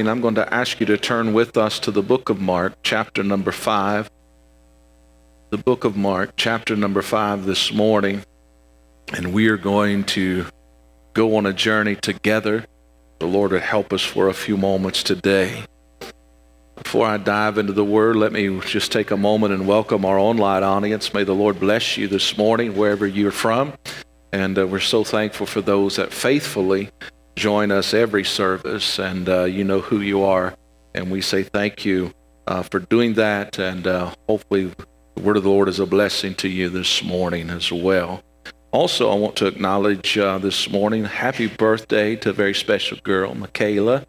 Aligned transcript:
morning, 0.00 0.16
I'm 0.16 0.22
going 0.22 0.36
to 0.36 0.54
ask 0.54 0.80
you 0.80 0.86
to 0.86 0.96
turn 0.96 1.34
with 1.34 1.58
us 1.58 1.78
to 1.80 1.90
the 1.90 2.00
book 2.00 2.30
of 2.30 2.40
Mark, 2.40 2.72
chapter 2.82 3.22
number 3.22 3.52
5. 3.52 4.10
The 5.50 5.58
book 5.58 5.84
of 5.84 5.94
Mark, 5.94 6.30
chapter 6.38 6.74
number 6.74 7.02
5 7.02 7.44
this 7.44 7.70
morning. 7.70 8.24
And 9.12 9.34
we 9.34 9.48
are 9.48 9.58
going 9.58 10.04
to 10.16 10.46
go 11.12 11.36
on 11.36 11.44
a 11.44 11.52
journey 11.52 11.96
together. 11.96 12.64
The 13.18 13.26
Lord 13.26 13.52
would 13.52 13.60
help 13.60 13.92
us 13.92 14.02
for 14.02 14.28
a 14.28 14.32
few 14.32 14.56
moments 14.56 15.02
today. 15.02 15.64
Before 16.76 17.06
I 17.06 17.18
dive 17.18 17.58
into 17.58 17.74
the 17.74 17.84
word, 17.84 18.16
let 18.16 18.32
me 18.32 18.58
just 18.60 18.90
take 18.90 19.10
a 19.10 19.18
moment 19.18 19.52
and 19.52 19.68
welcome 19.68 20.06
our 20.06 20.18
online 20.18 20.62
audience. 20.62 21.12
May 21.12 21.24
the 21.24 21.34
Lord 21.34 21.60
bless 21.60 21.98
you 21.98 22.08
this 22.08 22.38
morning, 22.38 22.74
wherever 22.74 23.06
you're 23.06 23.32
from. 23.32 23.74
And 24.32 24.58
uh, 24.58 24.66
we're 24.66 24.80
so 24.80 25.04
thankful 25.04 25.44
for 25.44 25.60
those 25.60 25.96
that 25.96 26.10
faithfully 26.10 26.88
join 27.40 27.72
us 27.72 27.94
every 27.94 28.22
service, 28.22 28.98
and 28.98 29.26
uh, 29.26 29.44
you 29.44 29.64
know 29.64 29.80
who 29.80 30.00
you 30.00 30.22
are. 30.22 30.54
And 30.94 31.10
we 31.10 31.22
say 31.22 31.42
thank 31.42 31.86
you 31.86 32.12
uh, 32.46 32.62
for 32.62 32.80
doing 32.80 33.14
that. 33.14 33.58
And 33.58 33.86
uh, 33.86 34.14
hopefully, 34.28 34.70
the 35.16 35.22
word 35.22 35.38
of 35.38 35.44
the 35.44 35.48
Lord 35.48 35.68
is 35.68 35.80
a 35.80 35.86
blessing 35.86 36.34
to 36.36 36.48
you 36.48 36.68
this 36.68 37.02
morning 37.02 37.48
as 37.48 37.72
well. 37.72 38.22
Also, 38.72 39.10
I 39.10 39.14
want 39.14 39.36
to 39.36 39.46
acknowledge 39.46 40.18
uh, 40.18 40.36
this 40.38 40.68
morning 40.70 41.04
happy 41.04 41.46
birthday 41.46 42.14
to 42.16 42.30
a 42.30 42.32
very 42.32 42.54
special 42.54 42.98
girl, 43.02 43.34
Michaela 43.34 44.04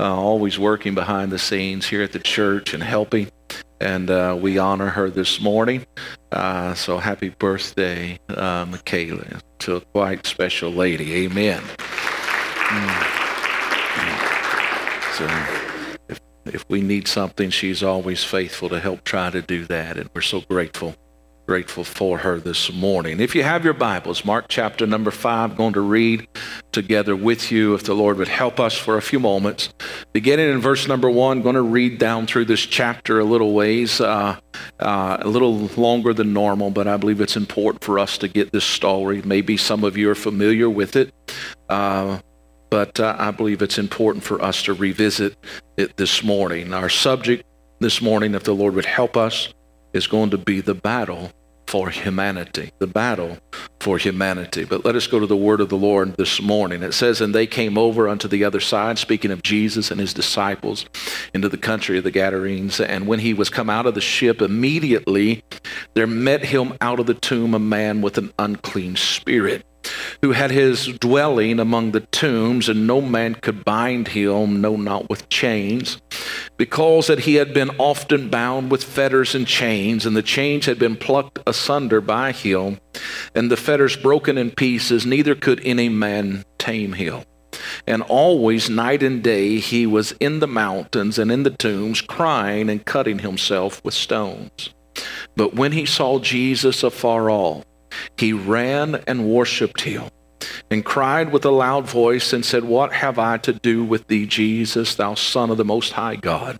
uh, 0.00 0.16
always 0.16 0.58
working 0.58 0.94
behind 0.94 1.30
the 1.30 1.38
scenes 1.38 1.86
here 1.86 2.02
at 2.02 2.12
the 2.12 2.18
church 2.18 2.72
and 2.72 2.82
helping. 2.82 3.30
And 3.82 4.10
uh, 4.10 4.38
we 4.40 4.56
honor 4.56 4.88
her 4.88 5.10
this 5.10 5.42
morning. 5.42 5.84
So 6.32 6.98
happy 6.98 7.28
birthday, 7.28 8.18
Michaela, 8.28 9.40
to 9.58 9.76
a 9.76 9.80
quite 9.80 10.26
special 10.26 10.70
lady. 10.70 11.26
Amen. 11.26 11.62
Mm. 12.70 13.16
So 15.16 15.26
if, 16.08 16.20
if 16.46 16.64
we 16.68 16.80
need 16.80 17.08
something, 17.08 17.50
she's 17.50 17.82
always 17.82 18.22
faithful 18.22 18.68
to 18.68 18.78
help 18.78 19.02
try 19.02 19.30
to 19.30 19.42
do 19.42 19.64
that. 19.66 19.96
And 19.96 20.08
we're 20.14 20.20
so 20.20 20.40
grateful 20.42 20.94
grateful 21.50 21.82
for 21.82 22.18
her 22.18 22.38
this 22.38 22.72
morning. 22.72 23.18
If 23.18 23.34
you 23.34 23.42
have 23.42 23.64
your 23.64 23.74
Bibles, 23.74 24.24
Mark 24.24 24.44
chapter 24.48 24.86
number 24.86 25.10
five, 25.10 25.56
going 25.56 25.72
to 25.72 25.80
read 25.80 26.28
together 26.70 27.16
with 27.16 27.50
you 27.50 27.74
if 27.74 27.82
the 27.82 27.92
Lord 27.92 28.18
would 28.18 28.28
help 28.28 28.60
us 28.60 28.78
for 28.78 28.96
a 28.96 29.02
few 29.02 29.18
moments. 29.18 29.68
Beginning 30.12 30.48
in 30.48 30.60
verse 30.60 30.86
number 30.86 31.10
one, 31.10 31.42
going 31.42 31.56
to 31.56 31.62
read 31.62 31.98
down 31.98 32.28
through 32.28 32.44
this 32.44 32.60
chapter 32.60 33.18
a 33.18 33.24
little 33.24 33.52
ways, 33.52 34.00
uh, 34.00 34.38
uh, 34.78 35.16
a 35.18 35.26
little 35.26 35.66
longer 35.76 36.14
than 36.14 36.32
normal, 36.32 36.70
but 36.70 36.86
I 36.86 36.96
believe 36.96 37.20
it's 37.20 37.36
important 37.36 37.82
for 37.82 37.98
us 37.98 38.16
to 38.18 38.28
get 38.28 38.52
this 38.52 38.64
story. 38.64 39.20
Maybe 39.22 39.56
some 39.56 39.82
of 39.82 39.96
you 39.96 40.08
are 40.08 40.14
familiar 40.14 40.70
with 40.70 40.94
it. 40.94 41.12
Uh, 41.68 42.20
but 42.70 43.00
uh, 43.00 43.16
I 43.18 43.30
believe 43.32 43.62
it's 43.62 43.78
important 43.78 44.24
for 44.24 44.40
us 44.42 44.62
to 44.64 44.72
revisit 44.74 45.36
it 45.76 45.96
this 45.96 46.22
morning. 46.22 46.72
Our 46.72 46.88
subject 46.88 47.44
this 47.80 48.00
morning, 48.00 48.34
if 48.34 48.44
the 48.44 48.54
Lord 48.54 48.74
would 48.74 48.86
help 48.86 49.16
us, 49.16 49.52
is 49.92 50.06
going 50.06 50.30
to 50.30 50.38
be 50.38 50.60
the 50.60 50.74
battle 50.74 51.32
for 51.66 51.88
humanity, 51.88 52.72
the 52.80 52.86
battle 52.86 53.38
for 53.80 53.96
humanity. 53.96 54.64
But 54.64 54.84
let 54.84 54.96
us 54.96 55.06
go 55.06 55.20
to 55.20 55.26
the 55.26 55.36
word 55.36 55.60
of 55.60 55.68
the 55.68 55.76
Lord 55.76 56.16
this 56.16 56.42
morning. 56.42 56.82
It 56.82 56.94
says, 56.94 57.20
And 57.20 57.32
they 57.32 57.46
came 57.46 57.78
over 57.78 58.08
unto 58.08 58.26
the 58.26 58.42
other 58.42 58.58
side, 58.58 58.98
speaking 58.98 59.30
of 59.30 59.42
Jesus 59.44 59.90
and 59.90 60.00
his 60.00 60.12
disciples, 60.12 60.84
into 61.32 61.48
the 61.48 61.56
country 61.56 61.98
of 61.98 62.04
the 62.04 62.10
Gadarenes. 62.10 62.80
And 62.80 63.06
when 63.06 63.20
he 63.20 63.34
was 63.34 63.50
come 63.50 63.70
out 63.70 63.86
of 63.86 63.94
the 63.94 64.00
ship, 64.00 64.42
immediately 64.42 65.44
there 65.94 66.08
met 66.08 66.44
him 66.44 66.76
out 66.80 66.98
of 66.98 67.06
the 67.06 67.14
tomb 67.14 67.54
a 67.54 67.60
man 67.60 68.02
with 68.02 68.18
an 68.18 68.32
unclean 68.38 68.96
spirit 68.96 69.64
who 70.22 70.32
had 70.32 70.50
his 70.50 70.86
dwelling 70.86 71.58
among 71.58 71.92
the 71.92 72.00
tombs, 72.00 72.68
and 72.68 72.86
no 72.86 73.00
man 73.00 73.34
could 73.34 73.64
bind 73.64 74.08
him, 74.08 74.60
no, 74.60 74.76
not 74.76 75.08
with 75.08 75.28
chains, 75.28 76.00
because 76.56 77.06
that 77.06 77.20
he 77.20 77.36
had 77.36 77.54
been 77.54 77.70
often 77.78 78.28
bound 78.28 78.70
with 78.70 78.84
fetters 78.84 79.34
and 79.34 79.46
chains, 79.46 80.04
and 80.04 80.16
the 80.16 80.22
chains 80.22 80.66
had 80.66 80.78
been 80.78 80.96
plucked 80.96 81.38
asunder 81.46 82.00
by 82.00 82.32
him, 82.32 82.78
and 83.34 83.50
the 83.50 83.56
fetters 83.56 83.96
broken 83.96 84.36
in 84.36 84.50
pieces, 84.50 85.06
neither 85.06 85.34
could 85.34 85.60
any 85.64 85.88
man 85.88 86.44
tame 86.58 86.92
him. 86.92 87.22
And 87.86 88.02
always, 88.02 88.70
night 88.70 89.02
and 89.02 89.22
day, 89.22 89.58
he 89.58 89.86
was 89.86 90.12
in 90.20 90.40
the 90.40 90.46
mountains 90.46 91.18
and 91.18 91.32
in 91.32 91.42
the 91.42 91.50
tombs, 91.50 92.00
crying 92.00 92.68
and 92.68 92.84
cutting 92.84 93.20
himself 93.20 93.82
with 93.84 93.94
stones. 93.94 94.70
But 95.36 95.54
when 95.54 95.72
he 95.72 95.86
saw 95.86 96.18
Jesus 96.18 96.82
afar 96.82 97.30
off, 97.30 97.64
he 98.16 98.32
ran 98.32 98.96
and 99.06 99.28
worshipped 99.28 99.82
him 99.82 100.10
and 100.70 100.84
cried 100.84 101.32
with 101.32 101.44
a 101.44 101.50
loud 101.50 101.86
voice 101.88 102.32
and 102.32 102.44
said, 102.44 102.64
What 102.64 102.92
have 102.92 103.18
I 103.18 103.38
to 103.38 103.52
do 103.52 103.84
with 103.84 104.06
thee, 104.06 104.26
Jesus, 104.26 104.94
thou 104.94 105.14
Son 105.14 105.50
of 105.50 105.56
the 105.56 105.64
Most 105.64 105.92
High 105.92 106.16
God? 106.16 106.58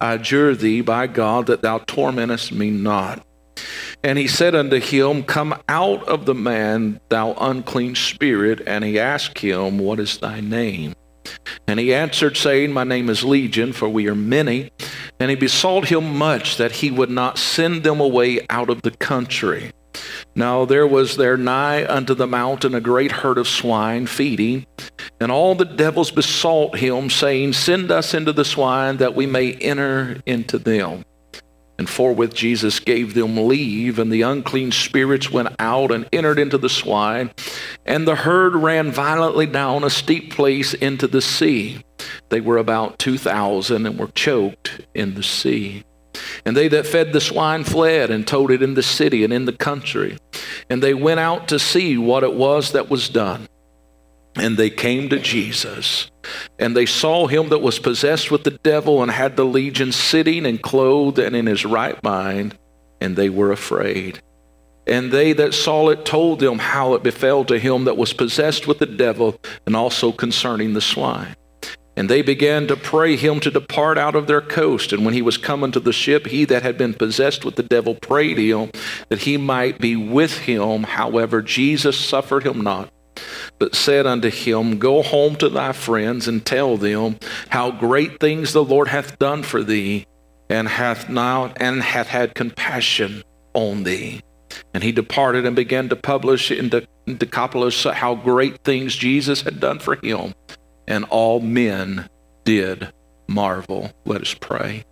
I 0.00 0.14
adjure 0.14 0.54
thee 0.54 0.80
by 0.80 1.06
God 1.06 1.46
that 1.46 1.62
thou 1.62 1.78
tormentest 1.78 2.52
me 2.52 2.70
not. 2.70 3.24
And 4.02 4.16
he 4.16 4.26
said 4.26 4.54
unto 4.54 4.80
him, 4.80 5.22
Come 5.22 5.54
out 5.68 6.08
of 6.08 6.24
the 6.24 6.34
man, 6.34 7.00
thou 7.10 7.34
unclean 7.34 7.94
spirit. 7.94 8.62
And 8.66 8.82
he 8.82 8.98
asked 8.98 9.38
him, 9.38 9.78
What 9.78 10.00
is 10.00 10.18
thy 10.18 10.40
name? 10.40 10.94
And 11.66 11.78
he 11.78 11.92
answered, 11.92 12.36
saying, 12.36 12.72
My 12.72 12.84
name 12.84 13.10
is 13.10 13.24
Legion, 13.24 13.74
for 13.74 13.88
we 13.88 14.08
are 14.08 14.14
many. 14.14 14.70
And 15.18 15.28
he 15.28 15.36
besought 15.36 15.88
him 15.88 16.16
much 16.16 16.56
that 16.56 16.72
he 16.72 16.90
would 16.90 17.10
not 17.10 17.36
send 17.36 17.82
them 17.82 18.00
away 18.00 18.46
out 18.48 18.70
of 18.70 18.80
the 18.80 18.90
country. 18.92 19.70
Now 20.34 20.64
there 20.64 20.86
was 20.86 21.16
there 21.16 21.36
nigh 21.36 21.86
unto 21.86 22.14
the 22.14 22.26
mountain 22.26 22.74
a 22.74 22.80
great 22.80 23.12
herd 23.12 23.38
of 23.38 23.48
swine 23.48 24.06
feeding, 24.06 24.66
and 25.20 25.30
all 25.30 25.54
the 25.54 25.64
devils 25.64 26.10
besought 26.10 26.78
him, 26.78 27.10
saying, 27.10 27.54
Send 27.54 27.90
us 27.90 28.14
into 28.14 28.32
the 28.32 28.44
swine, 28.44 28.98
that 28.98 29.14
we 29.14 29.26
may 29.26 29.52
enter 29.54 30.20
into 30.26 30.58
them. 30.58 31.04
And 31.78 31.88
forthwith 31.88 32.34
Jesus 32.34 32.78
gave 32.78 33.14
them 33.14 33.48
leave, 33.48 33.98
and 33.98 34.12
the 34.12 34.20
unclean 34.20 34.70
spirits 34.70 35.30
went 35.30 35.56
out 35.58 35.90
and 35.90 36.06
entered 36.12 36.38
into 36.38 36.58
the 36.58 36.68
swine, 36.68 37.30
and 37.86 38.06
the 38.06 38.16
herd 38.16 38.54
ran 38.54 38.92
violently 38.92 39.46
down 39.46 39.82
a 39.82 39.90
steep 39.90 40.30
place 40.30 40.74
into 40.74 41.06
the 41.06 41.22
sea. 41.22 41.82
They 42.28 42.40
were 42.40 42.58
about 42.58 42.98
two 42.98 43.16
thousand 43.16 43.86
and 43.86 43.98
were 43.98 44.08
choked 44.08 44.82
in 44.94 45.14
the 45.14 45.22
sea. 45.22 45.84
And 46.44 46.56
they 46.56 46.68
that 46.68 46.86
fed 46.86 47.12
the 47.12 47.20
swine 47.20 47.64
fled 47.64 48.10
and 48.10 48.26
told 48.26 48.50
it 48.50 48.62
in 48.62 48.74
the 48.74 48.82
city 48.82 49.24
and 49.24 49.32
in 49.32 49.44
the 49.44 49.52
country. 49.52 50.18
And 50.68 50.82
they 50.82 50.94
went 50.94 51.20
out 51.20 51.48
to 51.48 51.58
see 51.58 51.96
what 51.98 52.22
it 52.22 52.34
was 52.34 52.72
that 52.72 52.90
was 52.90 53.08
done. 53.08 53.48
And 54.36 54.56
they 54.56 54.70
came 54.70 55.08
to 55.08 55.18
Jesus. 55.18 56.10
And 56.58 56.76
they 56.76 56.86
saw 56.86 57.26
him 57.26 57.48
that 57.48 57.58
was 57.58 57.78
possessed 57.78 58.30
with 58.30 58.44
the 58.44 58.52
devil 58.62 59.02
and 59.02 59.10
had 59.10 59.36
the 59.36 59.44
legion 59.44 59.92
sitting 59.92 60.46
and 60.46 60.62
clothed 60.62 61.18
and 61.18 61.34
in 61.34 61.46
his 61.46 61.64
right 61.64 62.00
mind. 62.02 62.56
And 63.00 63.16
they 63.16 63.28
were 63.28 63.50
afraid. 63.50 64.20
And 64.86 65.12
they 65.12 65.32
that 65.34 65.54
saw 65.54 65.88
it 65.90 66.04
told 66.04 66.40
them 66.40 66.58
how 66.58 66.94
it 66.94 67.02
befell 67.02 67.44
to 67.44 67.58
him 67.58 67.84
that 67.84 67.96
was 67.96 68.12
possessed 68.12 68.66
with 68.66 68.78
the 68.78 68.86
devil, 68.86 69.40
and 69.66 69.76
also 69.76 70.10
concerning 70.10 70.72
the 70.72 70.80
swine. 70.80 71.36
And 72.00 72.08
they 72.08 72.22
began 72.22 72.66
to 72.68 72.76
pray 72.76 73.14
him 73.14 73.40
to 73.40 73.50
depart 73.50 73.98
out 73.98 74.14
of 74.14 74.26
their 74.26 74.40
coast. 74.40 74.90
And 74.90 75.04
when 75.04 75.12
he 75.12 75.20
was 75.20 75.36
come 75.36 75.62
into 75.62 75.80
the 75.80 75.92
ship, 75.92 76.28
he 76.28 76.46
that 76.46 76.62
had 76.62 76.78
been 76.78 76.94
possessed 76.94 77.44
with 77.44 77.56
the 77.56 77.62
devil 77.62 77.94
prayed 77.94 78.38
him 78.38 78.70
that 79.10 79.18
he 79.18 79.36
might 79.36 79.78
be 79.78 79.96
with 79.96 80.38
him. 80.38 80.84
However, 80.84 81.42
Jesus 81.42 81.98
suffered 81.98 82.46
him 82.46 82.62
not, 82.62 82.90
but 83.58 83.74
said 83.74 84.06
unto 84.06 84.30
him, 84.30 84.78
Go 84.78 85.02
home 85.02 85.36
to 85.36 85.50
thy 85.50 85.72
friends 85.72 86.26
and 86.26 86.42
tell 86.42 86.78
them 86.78 87.18
how 87.50 87.70
great 87.70 88.18
things 88.18 88.54
the 88.54 88.64
Lord 88.64 88.88
hath 88.88 89.18
done 89.18 89.42
for 89.42 89.62
thee, 89.62 90.06
and 90.48 90.68
hath 90.68 91.10
now 91.10 91.52
and 91.56 91.82
hath 91.82 92.06
had 92.06 92.34
compassion 92.34 93.22
on 93.52 93.82
thee. 93.82 94.22
And 94.72 94.82
he 94.82 94.90
departed 94.90 95.44
and 95.44 95.54
began 95.54 95.90
to 95.90 95.96
publish 95.96 96.50
in 96.50 96.70
Decapolis 97.06 97.84
how 97.84 98.14
great 98.14 98.64
things 98.64 98.96
Jesus 98.96 99.42
had 99.42 99.60
done 99.60 99.80
for 99.80 99.96
him 99.96 100.32
and 100.90 101.04
all 101.04 101.40
men 101.40 102.08
did 102.44 102.92
marvel. 103.28 103.92
Let 104.04 104.20
us 104.20 104.34
pray. 104.34 104.84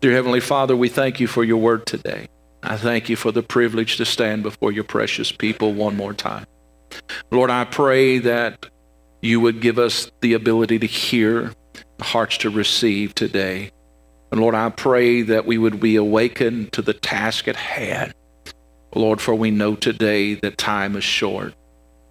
Dear 0.00 0.12
Heavenly 0.12 0.40
Father, 0.40 0.74
we 0.74 0.88
thank 0.88 1.20
you 1.20 1.26
for 1.26 1.44
your 1.44 1.58
word 1.58 1.86
today. 1.86 2.28
I 2.62 2.78
thank 2.78 3.10
you 3.10 3.14
for 3.14 3.30
the 3.30 3.42
privilege 3.42 3.98
to 3.98 4.06
stand 4.06 4.42
before 4.42 4.72
your 4.72 4.84
precious 4.84 5.30
people 5.30 5.74
one 5.74 5.96
more 5.96 6.14
time. 6.14 6.46
Lord, 7.30 7.50
I 7.50 7.64
pray 7.64 8.18
that 8.20 8.66
you 9.20 9.38
would 9.40 9.60
give 9.60 9.78
us 9.78 10.10
the 10.22 10.32
ability 10.32 10.78
to 10.78 10.86
hear, 10.86 11.52
hearts 12.00 12.38
to 12.38 12.50
receive 12.50 13.14
today. 13.14 13.70
And 14.32 14.40
Lord, 14.40 14.54
I 14.54 14.70
pray 14.70 15.22
that 15.22 15.44
we 15.44 15.58
would 15.58 15.78
be 15.78 15.96
awakened 15.96 16.72
to 16.72 16.80
the 16.80 16.94
task 16.94 17.48
at 17.48 17.56
hand. 17.56 18.14
Lord, 18.94 19.20
for 19.20 19.34
we 19.34 19.50
know 19.50 19.74
today 19.74 20.34
that 20.36 20.56
time 20.56 20.96
is 20.96 21.04
short. 21.04 21.54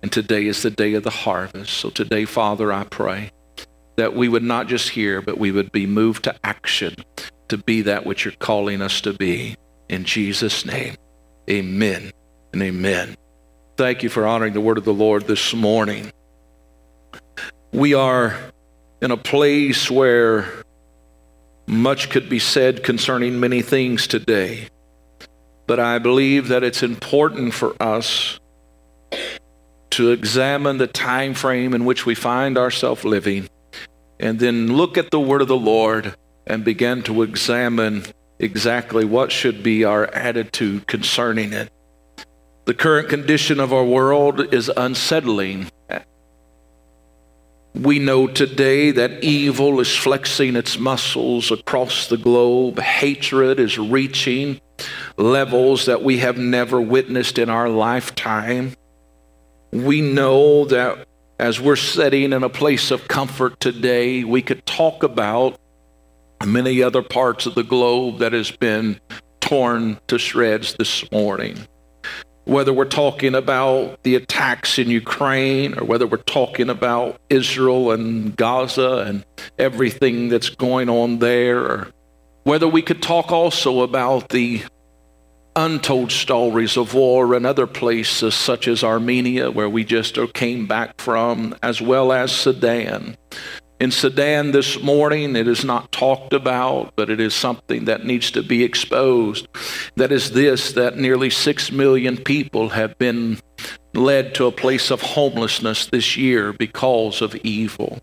And 0.03 0.11
today 0.11 0.47
is 0.47 0.61
the 0.61 0.69
day 0.69 0.95
of 0.95 1.03
the 1.03 1.09
harvest. 1.09 1.73
So 1.75 1.89
today, 1.89 2.25
Father, 2.25 2.73
I 2.73 2.83
pray 2.83 3.31
that 3.95 4.13
we 4.13 4.27
would 4.27 4.43
not 4.43 4.67
just 4.67 4.89
hear, 4.89 5.21
but 5.21 5.37
we 5.37 5.49
would 5.49 5.71
be 5.71 5.85
moved 5.85 6.25
to 6.25 6.35
action 6.43 6.93
to 7.47 7.57
be 7.57 7.83
that 7.83 8.05
which 8.05 8.25
you're 8.25 8.33
calling 8.33 8.81
us 8.81 8.99
to 9.01 9.13
be. 9.13 9.55
In 9.87 10.03
Jesus' 10.03 10.65
name, 10.65 10.95
amen 11.49 12.11
and 12.51 12.61
amen. 12.61 13.15
Thank 13.77 14.03
you 14.03 14.09
for 14.09 14.27
honoring 14.27 14.51
the 14.51 14.59
word 14.59 14.77
of 14.77 14.83
the 14.83 14.93
Lord 14.93 15.25
this 15.25 15.53
morning. 15.53 16.11
We 17.71 17.93
are 17.93 18.37
in 19.01 19.11
a 19.11 19.17
place 19.17 19.89
where 19.89 20.65
much 21.65 22.09
could 22.09 22.27
be 22.27 22.39
said 22.39 22.83
concerning 22.83 23.39
many 23.39 23.61
things 23.61 24.05
today. 24.07 24.67
But 25.65 25.79
I 25.79 25.97
believe 25.99 26.49
that 26.49 26.61
it's 26.61 26.83
important 26.83 27.53
for 27.53 27.81
us 27.81 28.41
to 29.93 30.11
examine 30.11 30.79
the 30.79 30.87
time 30.87 31.35
frame 31.35 31.73
in 31.73 31.85
which 31.85 32.03
we 32.03 32.15
find 32.15 32.57
ourselves 32.57 33.05
living 33.05 33.47
and 34.19 34.39
then 34.39 34.75
look 34.75 34.97
at 34.97 35.11
the 35.11 35.19
word 35.19 35.41
of 35.41 35.47
the 35.47 35.55
Lord 35.55 36.15
and 36.47 36.65
begin 36.65 37.03
to 37.03 37.21
examine 37.21 38.03
exactly 38.39 39.05
what 39.05 39.31
should 39.31 39.61
be 39.61 39.83
our 39.83 40.07
attitude 40.07 40.87
concerning 40.87 41.53
it. 41.53 41.69
The 42.65 42.73
current 42.73 43.07
condition 43.07 43.59
of 43.59 43.71
our 43.71 43.83
world 43.83 44.53
is 44.53 44.71
unsettling. 44.75 45.69
We 47.75 47.99
know 47.99 48.25
today 48.25 48.89
that 48.91 49.23
evil 49.23 49.79
is 49.79 49.95
flexing 49.95 50.55
its 50.55 50.79
muscles 50.79 51.51
across 51.51 52.07
the 52.07 52.17
globe. 52.17 52.79
Hatred 52.79 53.59
is 53.59 53.77
reaching 53.77 54.59
levels 55.17 55.85
that 55.85 56.01
we 56.01 56.17
have 56.17 56.37
never 56.37 56.81
witnessed 56.81 57.37
in 57.37 57.49
our 57.49 57.69
lifetime. 57.69 58.73
We 59.73 60.01
know 60.01 60.65
that 60.65 61.07
as 61.39 61.59
we're 61.59 61.75
sitting 61.75 62.31
in 62.31 62.43
a 62.43 62.49
place 62.49 62.91
of 62.91 63.07
comfort 63.07 63.59
today, 63.59 64.23
we 64.23 64.43
could 64.43 64.63
talk 64.67 65.01
about 65.01 65.59
many 66.45 66.83
other 66.83 67.01
parts 67.01 67.47
of 67.47 67.55
the 67.55 67.63
globe 67.63 68.19
that 68.19 68.33
has 68.33 68.51
been 68.51 68.99
torn 69.39 69.99
to 70.09 70.19
shreds 70.19 70.75
this 70.75 71.11
morning. 71.11 71.57
Whether 72.45 72.71
we're 72.71 72.85
talking 72.85 73.33
about 73.33 74.03
the 74.03 74.13
attacks 74.13 74.77
in 74.77 74.91
Ukraine 74.91 75.79
or 75.79 75.85
whether 75.85 76.05
we're 76.05 76.17
talking 76.17 76.69
about 76.69 77.19
Israel 77.31 77.91
and 77.93 78.35
Gaza 78.35 79.05
and 79.07 79.25
everything 79.57 80.29
that's 80.29 80.49
going 80.49 80.87
on 80.87 81.17
there, 81.17 81.59
or 81.59 81.87
whether 82.43 82.67
we 82.67 82.83
could 82.83 83.01
talk 83.01 83.31
also 83.31 83.81
about 83.81 84.29
the 84.29 84.61
untold 85.55 86.11
stories 86.11 86.77
of 86.77 86.93
war 86.93 87.35
in 87.35 87.45
other 87.45 87.67
places 87.67 88.33
such 88.33 88.67
as 88.67 88.83
Armenia, 88.83 89.51
where 89.51 89.69
we 89.69 89.83
just 89.83 90.17
uh, 90.17 90.27
came 90.33 90.67
back 90.67 90.99
from, 90.99 91.55
as 91.61 91.81
well 91.81 92.11
as 92.11 92.31
Sudan. 92.31 93.15
In 93.79 93.91
Sudan 93.91 94.51
this 94.51 94.81
morning, 94.81 95.35
it 95.35 95.47
is 95.47 95.65
not 95.65 95.91
talked 95.91 96.31
about, 96.31 96.93
but 96.95 97.09
it 97.09 97.19
is 97.19 97.33
something 97.33 97.85
that 97.85 98.05
needs 98.05 98.31
to 98.31 98.41
be 98.41 98.63
exposed. 98.63 99.47
That 99.97 100.11
is 100.11 100.31
this 100.31 100.71
that 100.73 100.97
nearly 100.97 101.29
six 101.29 101.71
million 101.71 102.17
people 102.17 102.69
have 102.69 102.97
been 102.97 103.39
led 103.93 104.35
to 104.35 104.45
a 104.45 104.51
place 104.51 104.89
of 104.89 105.01
homelessness 105.01 105.87
this 105.87 106.15
year 106.15 106.53
because 106.53 107.21
of 107.21 107.35
evil. 107.37 107.99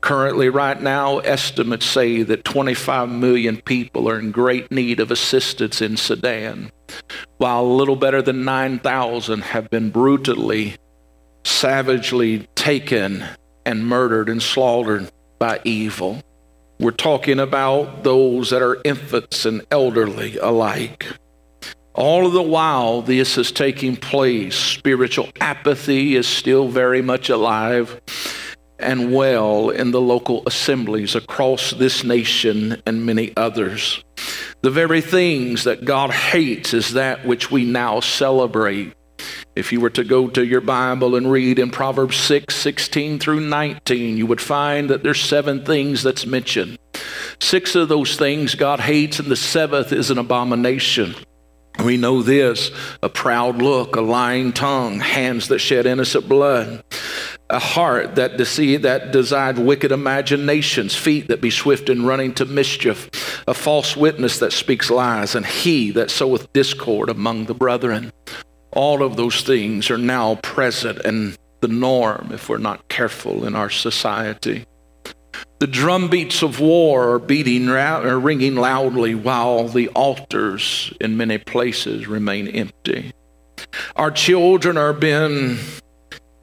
Currently, 0.00 0.50
right 0.50 0.80
now, 0.80 1.18
estimates 1.18 1.86
say 1.86 2.22
that 2.22 2.44
25 2.44 3.08
million 3.08 3.56
people 3.56 4.08
are 4.08 4.20
in 4.20 4.30
great 4.30 4.70
need 4.70 5.00
of 5.00 5.10
assistance 5.10 5.82
in 5.82 5.96
Sudan, 5.96 6.70
while 7.38 7.64
a 7.64 7.66
little 7.66 7.96
better 7.96 8.22
than 8.22 8.44
9,000 8.44 9.42
have 9.42 9.70
been 9.70 9.90
brutally, 9.90 10.76
savagely 11.44 12.46
taken 12.54 13.24
and 13.64 13.86
murdered 13.86 14.28
and 14.28 14.42
slaughtered 14.42 15.10
by 15.38 15.60
evil. 15.64 16.22
We're 16.78 16.90
talking 16.90 17.40
about 17.40 18.04
those 18.04 18.50
that 18.50 18.62
are 18.62 18.80
infants 18.84 19.46
and 19.46 19.62
elderly 19.70 20.36
alike. 20.38 21.06
All 21.94 22.26
of 22.26 22.34
the 22.34 22.42
while 22.42 23.00
this 23.00 23.38
is 23.38 23.50
taking 23.50 23.96
place, 23.96 24.54
spiritual 24.54 25.30
apathy 25.40 26.14
is 26.14 26.28
still 26.28 26.68
very 26.68 27.00
much 27.00 27.30
alive 27.30 28.00
and 28.78 29.12
well 29.12 29.70
in 29.70 29.90
the 29.90 30.00
local 30.00 30.42
assemblies 30.46 31.14
across 31.14 31.72
this 31.72 32.04
nation 32.04 32.82
and 32.86 33.06
many 33.06 33.32
others. 33.36 34.04
The 34.62 34.70
very 34.70 35.00
things 35.00 35.64
that 35.64 35.84
God 35.84 36.10
hates 36.10 36.74
is 36.74 36.94
that 36.94 37.24
which 37.26 37.50
we 37.50 37.64
now 37.64 38.00
celebrate. 38.00 38.92
If 39.54 39.72
you 39.72 39.80
were 39.80 39.90
to 39.90 40.04
go 40.04 40.28
to 40.28 40.44
your 40.44 40.60
Bible 40.60 41.16
and 41.16 41.30
read 41.30 41.58
in 41.58 41.70
Proverbs 41.70 42.16
6, 42.16 42.54
16 42.54 43.18
through 43.18 43.40
19, 43.40 44.16
you 44.16 44.26
would 44.26 44.40
find 44.40 44.90
that 44.90 45.02
there's 45.02 45.20
seven 45.20 45.64
things 45.64 46.02
that's 46.02 46.26
mentioned. 46.26 46.78
Six 47.40 47.74
of 47.74 47.88
those 47.88 48.16
things 48.16 48.54
God 48.54 48.80
hates, 48.80 49.18
and 49.18 49.28
the 49.28 49.36
seventh 49.36 49.92
is 49.92 50.10
an 50.10 50.18
abomination. 50.18 51.14
We 51.84 51.96
know 51.96 52.22
this 52.22 52.70
a 53.02 53.08
proud 53.08 53.56
look, 53.56 53.96
a 53.96 54.00
lying 54.00 54.52
tongue, 54.52 55.00
hands 55.00 55.48
that 55.48 55.58
shed 55.58 55.86
innocent 55.86 56.28
blood, 56.28 56.82
a 57.48 57.58
heart 57.58 58.16
that 58.16 58.36
deceive, 58.36 58.82
that 58.82 59.12
desired 59.12 59.58
wicked 59.58 59.92
imaginations, 59.92 60.94
feet 60.94 61.28
that 61.28 61.40
be 61.40 61.50
swift 61.50 61.88
in 61.88 62.04
running 62.04 62.34
to 62.34 62.44
mischief, 62.44 63.44
a 63.46 63.54
false 63.54 63.96
witness 63.96 64.38
that 64.40 64.52
speaks 64.52 64.90
lies, 64.90 65.34
and 65.34 65.46
he 65.46 65.90
that 65.92 66.10
soweth 66.10 66.52
discord 66.52 67.08
among 67.08 67.44
the 67.44 67.54
brethren 67.54 68.12
all 68.76 69.02
of 69.02 69.16
those 69.16 69.40
things 69.40 69.90
are 69.90 69.98
now 69.98 70.34
present 70.36 70.98
and 70.98 71.36
the 71.60 71.68
norm 71.68 72.30
if 72.32 72.48
we're 72.48 72.58
not 72.58 72.88
careful 72.88 73.46
in 73.46 73.56
our 73.56 73.70
society. 73.70 74.66
The 75.58 75.66
drumbeats 75.66 76.42
of 76.42 76.60
war 76.60 77.14
are 77.14 77.18
beating 77.18 77.70
or 77.70 78.20
ringing 78.20 78.54
loudly 78.54 79.14
while 79.14 79.66
the 79.66 79.88
altars 79.88 80.92
in 81.00 81.16
many 81.16 81.38
places 81.38 82.06
remain 82.06 82.48
empty. 82.48 83.12
Our 83.96 84.10
children 84.10 84.76
are 84.76 84.92
being 84.92 85.56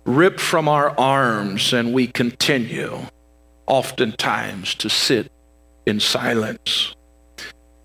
ripped 0.06 0.40
from 0.40 0.68
our 0.68 0.98
arms 1.00 1.74
and 1.74 1.94
we 1.94 2.08
continue 2.08 3.00
oftentimes 3.68 4.76
to 4.76 4.90
sit 4.90 5.32
in 5.86 6.00
silence. 6.00 6.96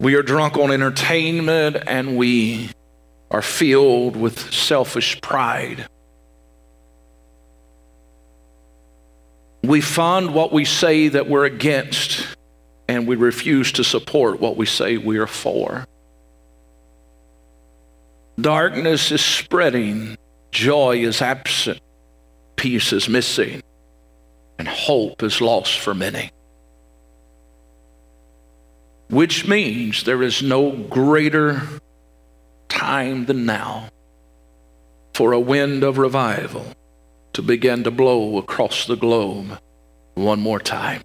We 0.01 0.15
are 0.15 0.23
drunk 0.23 0.57
on 0.57 0.71
entertainment 0.71 1.77
and 1.87 2.17
we 2.17 2.71
are 3.31 3.43
filled 3.43 4.17
with 4.17 4.53
selfish 4.53 5.21
pride. 5.21 5.87
We 9.63 9.81
fund 9.81 10.35
what 10.35 10.53
we 10.53 10.65
say 10.65 11.09
that 11.09 11.29
we're 11.29 11.45
against, 11.45 12.27
and 12.89 13.07
we 13.07 13.17
refuse 13.17 13.73
to 13.73 13.85
support 13.85 14.41
what 14.41 14.57
we 14.57 14.67
say 14.67 14.97
we 14.97 15.19
are 15.19 15.27
for. 15.27 15.85
Darkness 18.41 19.11
is 19.11 19.23
spreading, 19.23 20.17
joy 20.53 20.99
is 20.99 21.21
absent, 21.21 21.81
peace 22.59 22.93
is 22.93 23.09
missing, 23.09 23.63
and 24.59 24.69
hope 24.69 25.23
is 25.23 25.41
lost 25.41 25.79
for 25.79 25.95
many. 25.95 26.31
Which 29.09 29.47
means 29.49 30.05
there 30.05 30.23
is 30.23 30.43
no 30.43 30.73
greater 30.73 31.63
time 32.69 33.25
than 33.25 33.47
now 33.47 33.89
for 35.15 35.33
a 35.33 35.41
wind 35.41 35.83
of 35.83 35.97
revival 35.97 36.67
to 37.33 37.43
begin 37.43 37.85
to 37.85 37.91
blow 37.91 38.37
across 38.37 38.87
the 38.87 38.97
globe 38.97 39.59
one 40.15 40.41
more 40.41 40.61
time. 40.61 41.03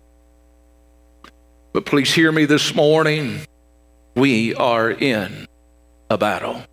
But 1.72 1.86
please 1.86 2.14
hear 2.14 2.32
me 2.32 2.46
this 2.46 2.76
morning. 2.76 3.42
We 4.16 4.54
are 4.56 4.92
in 4.92 5.48
a 6.10 6.18
battle. 6.18 6.64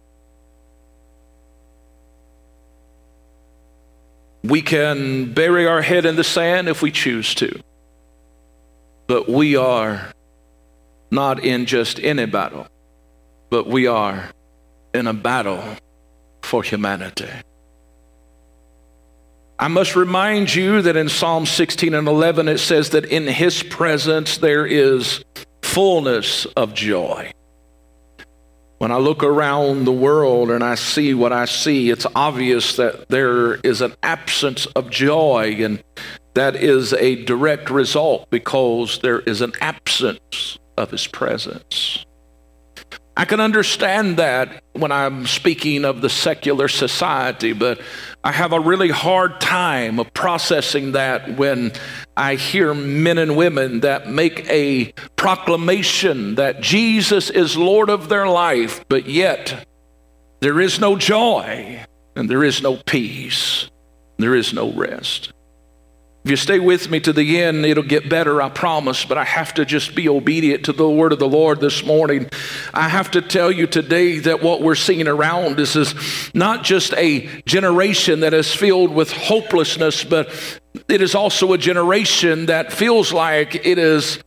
We 4.42 4.62
can 4.62 5.32
bury 5.32 5.66
our 5.66 5.82
head 5.82 6.06
in 6.06 6.16
the 6.16 6.24
sand 6.24 6.68
if 6.68 6.82
we 6.82 6.90
choose 6.90 7.34
to, 7.36 7.60
but 9.06 9.28
we 9.28 9.56
are 9.56 10.12
not 11.10 11.44
in 11.44 11.66
just 11.66 12.00
any 12.00 12.26
battle, 12.26 12.66
but 13.50 13.66
we 13.66 13.86
are 13.86 14.30
in 14.94 15.06
a 15.06 15.12
battle 15.12 15.62
for 16.42 16.62
humanity. 16.62 17.28
I 19.58 19.68
must 19.68 19.94
remind 19.94 20.54
you 20.54 20.80
that 20.82 20.96
in 20.96 21.10
Psalm 21.10 21.44
16 21.44 21.92
and 21.92 22.08
11 22.08 22.48
it 22.48 22.58
says 22.58 22.90
that 22.90 23.04
in 23.04 23.26
his 23.26 23.62
presence 23.62 24.38
there 24.38 24.64
is 24.64 25.22
fullness 25.62 26.46
of 26.56 26.72
joy. 26.72 27.32
When 28.80 28.90
I 28.90 28.96
look 28.96 29.22
around 29.22 29.84
the 29.84 29.92
world 29.92 30.50
and 30.50 30.64
I 30.64 30.74
see 30.74 31.12
what 31.12 31.34
I 31.34 31.44
see, 31.44 31.90
it's 31.90 32.06
obvious 32.14 32.76
that 32.76 33.10
there 33.10 33.56
is 33.56 33.82
an 33.82 33.92
absence 34.02 34.64
of 34.68 34.88
joy, 34.88 35.54
and 35.58 35.84
that 36.32 36.56
is 36.56 36.94
a 36.94 37.22
direct 37.26 37.68
result 37.68 38.30
because 38.30 38.98
there 39.00 39.20
is 39.20 39.42
an 39.42 39.52
absence 39.60 40.58
of 40.78 40.92
his 40.92 41.06
presence. 41.06 42.06
I 43.20 43.26
can 43.26 43.38
understand 43.38 44.16
that 44.16 44.62
when 44.72 44.90
I'm 44.90 45.26
speaking 45.26 45.84
of 45.84 46.00
the 46.00 46.08
secular 46.08 46.68
society, 46.68 47.52
but 47.52 47.78
I 48.24 48.32
have 48.32 48.54
a 48.54 48.58
really 48.58 48.88
hard 48.88 49.42
time 49.42 50.00
of 50.00 50.14
processing 50.14 50.92
that 50.92 51.36
when 51.36 51.72
I 52.16 52.36
hear 52.36 52.72
men 52.72 53.18
and 53.18 53.36
women 53.36 53.80
that 53.80 54.08
make 54.08 54.48
a 54.48 54.92
proclamation 55.16 56.36
that 56.36 56.62
Jesus 56.62 57.28
is 57.28 57.58
Lord 57.58 57.90
of 57.90 58.08
their 58.08 58.26
life, 58.26 58.82
but 58.88 59.06
yet 59.06 59.66
there 60.40 60.58
is 60.58 60.80
no 60.80 60.96
joy 60.96 61.84
and 62.16 62.30
there 62.30 62.42
is 62.42 62.62
no 62.62 62.76
peace, 62.76 63.68
there 64.16 64.34
is 64.34 64.54
no 64.54 64.72
rest. 64.72 65.34
If 66.22 66.30
you 66.30 66.36
stay 66.36 66.58
with 66.58 66.90
me 66.90 67.00
to 67.00 67.14
the 67.14 67.40
end, 67.40 67.64
it'll 67.64 67.82
get 67.82 68.10
better, 68.10 68.42
I 68.42 68.50
promise. 68.50 69.06
But 69.06 69.16
I 69.16 69.24
have 69.24 69.54
to 69.54 69.64
just 69.64 69.94
be 69.94 70.06
obedient 70.06 70.66
to 70.66 70.72
the 70.72 70.88
word 70.88 71.14
of 71.14 71.18
the 71.18 71.28
Lord 71.28 71.60
this 71.60 71.82
morning. 71.82 72.28
I 72.74 72.90
have 72.90 73.10
to 73.12 73.22
tell 73.22 73.50
you 73.50 73.66
today 73.66 74.18
that 74.18 74.42
what 74.42 74.60
we're 74.60 74.74
seeing 74.74 75.08
around 75.08 75.58
us 75.58 75.76
is 75.76 75.94
not 76.34 76.62
just 76.62 76.92
a 76.94 77.26
generation 77.46 78.20
that 78.20 78.34
is 78.34 78.54
filled 78.54 78.92
with 78.92 79.10
hopelessness, 79.10 80.04
but 80.04 80.28
it 80.88 81.00
is 81.00 81.14
also 81.14 81.54
a 81.54 81.58
generation 81.58 82.46
that 82.46 82.70
feels 82.70 83.14
like 83.14 83.54
it 83.66 83.78
is 83.78 84.22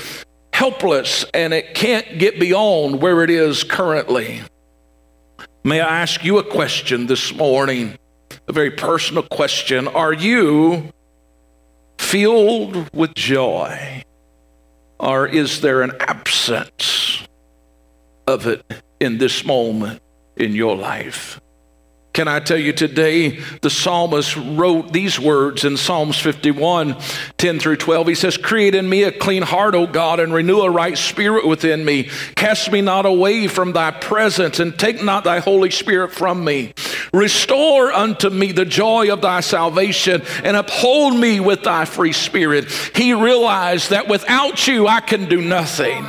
helpless 0.51 1.25
and 1.35 1.53
it 1.53 1.75
can't 1.75 2.17
get 2.17 2.39
beyond 2.39 3.03
where 3.03 3.23
it 3.23 3.29
is 3.29 3.63
currently. 3.63 4.41
May 5.63 5.79
I 5.79 6.01
ask 6.01 6.23
you 6.23 6.39
a 6.39 6.43
question 6.43 7.05
this 7.05 7.35
morning? 7.35 8.00
A 8.47 8.51
very 8.51 8.71
personal 8.71 9.23
question. 9.23 9.88
Are 9.88 10.12
you 10.12 10.91
filled 12.03 12.89
with 12.93 13.13
joy? 13.15 14.03
Or 15.00 15.27
is 15.27 15.62
there 15.62 15.81
an 15.81 15.93
absence 16.00 17.27
of 18.27 18.45
it 18.48 18.63
in 19.00 19.17
this 19.17 19.45
moment 19.45 20.01
in 20.38 20.53
your 20.53 20.75
life? 20.75 21.41
Can 22.13 22.27
I 22.27 22.39
tell 22.39 22.60
you 22.60 22.74
today, 22.74 23.39
the 23.62 23.72
psalmist 23.72 24.36
wrote 24.36 24.93
these 24.93 25.20
words 25.20 25.65
in 25.65 25.77
Psalms 25.77 26.20
51 26.20 26.96
10 27.39 27.60
through 27.60 27.77
12. 27.77 28.08
He 28.08 28.15
says, 28.15 28.38
Create 28.38 28.75
in 28.75 28.88
me 28.88 29.01
a 29.01 29.12
clean 29.12 29.41
heart, 29.41 29.74
O 29.74 29.88
God, 29.88 30.20
and 30.20 30.32
renew 30.32 30.60
a 30.60 30.70
right 30.70 30.96
spirit 30.96 31.48
within 31.48 31.84
me. 31.84 32.12
Cast 32.36 32.72
me 32.72 32.82
not 32.82 33.08
away 33.08 33.48
from 33.48 33.74
thy 33.74 33.89
presence, 33.89 34.60
and 34.60 34.77
take 34.77 35.03
not 35.03 35.24
thy 35.24 35.39
Holy 35.39 35.72
Spirit 35.72 36.12
from 36.12 36.46
me. 36.46 36.74
Restore 37.13 37.91
unto 37.91 38.29
me 38.29 38.51
the 38.51 38.65
joy 38.65 39.12
of 39.12 39.22
thy 39.22 39.39
salvation, 39.39 40.22
and 40.43 40.55
uphold 40.55 41.15
me 41.15 41.39
with 41.39 41.63
thy 41.63 41.86
free 41.86 42.13
spirit. 42.13 42.70
He 42.96 43.13
realized 43.13 43.89
that 43.89 44.08
without 44.08 44.67
you, 44.67 44.88
I 44.88 45.00
can 45.00 45.27
do 45.27 45.41
nothing. 45.41 46.05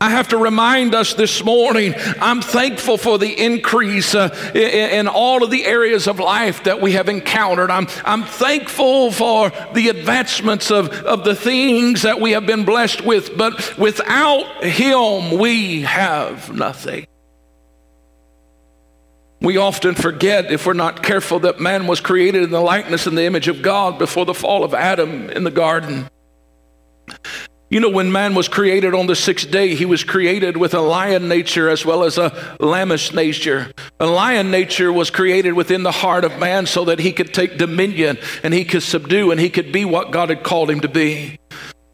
I 0.00 0.10
have 0.10 0.28
to 0.28 0.36
remind 0.36 0.94
us 0.94 1.14
this 1.14 1.44
morning, 1.44 1.92
I'm 2.20 2.40
thankful 2.40 2.98
for 2.98 3.18
the 3.18 3.32
increase 3.32 4.14
uh, 4.14 4.28
in, 4.54 4.90
in, 4.90 5.08
all 5.08 5.42
of 5.42 5.50
the 5.50 5.64
areas 5.64 6.06
of 6.06 6.20
life 6.20 6.64
that 6.64 6.80
we 6.80 6.92
have 6.92 7.08
encountered. 7.08 7.68
I'm, 7.68 7.88
I'm 8.04 8.22
thankful 8.22 9.10
for 9.10 9.50
the 9.74 9.88
advancements 9.88 10.70
of, 10.70 10.90
of 11.04 11.24
the 11.24 11.34
things 11.34 12.02
that 12.02 12.20
we 12.20 12.30
have 12.32 12.46
been 12.46 12.64
blessed 12.64 13.04
with, 13.04 13.36
but 13.36 13.76
without 13.76 14.62
Him, 14.62 15.36
we 15.36 15.82
have 15.82 16.54
nothing. 16.54 17.08
We 19.40 19.56
often 19.56 19.96
forget, 19.96 20.52
if 20.52 20.64
we're 20.64 20.74
not 20.74 21.02
careful, 21.02 21.40
that 21.40 21.58
man 21.58 21.88
was 21.88 22.00
created 22.00 22.44
in 22.44 22.50
the 22.50 22.60
likeness 22.60 23.08
and 23.08 23.18
the 23.18 23.24
image 23.24 23.48
of 23.48 23.62
God 23.62 23.98
before 23.98 24.24
the 24.24 24.34
fall 24.34 24.62
of 24.62 24.74
Adam 24.74 25.28
in 25.30 25.42
the 25.42 25.50
garden. 25.50 26.08
You 27.70 27.80
know, 27.80 27.90
when 27.90 28.10
man 28.10 28.34
was 28.34 28.48
created 28.48 28.94
on 28.94 29.08
the 29.08 29.14
sixth 29.14 29.50
day, 29.50 29.74
he 29.74 29.84
was 29.84 30.02
created 30.02 30.56
with 30.56 30.72
a 30.72 30.80
lion 30.80 31.28
nature 31.28 31.68
as 31.68 31.84
well 31.84 32.02
as 32.02 32.16
a 32.16 32.30
lambish 32.60 33.12
nature. 33.12 33.70
A 34.00 34.06
lion 34.06 34.50
nature 34.50 34.90
was 34.90 35.10
created 35.10 35.52
within 35.52 35.82
the 35.82 35.92
heart 35.92 36.24
of 36.24 36.38
man 36.38 36.64
so 36.64 36.86
that 36.86 36.98
he 36.98 37.12
could 37.12 37.34
take 37.34 37.58
dominion 37.58 38.16
and 38.42 38.54
he 38.54 38.64
could 38.64 38.82
subdue 38.82 39.30
and 39.30 39.38
he 39.38 39.50
could 39.50 39.70
be 39.70 39.84
what 39.84 40.12
God 40.12 40.30
had 40.30 40.42
called 40.42 40.70
him 40.70 40.80
to 40.80 40.88
be. 40.88 41.38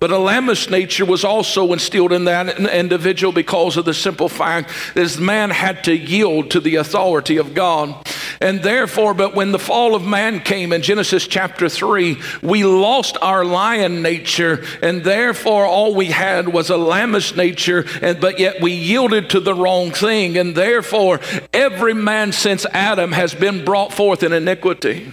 But 0.00 0.10
a 0.10 0.16
lambish 0.16 0.70
nature 0.70 1.06
was 1.06 1.24
also 1.24 1.72
instilled 1.72 2.12
in 2.12 2.24
that 2.24 2.58
individual 2.58 3.32
because 3.32 3.76
of 3.76 3.84
the 3.84 3.94
simple 3.94 4.28
fact 4.28 4.70
that 4.94 5.18
man 5.18 5.50
had 5.50 5.84
to 5.84 5.96
yield 5.96 6.50
to 6.50 6.60
the 6.60 6.76
authority 6.76 7.38
of 7.38 7.54
God. 7.54 8.06
And 8.40 8.62
therefore, 8.62 9.14
but 9.14 9.34
when 9.34 9.52
the 9.52 9.58
fall 9.58 9.94
of 9.94 10.04
man 10.04 10.40
came 10.40 10.72
in 10.72 10.82
Genesis 10.82 11.26
chapter 11.26 11.68
3, 11.68 12.20
we 12.42 12.64
lost 12.64 13.16
our 13.22 13.44
lion 13.44 14.02
nature, 14.02 14.64
and 14.82 15.04
therefore 15.04 15.64
all 15.64 15.94
we 15.94 16.06
had 16.06 16.48
was 16.48 16.68
a 16.68 16.74
lambish 16.74 17.34
nature, 17.36 17.86
and, 18.02 18.20
but 18.20 18.38
yet 18.38 18.60
we 18.60 18.72
yielded 18.72 19.30
to 19.30 19.40
the 19.40 19.54
wrong 19.54 19.90
thing. 19.90 20.36
And 20.36 20.54
therefore, 20.54 21.20
every 21.52 21.94
man 21.94 22.32
since 22.32 22.66
Adam 22.66 23.12
has 23.12 23.32
been 23.32 23.64
brought 23.64 23.92
forth 23.92 24.22
in 24.22 24.32
iniquity. 24.32 25.12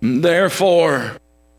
Therefore, 0.00 1.18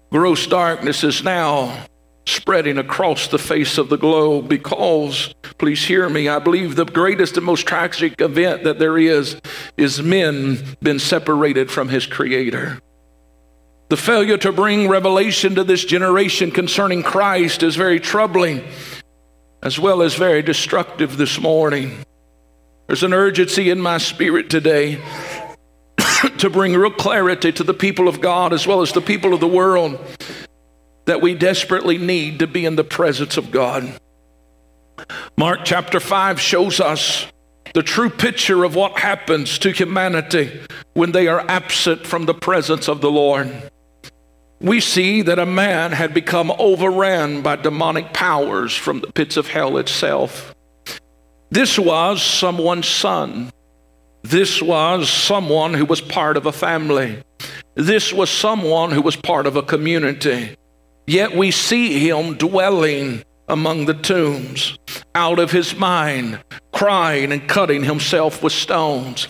gross 0.10 0.48
darkness 0.48 1.04
is 1.04 1.24
now 1.24 1.86
spreading 2.28 2.78
across 2.78 3.28
the 3.28 3.38
face 3.38 3.78
of 3.78 3.90
the 3.90 3.98
globe 3.98 4.50
because, 4.50 5.34
please 5.58 5.86
hear 5.86 6.10
me, 6.10 6.28
I 6.28 6.40
believe 6.40 6.76
the 6.76 6.86
greatest 6.86 7.38
and 7.38 7.46
most 7.46 7.66
tragic 7.66 8.20
event 8.20 8.66
that 8.66 8.80
there 8.80 8.98
is 8.98 9.40
is 9.78 10.02
men 10.02 10.60
been 10.82 11.00
separated 11.00 11.72
from 11.72 11.88
his 11.90 12.06
creator. 12.06 12.80
The 13.90 13.98
failure 13.98 14.38
to 14.40 14.52
bring 14.52 14.90
revelation 14.90 15.56
to 15.56 15.64
this 15.64 15.86
generation 15.86 16.52
concerning 16.52 17.02
Christ 17.02 17.64
is 17.64 17.78
very 17.78 18.02
troubling 18.02 18.62
as 19.64 19.80
well 19.80 20.02
as 20.02 20.16
very 20.16 20.42
destructive 20.42 21.16
this 21.16 21.40
morning. 21.40 21.98
There's 22.88 23.04
an 23.04 23.14
urgency 23.14 23.70
in 23.70 23.80
my 23.80 23.98
spirit 24.00 24.50
today 24.50 25.02
to 26.40 26.50
bring 26.50 26.74
real 26.74 26.92
clarity 26.92 27.54
to 27.54 27.64
the 27.64 27.74
people 27.74 28.10
of 28.10 28.20
God 28.20 28.52
as 28.52 28.68
well 28.68 28.82
as 28.82 28.92
the 28.92 29.02
people 29.02 29.34
of 29.34 29.40
the 29.40 29.48
world 29.48 29.98
that 31.08 31.22
we 31.22 31.34
desperately 31.34 31.98
need 31.98 32.40
to 32.40 32.48
be 32.48 32.66
in 32.66 32.76
the 32.76 32.84
presence 32.84 33.38
of 33.38 33.50
God. 33.50 33.92
Mark 35.38 35.62
chapter 35.64 36.00
5 36.00 36.40
shows 36.40 36.80
us 36.80 37.28
the 37.74 37.84
true 37.84 38.10
picture 38.10 38.64
of 38.64 38.76
what 38.76 39.00
happens 39.00 39.58
to 39.60 39.72
humanity 39.72 40.62
when 40.94 41.12
they 41.12 41.28
are 41.28 41.46
absent 41.48 42.06
from 42.06 42.26
the 42.26 42.34
presence 42.34 42.88
of 42.88 43.02
the 43.02 43.12
Lord. 43.12 43.72
We 44.60 44.80
see 44.80 45.22
that 45.22 45.40
a 45.40 45.46
man 45.46 45.92
had 45.92 46.14
become 46.14 46.52
overran 46.58 47.42
by 47.42 47.58
demonic 47.58 48.14
powers 48.14 48.76
from 48.76 49.02
the 49.02 49.12
pits 49.12 49.38
of 49.38 49.48
hell 49.48 49.78
itself. 49.78 50.56
This 51.52 51.78
was 51.78 52.22
someone's 52.22 52.88
son. 52.88 53.52
This 54.24 54.62
was 54.62 55.10
someone 55.10 55.74
who 55.74 55.86
was 55.86 56.02
part 56.02 56.36
of 56.36 56.48
a 56.48 56.52
family. 56.52 57.20
This 57.76 58.12
was 58.12 58.30
someone 58.30 58.92
who 58.92 59.02
was 59.02 59.16
part 59.16 59.46
of 59.46 59.56
a 59.56 59.62
community. 59.62 60.58
Yet 61.08 61.36
we 61.36 61.52
see 61.52 62.00
him 62.00 62.36
dwelling 62.36 63.24
among 63.48 63.86
the 63.86 63.94
tombs, 63.94 64.78
out 65.16 65.40
of 65.40 65.52
his 65.52 65.74
mind, 65.78 66.44
crying 66.74 67.32
and 67.32 67.48
cutting 67.48 67.86
himself 67.86 68.44
with 68.44 68.52
stones. 68.52 69.30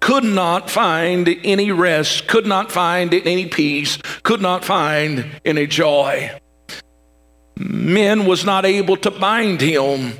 Could 0.00 0.24
not 0.24 0.70
find 0.70 1.28
any 1.44 1.70
rest, 1.70 2.26
could 2.26 2.46
not 2.46 2.72
find 2.72 3.12
any 3.12 3.46
peace, 3.46 3.98
could 4.22 4.40
not 4.40 4.64
find 4.64 5.26
any 5.44 5.66
joy. 5.66 6.40
Men 7.58 8.24
was 8.24 8.42
not 8.46 8.64
able 8.64 8.96
to 8.96 9.10
bind 9.10 9.60
him 9.60 10.18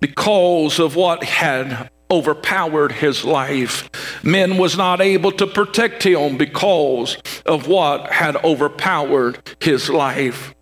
because 0.00 0.78
of 0.78 0.94
what 0.94 1.24
had 1.24 1.90
overpowered 2.14 2.92
his 2.92 3.24
life. 3.24 3.90
Men 4.22 4.56
was 4.56 4.76
not 4.76 5.00
able 5.00 5.32
to 5.32 5.46
protect 5.46 6.04
him 6.04 6.38
because 6.38 7.18
of 7.44 7.66
what 7.66 8.12
had 8.12 8.36
overpowered 8.44 9.38
his 9.60 9.90
life. 9.90 10.54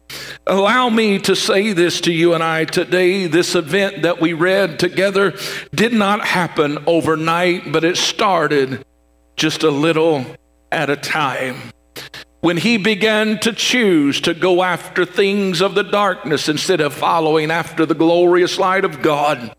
Allow 0.47 0.89
me 0.89 1.19
to 1.21 1.37
say 1.37 1.73
this 1.73 2.01
to 2.03 2.13
you 2.13 2.33
and 2.35 2.43
I 2.43 2.65
today. 2.65 3.27
This 3.27 3.55
event 3.55 4.03
that 4.03 4.21
we 4.21 4.33
read 4.33 4.79
together 4.79 5.35
did 5.75 5.93
not 5.93 6.25
happen 6.25 6.79
overnight, 6.87 7.71
but 7.71 7.85
it 7.85 7.97
started 7.97 8.85
just 9.37 9.63
a 9.63 9.71
little 9.71 10.25
at 10.71 10.89
a 10.89 10.97
time 10.97 11.57
when 12.43 12.57
he 12.57 12.77
began 12.77 13.39
to 13.39 13.53
choose 13.53 14.21
to 14.21 14.35
go 14.35 14.65
after 14.65 15.05
things 15.05 15.63
of 15.63 15.77
the 15.77 15.85
darkness 15.85 16.49
instead 16.49 16.81
of 16.81 16.93
following 16.93 17.53
after 17.53 17.87
the 17.87 17.95
glorious 17.95 18.59
light 18.59 18.85
of 18.85 19.01
God, 19.01 19.55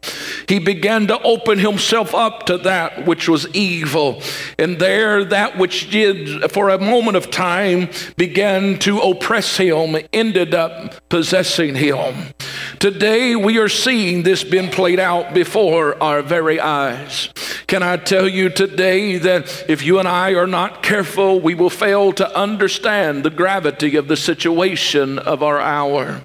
he 0.49 0.59
began 0.59 1.07
to 1.07 1.17
open 1.21 1.59
himself 1.59 2.13
up 2.13 2.45
to 2.47 2.57
that 2.57 3.07
which 3.07 3.29
was 3.29 3.47
evil. 3.55 4.21
And 4.59 4.79
there, 4.79 5.23
that 5.23 5.57
which 5.57 5.89
did 5.91 6.51
for 6.51 6.67
a 6.67 6.77
moment 6.77 7.15
of 7.15 7.31
time 7.31 7.89
began 8.17 8.77
to 8.79 8.99
oppress 8.99 9.55
him, 9.55 9.95
ended 10.11 10.53
up 10.53 11.07
possessing 11.07 11.75
him. 11.75 12.33
Today, 12.79 13.33
we 13.37 13.59
are 13.59 13.69
seeing 13.69 14.23
this 14.23 14.43
being 14.43 14.69
played 14.69 14.99
out 14.99 15.33
before 15.33 16.01
our 16.03 16.21
very 16.21 16.59
eyes. 16.59 17.29
Can 17.65 17.81
I 17.81 17.95
tell 17.95 18.27
you 18.27 18.49
today 18.49 19.17
that 19.19 19.65
if 19.69 19.83
you 19.83 19.99
and 19.99 20.07
I 20.07 20.31
are 20.31 20.45
not 20.45 20.83
careful, 20.83 21.39
we 21.39 21.55
will 21.55 21.69
fail 21.69 22.11
to 22.13 22.37
understand 22.37 22.72
the 22.81 23.33
gravity 23.35 23.95
of 23.95 24.07
the 24.07 24.17
situation 24.17 25.19
of 25.19 25.43
our 25.43 25.59
hour. 25.59 26.23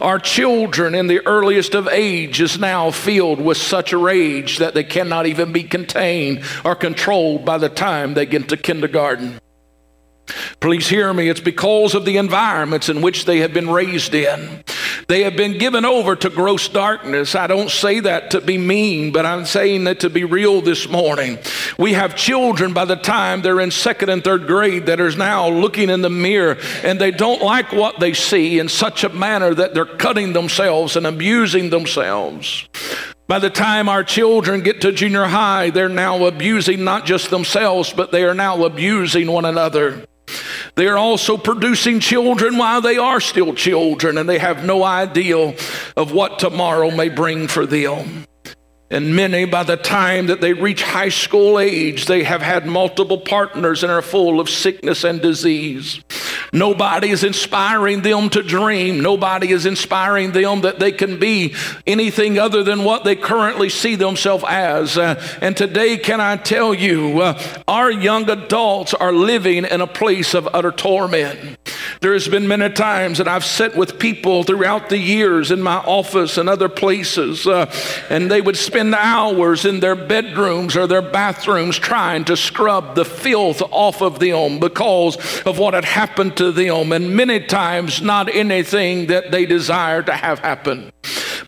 Our 0.00 0.18
children 0.18 0.94
in 0.94 1.06
the 1.06 1.24
earliest 1.26 1.74
of 1.74 1.86
age 1.88 2.40
is 2.40 2.58
now 2.58 2.90
filled 2.90 3.40
with 3.40 3.56
such 3.56 3.92
a 3.92 3.98
rage 3.98 4.58
that 4.58 4.74
they 4.74 4.84
cannot 4.84 5.26
even 5.26 5.52
be 5.52 5.62
contained 5.62 6.42
or 6.64 6.74
controlled 6.74 7.44
by 7.44 7.58
the 7.58 7.68
time 7.68 8.14
they 8.14 8.26
get 8.26 8.48
to 8.48 8.56
kindergarten. 8.56 9.38
Please 10.60 10.88
hear 10.88 11.12
me. 11.12 11.28
It's 11.28 11.40
because 11.40 11.94
of 11.94 12.04
the 12.04 12.16
environments 12.16 12.88
in 12.88 13.02
which 13.02 13.24
they 13.24 13.38
have 13.38 13.52
been 13.52 13.70
raised 13.70 14.14
in. 14.14 14.64
They 15.08 15.24
have 15.24 15.36
been 15.36 15.58
given 15.58 15.84
over 15.84 16.16
to 16.16 16.30
gross 16.30 16.68
darkness. 16.68 17.34
I 17.34 17.46
don't 17.46 17.70
say 17.70 18.00
that 18.00 18.30
to 18.32 18.40
be 18.40 18.58
mean, 18.58 19.12
but 19.12 19.26
I'm 19.26 19.44
saying 19.44 19.84
that 19.84 20.00
to 20.00 20.10
be 20.10 20.24
real 20.24 20.60
this 20.60 20.88
morning. 20.88 21.38
We 21.78 21.92
have 21.94 22.16
children 22.16 22.72
by 22.72 22.84
the 22.84 22.96
time 22.96 23.42
they're 23.42 23.60
in 23.60 23.70
second 23.70 24.08
and 24.08 24.22
third 24.22 24.46
grade 24.46 24.86
that 24.86 25.00
are 25.00 25.10
now 25.16 25.48
looking 25.48 25.90
in 25.90 26.02
the 26.02 26.10
mirror 26.10 26.58
and 26.82 27.00
they 27.00 27.10
don't 27.10 27.42
like 27.42 27.72
what 27.72 28.00
they 28.00 28.14
see 28.14 28.58
in 28.58 28.68
such 28.68 29.04
a 29.04 29.08
manner 29.08 29.54
that 29.54 29.74
they're 29.74 29.84
cutting 29.84 30.32
themselves 30.32 30.96
and 30.96 31.06
abusing 31.06 31.70
themselves. 31.70 32.68
By 33.28 33.38
the 33.38 33.50
time 33.50 33.88
our 33.88 34.04
children 34.04 34.60
get 34.60 34.82
to 34.82 34.92
junior 34.92 35.24
high, 35.24 35.70
they're 35.70 35.88
now 35.88 36.26
abusing 36.26 36.84
not 36.84 37.06
just 37.06 37.30
themselves, 37.30 37.92
but 37.92 38.12
they 38.12 38.24
are 38.24 38.34
now 38.34 38.64
abusing 38.64 39.30
one 39.30 39.44
another. 39.44 40.04
They 40.74 40.86
are 40.86 40.96
also 40.96 41.36
producing 41.36 42.00
children 42.00 42.56
while 42.56 42.80
they 42.80 42.96
are 42.96 43.20
still 43.20 43.54
children, 43.54 44.16
and 44.16 44.28
they 44.28 44.38
have 44.38 44.64
no 44.64 44.82
idea 44.82 45.54
of 45.96 46.12
what 46.12 46.38
tomorrow 46.38 46.90
may 46.90 47.10
bring 47.10 47.46
for 47.46 47.66
them. 47.66 48.24
And 48.92 49.16
many, 49.16 49.46
by 49.46 49.62
the 49.62 49.78
time 49.78 50.26
that 50.26 50.42
they 50.42 50.52
reach 50.52 50.82
high 50.82 51.08
school 51.08 51.58
age, 51.58 52.04
they 52.04 52.24
have 52.24 52.42
had 52.42 52.66
multiple 52.66 53.18
partners 53.18 53.82
and 53.82 53.90
are 53.90 54.02
full 54.02 54.38
of 54.38 54.50
sickness 54.50 55.02
and 55.02 55.22
disease. 55.22 56.02
Nobody 56.52 57.08
is 57.08 57.24
inspiring 57.24 58.02
them 58.02 58.28
to 58.28 58.42
dream. 58.42 59.00
Nobody 59.00 59.50
is 59.50 59.64
inspiring 59.64 60.32
them 60.32 60.60
that 60.60 60.78
they 60.78 60.92
can 60.92 61.18
be 61.18 61.54
anything 61.86 62.38
other 62.38 62.62
than 62.62 62.84
what 62.84 63.04
they 63.04 63.16
currently 63.16 63.70
see 63.70 63.96
themselves 63.96 64.44
as. 64.46 64.98
Uh, 64.98 65.14
and 65.40 65.56
today, 65.56 65.96
can 65.96 66.20
I 66.20 66.36
tell 66.36 66.74
you, 66.74 67.22
uh, 67.22 67.42
our 67.66 67.90
young 67.90 68.28
adults 68.28 68.92
are 68.92 69.14
living 69.14 69.64
in 69.64 69.80
a 69.80 69.86
place 69.86 70.34
of 70.34 70.46
utter 70.52 70.70
torment. 70.70 71.56
There 72.02 72.12
has 72.12 72.26
been 72.26 72.48
many 72.48 72.68
times 72.68 73.18
that 73.18 73.28
I've 73.28 73.44
sat 73.44 73.76
with 73.76 73.98
people 73.98 74.42
throughout 74.42 74.88
the 74.88 74.98
years 74.98 75.52
in 75.52 75.62
my 75.62 75.76
office 75.76 76.36
and 76.36 76.48
other 76.48 76.68
places, 76.68 77.46
uh, 77.46 77.72
and 78.10 78.28
they 78.28 78.40
would 78.40 78.56
spend 78.56 78.81
hours 78.92 79.64
in 79.64 79.80
their 79.80 79.94
bedrooms 79.94 80.76
or 80.76 80.86
their 80.86 81.02
bathrooms 81.02 81.78
trying 81.78 82.24
to 82.24 82.36
scrub 82.36 82.94
the 82.94 83.04
filth 83.04 83.62
off 83.70 84.02
of 84.02 84.18
them 84.18 84.58
because 84.58 85.16
of 85.42 85.58
what 85.58 85.74
had 85.74 85.84
happened 85.84 86.36
to 86.36 86.50
them, 86.50 86.92
and 86.92 87.14
many 87.14 87.38
times 87.38 88.02
not 88.02 88.28
anything 88.34 89.06
that 89.06 89.30
they 89.30 89.46
desire 89.46 90.02
to 90.02 90.12
have 90.12 90.40
happen 90.40 90.92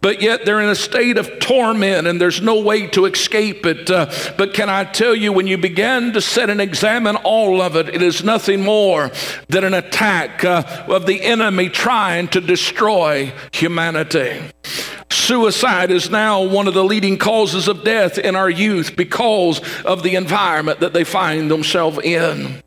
but 0.05 0.21
yet 0.21 0.45
they're 0.45 0.61
in 0.61 0.69
a 0.69 0.75
state 0.75 1.17
of 1.17 1.39
torment 1.39 2.07
and 2.07 2.21
there's 2.21 2.43
no 2.43 2.61
way 2.61 2.87
to 2.89 3.07
escape 3.07 3.65
it. 3.65 3.91
Uh, 3.91 4.13
but 4.37 4.53
can 4.53 4.69
I 4.69 4.85
tell 4.85 5.15
you, 5.15 5.33
when 5.33 5.47
you 5.47 5.57
begin 5.57 6.13
to 6.13 6.21
set 6.21 6.51
and 6.51 6.61
examine 6.61 7.17
all 7.17 7.63
of 7.63 7.75
it, 7.75 7.89
it 7.89 8.03
is 8.03 8.23
nothing 8.23 8.63
more 8.63 9.11
than 9.49 9.65
an 9.65 9.73
attack 9.73 10.45
uh, 10.45 10.85
of 10.89 11.07
the 11.07 11.23
enemy 11.23 11.71
trying 11.71 12.29
to 12.29 12.43
destroy 12.43 13.33
humanity. 13.51 14.43
Suicide 15.11 15.91
is 15.91 16.11
now 16.11 16.43
one 16.43 16.69
of 16.69 16.75
the 16.75 16.85
leading 16.85 17.17
causes 17.17 17.67
of 17.67 17.83
death 17.83 18.19
in 18.19 18.37
our 18.37 18.51
youth 18.51 18.97
because 18.97 19.63
of 19.87 20.03
the 20.03 20.17
environment 20.17 20.81
that 20.81 20.93
they 20.93 21.05
find 21.05 21.51
themselves 21.51 21.99
in. 22.05 22.63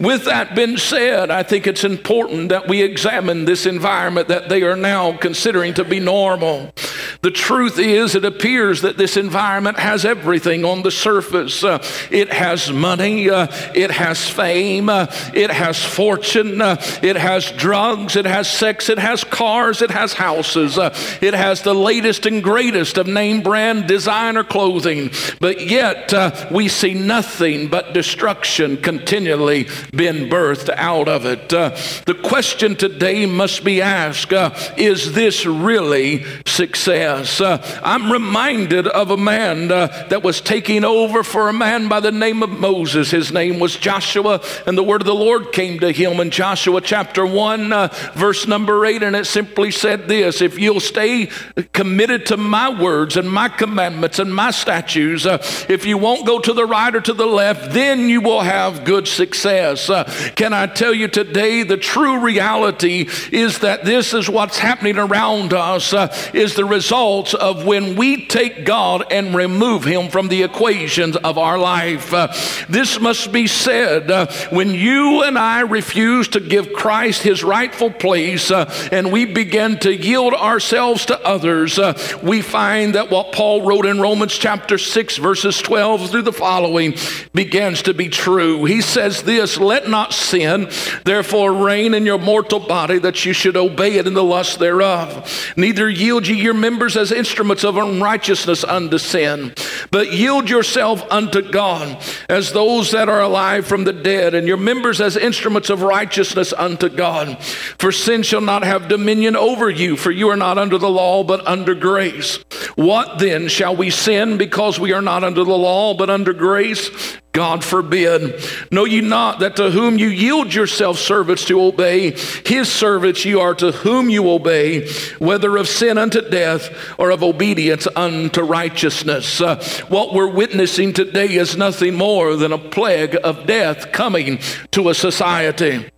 With 0.00 0.24
that 0.24 0.54
being 0.54 0.78
said, 0.78 1.30
I 1.30 1.42
think 1.42 1.66
it's 1.66 1.84
important 1.84 2.48
that 2.48 2.66
we 2.66 2.80
examine 2.80 3.44
this 3.44 3.66
environment 3.66 4.28
that 4.28 4.48
they 4.48 4.62
are 4.62 4.74
now 4.74 5.14
considering 5.18 5.74
to 5.74 5.84
be 5.84 6.00
normal. 6.00 6.72
The 7.20 7.30
truth 7.30 7.78
is, 7.78 8.14
it 8.14 8.24
appears 8.24 8.80
that 8.80 8.96
this 8.96 9.18
environment 9.18 9.78
has 9.78 10.06
everything 10.06 10.64
on 10.64 10.82
the 10.82 10.90
surface. 10.90 11.62
Uh, 11.62 11.84
it 12.10 12.32
has 12.32 12.72
money, 12.72 13.28
uh, 13.28 13.48
it 13.74 13.90
has 13.90 14.26
fame, 14.26 14.88
uh, 14.88 15.06
it 15.34 15.50
has 15.50 15.84
fortune, 15.84 16.62
uh, 16.62 16.80
it 17.02 17.16
has 17.16 17.52
drugs, 17.52 18.16
it 18.16 18.24
has 18.24 18.50
sex, 18.50 18.88
it 18.88 18.98
has 18.98 19.22
cars, 19.22 19.82
it 19.82 19.90
has 19.90 20.14
houses, 20.14 20.78
uh, 20.78 20.96
it 21.20 21.34
has 21.34 21.60
the 21.60 21.74
latest 21.74 22.24
and 22.24 22.42
greatest 22.42 22.96
of 22.96 23.06
name 23.06 23.42
brand 23.42 23.86
designer 23.86 24.44
clothing. 24.44 25.10
But 25.40 25.60
yet, 25.66 26.14
uh, 26.14 26.48
we 26.50 26.68
see 26.68 26.94
nothing 26.94 27.68
but 27.68 27.92
destruction 27.92 28.78
continually 28.78 29.68
being 29.92 30.28
birthed 30.28 30.70
out 30.76 31.08
of 31.08 31.26
it. 31.26 31.48
the 31.48 32.18
question 32.22 32.76
today 32.76 33.26
must 33.26 33.64
be 33.64 33.82
asked 33.82 34.30
is 34.76 35.12
this 35.12 35.46
really 35.46 36.24
success? 36.46 37.40
Uh, 37.40 37.58
I'm 37.82 38.12
reminded 38.12 38.86
of 38.86 39.10
a 39.10 39.16
man 39.16 39.70
uh, 39.72 39.86
that 40.08 40.22
was 40.22 40.40
taking 40.40 40.84
over 40.84 41.22
for 41.22 41.48
a 41.48 41.52
man 41.52 41.88
by 41.88 42.00
the 42.00 42.12
name 42.12 42.42
of 42.42 42.50
Moses. 42.50 43.10
His 43.10 43.32
name 43.32 43.58
was 43.58 43.76
Joshua, 43.76 44.40
and 44.66 44.76
the 44.76 44.82
word 44.82 45.00
of 45.02 45.06
the 45.06 45.14
Lord 45.14 45.52
came 45.52 45.80
to 45.80 45.90
him 45.90 46.20
in 46.20 46.30
Joshua 46.30 46.80
chapter 46.80 47.26
1, 47.26 47.72
uh, 47.72 47.88
verse 48.14 48.46
number 48.46 48.84
8, 48.84 49.02
and 49.02 49.16
it 49.16 49.26
simply 49.26 49.70
said 49.70 50.08
this 50.08 50.40
If 50.42 50.58
you'll 50.58 50.80
stay 50.80 51.30
committed 51.72 52.26
to 52.26 52.36
my 52.36 52.68
words 52.68 53.16
and 53.16 53.30
my 53.30 53.48
commandments 53.48 54.18
and 54.18 54.34
my 54.34 54.50
statutes, 54.50 55.26
uh, 55.26 55.38
if 55.68 55.84
you 55.84 55.98
won't 55.98 56.26
go 56.26 56.38
to 56.38 56.52
the 56.52 56.66
right 56.66 56.94
or 56.94 57.00
to 57.00 57.12
the 57.12 57.26
left, 57.26 57.72
then 57.72 58.08
you 58.08 58.20
will 58.20 58.40
have 58.40 58.84
good 58.84 59.08
success. 59.08 59.79
Uh, 59.88 60.04
can 60.34 60.52
I 60.52 60.66
tell 60.66 60.92
you 60.92 61.08
today, 61.08 61.62
the 61.62 61.76
true 61.76 62.20
reality 62.20 63.08
is 63.32 63.60
that 63.60 63.84
this 63.84 64.12
is 64.12 64.28
what's 64.28 64.58
happening 64.58 64.98
around 64.98 65.54
us, 65.54 65.92
uh, 65.92 66.14
is 66.34 66.54
the 66.54 66.64
result 66.64 66.90
results 66.90 67.34
of 67.34 67.64
when 67.64 67.94
we 67.94 68.26
take 68.26 68.64
God 68.64 69.04
and 69.12 69.34
remove 69.34 69.84
Him 69.84 70.08
from 70.08 70.26
the 70.26 70.42
equations 70.42 71.16
of 71.16 71.38
our 71.38 71.56
life. 71.56 72.12
Uh, 72.12 72.28
this 72.68 72.98
must 72.98 73.30
be 73.30 73.46
said 73.46 74.10
uh, 74.10 74.26
when 74.50 74.70
you 74.70 75.22
and 75.22 75.38
I 75.38 75.60
refuse 75.60 76.26
to 76.28 76.40
give 76.40 76.72
Christ 76.72 77.22
His 77.22 77.44
rightful 77.44 77.90
place 77.90 78.50
uh, 78.50 78.72
and 78.90 79.12
we 79.12 79.24
begin 79.24 79.78
to 79.80 79.94
yield 79.94 80.34
ourselves 80.34 81.06
to 81.06 81.20
others, 81.24 81.78
uh, 81.78 81.96
we 82.22 82.42
find 82.42 82.96
that 82.96 83.10
what 83.10 83.32
Paul 83.32 83.62
wrote 83.62 83.86
in 83.86 84.00
Romans 84.00 84.36
chapter 84.36 84.78
6, 84.78 85.18
verses 85.18 85.58
12 85.58 86.10
through 86.10 86.22
the 86.22 86.32
following 86.32 86.96
begins 87.34 87.82
to 87.82 87.94
be 87.94 88.08
true. 88.08 88.64
He 88.64 88.80
says 88.80 89.22
this 89.22 89.58
Let 89.60 89.88
not 89.88 90.12
sin 90.12 90.68
therefore 91.04 91.52
reign 91.52 91.94
in 91.94 92.06
your 92.06 92.18
mortal 92.18 92.60
body 92.60 92.98
that 93.00 93.24
you 93.24 93.32
should 93.32 93.56
obey 93.56 93.96
it 93.96 94.06
in 94.06 94.14
the 94.14 94.24
lust 94.24 94.58
thereof. 94.58 95.52
Neither 95.56 95.88
yield 95.88 96.26
ye 96.26 96.40
your 96.40 96.54
members 96.54 96.96
as 96.96 97.12
instruments 97.12 97.64
of 97.64 97.76
unrighteousness 97.76 98.64
unto 98.64 98.98
sin, 98.98 99.54
but 99.90 100.12
yield 100.12 100.48
yourself 100.48 101.04
unto 101.10 101.42
God 101.42 102.02
as 102.28 102.52
those 102.52 102.90
that 102.92 103.08
are 103.08 103.20
alive 103.20 103.66
from 103.66 103.84
the 103.84 103.92
dead, 103.92 104.34
and 104.34 104.46
your 104.46 104.56
members 104.56 105.00
as 105.00 105.16
instruments 105.16 105.70
of 105.70 105.82
righteousness 105.82 106.52
unto 106.52 106.88
God. 106.88 107.42
For 107.42 107.92
sin 107.92 108.22
shall 108.22 108.40
not 108.40 108.62
have 108.62 108.88
dominion 108.88 109.36
over 109.36 109.68
you, 109.70 109.96
for 109.96 110.10
you 110.10 110.28
are 110.28 110.36
not 110.36 110.58
under 110.58 110.78
the 110.78 110.90
law, 110.90 111.22
but 111.24 111.46
under 111.46 111.74
grace. 111.74 112.38
What 112.76 113.18
then 113.18 113.48
shall 113.48 113.76
we 113.76 113.90
sin 113.90 114.38
because 114.38 114.78
we 114.78 114.92
are 114.92 115.02
not 115.02 115.24
under 115.24 115.44
the 115.44 115.56
law, 115.56 115.94
but 115.94 116.10
under 116.10 116.32
grace? 116.32 117.09
God 117.32 117.64
forbid. 117.64 118.42
Know 118.72 118.84
ye 118.84 119.00
not 119.00 119.38
that 119.38 119.56
to 119.56 119.70
whom 119.70 119.98
you 119.98 120.08
yield 120.08 120.52
yourself 120.52 120.98
servants 120.98 121.44
to 121.46 121.62
obey, 121.62 122.16
his 122.44 122.70
servants 122.70 123.24
you 123.24 123.40
are 123.40 123.54
to 123.54 123.70
whom 123.70 124.10
you 124.10 124.28
obey, 124.28 124.88
whether 125.18 125.56
of 125.56 125.68
sin 125.68 125.96
unto 125.96 126.28
death 126.28 126.70
or 126.98 127.10
of 127.10 127.22
obedience 127.22 127.86
unto 127.94 128.42
righteousness. 128.42 129.40
Uh, 129.40 129.62
what 129.88 130.12
we're 130.12 130.30
witnessing 130.30 130.92
today 130.92 131.28
is 131.28 131.56
nothing 131.56 131.94
more 131.94 132.34
than 132.34 132.52
a 132.52 132.58
plague 132.58 133.16
of 133.22 133.46
death 133.46 133.92
coming 133.92 134.40
to 134.72 134.88
a 134.88 134.94
society. 134.94 135.88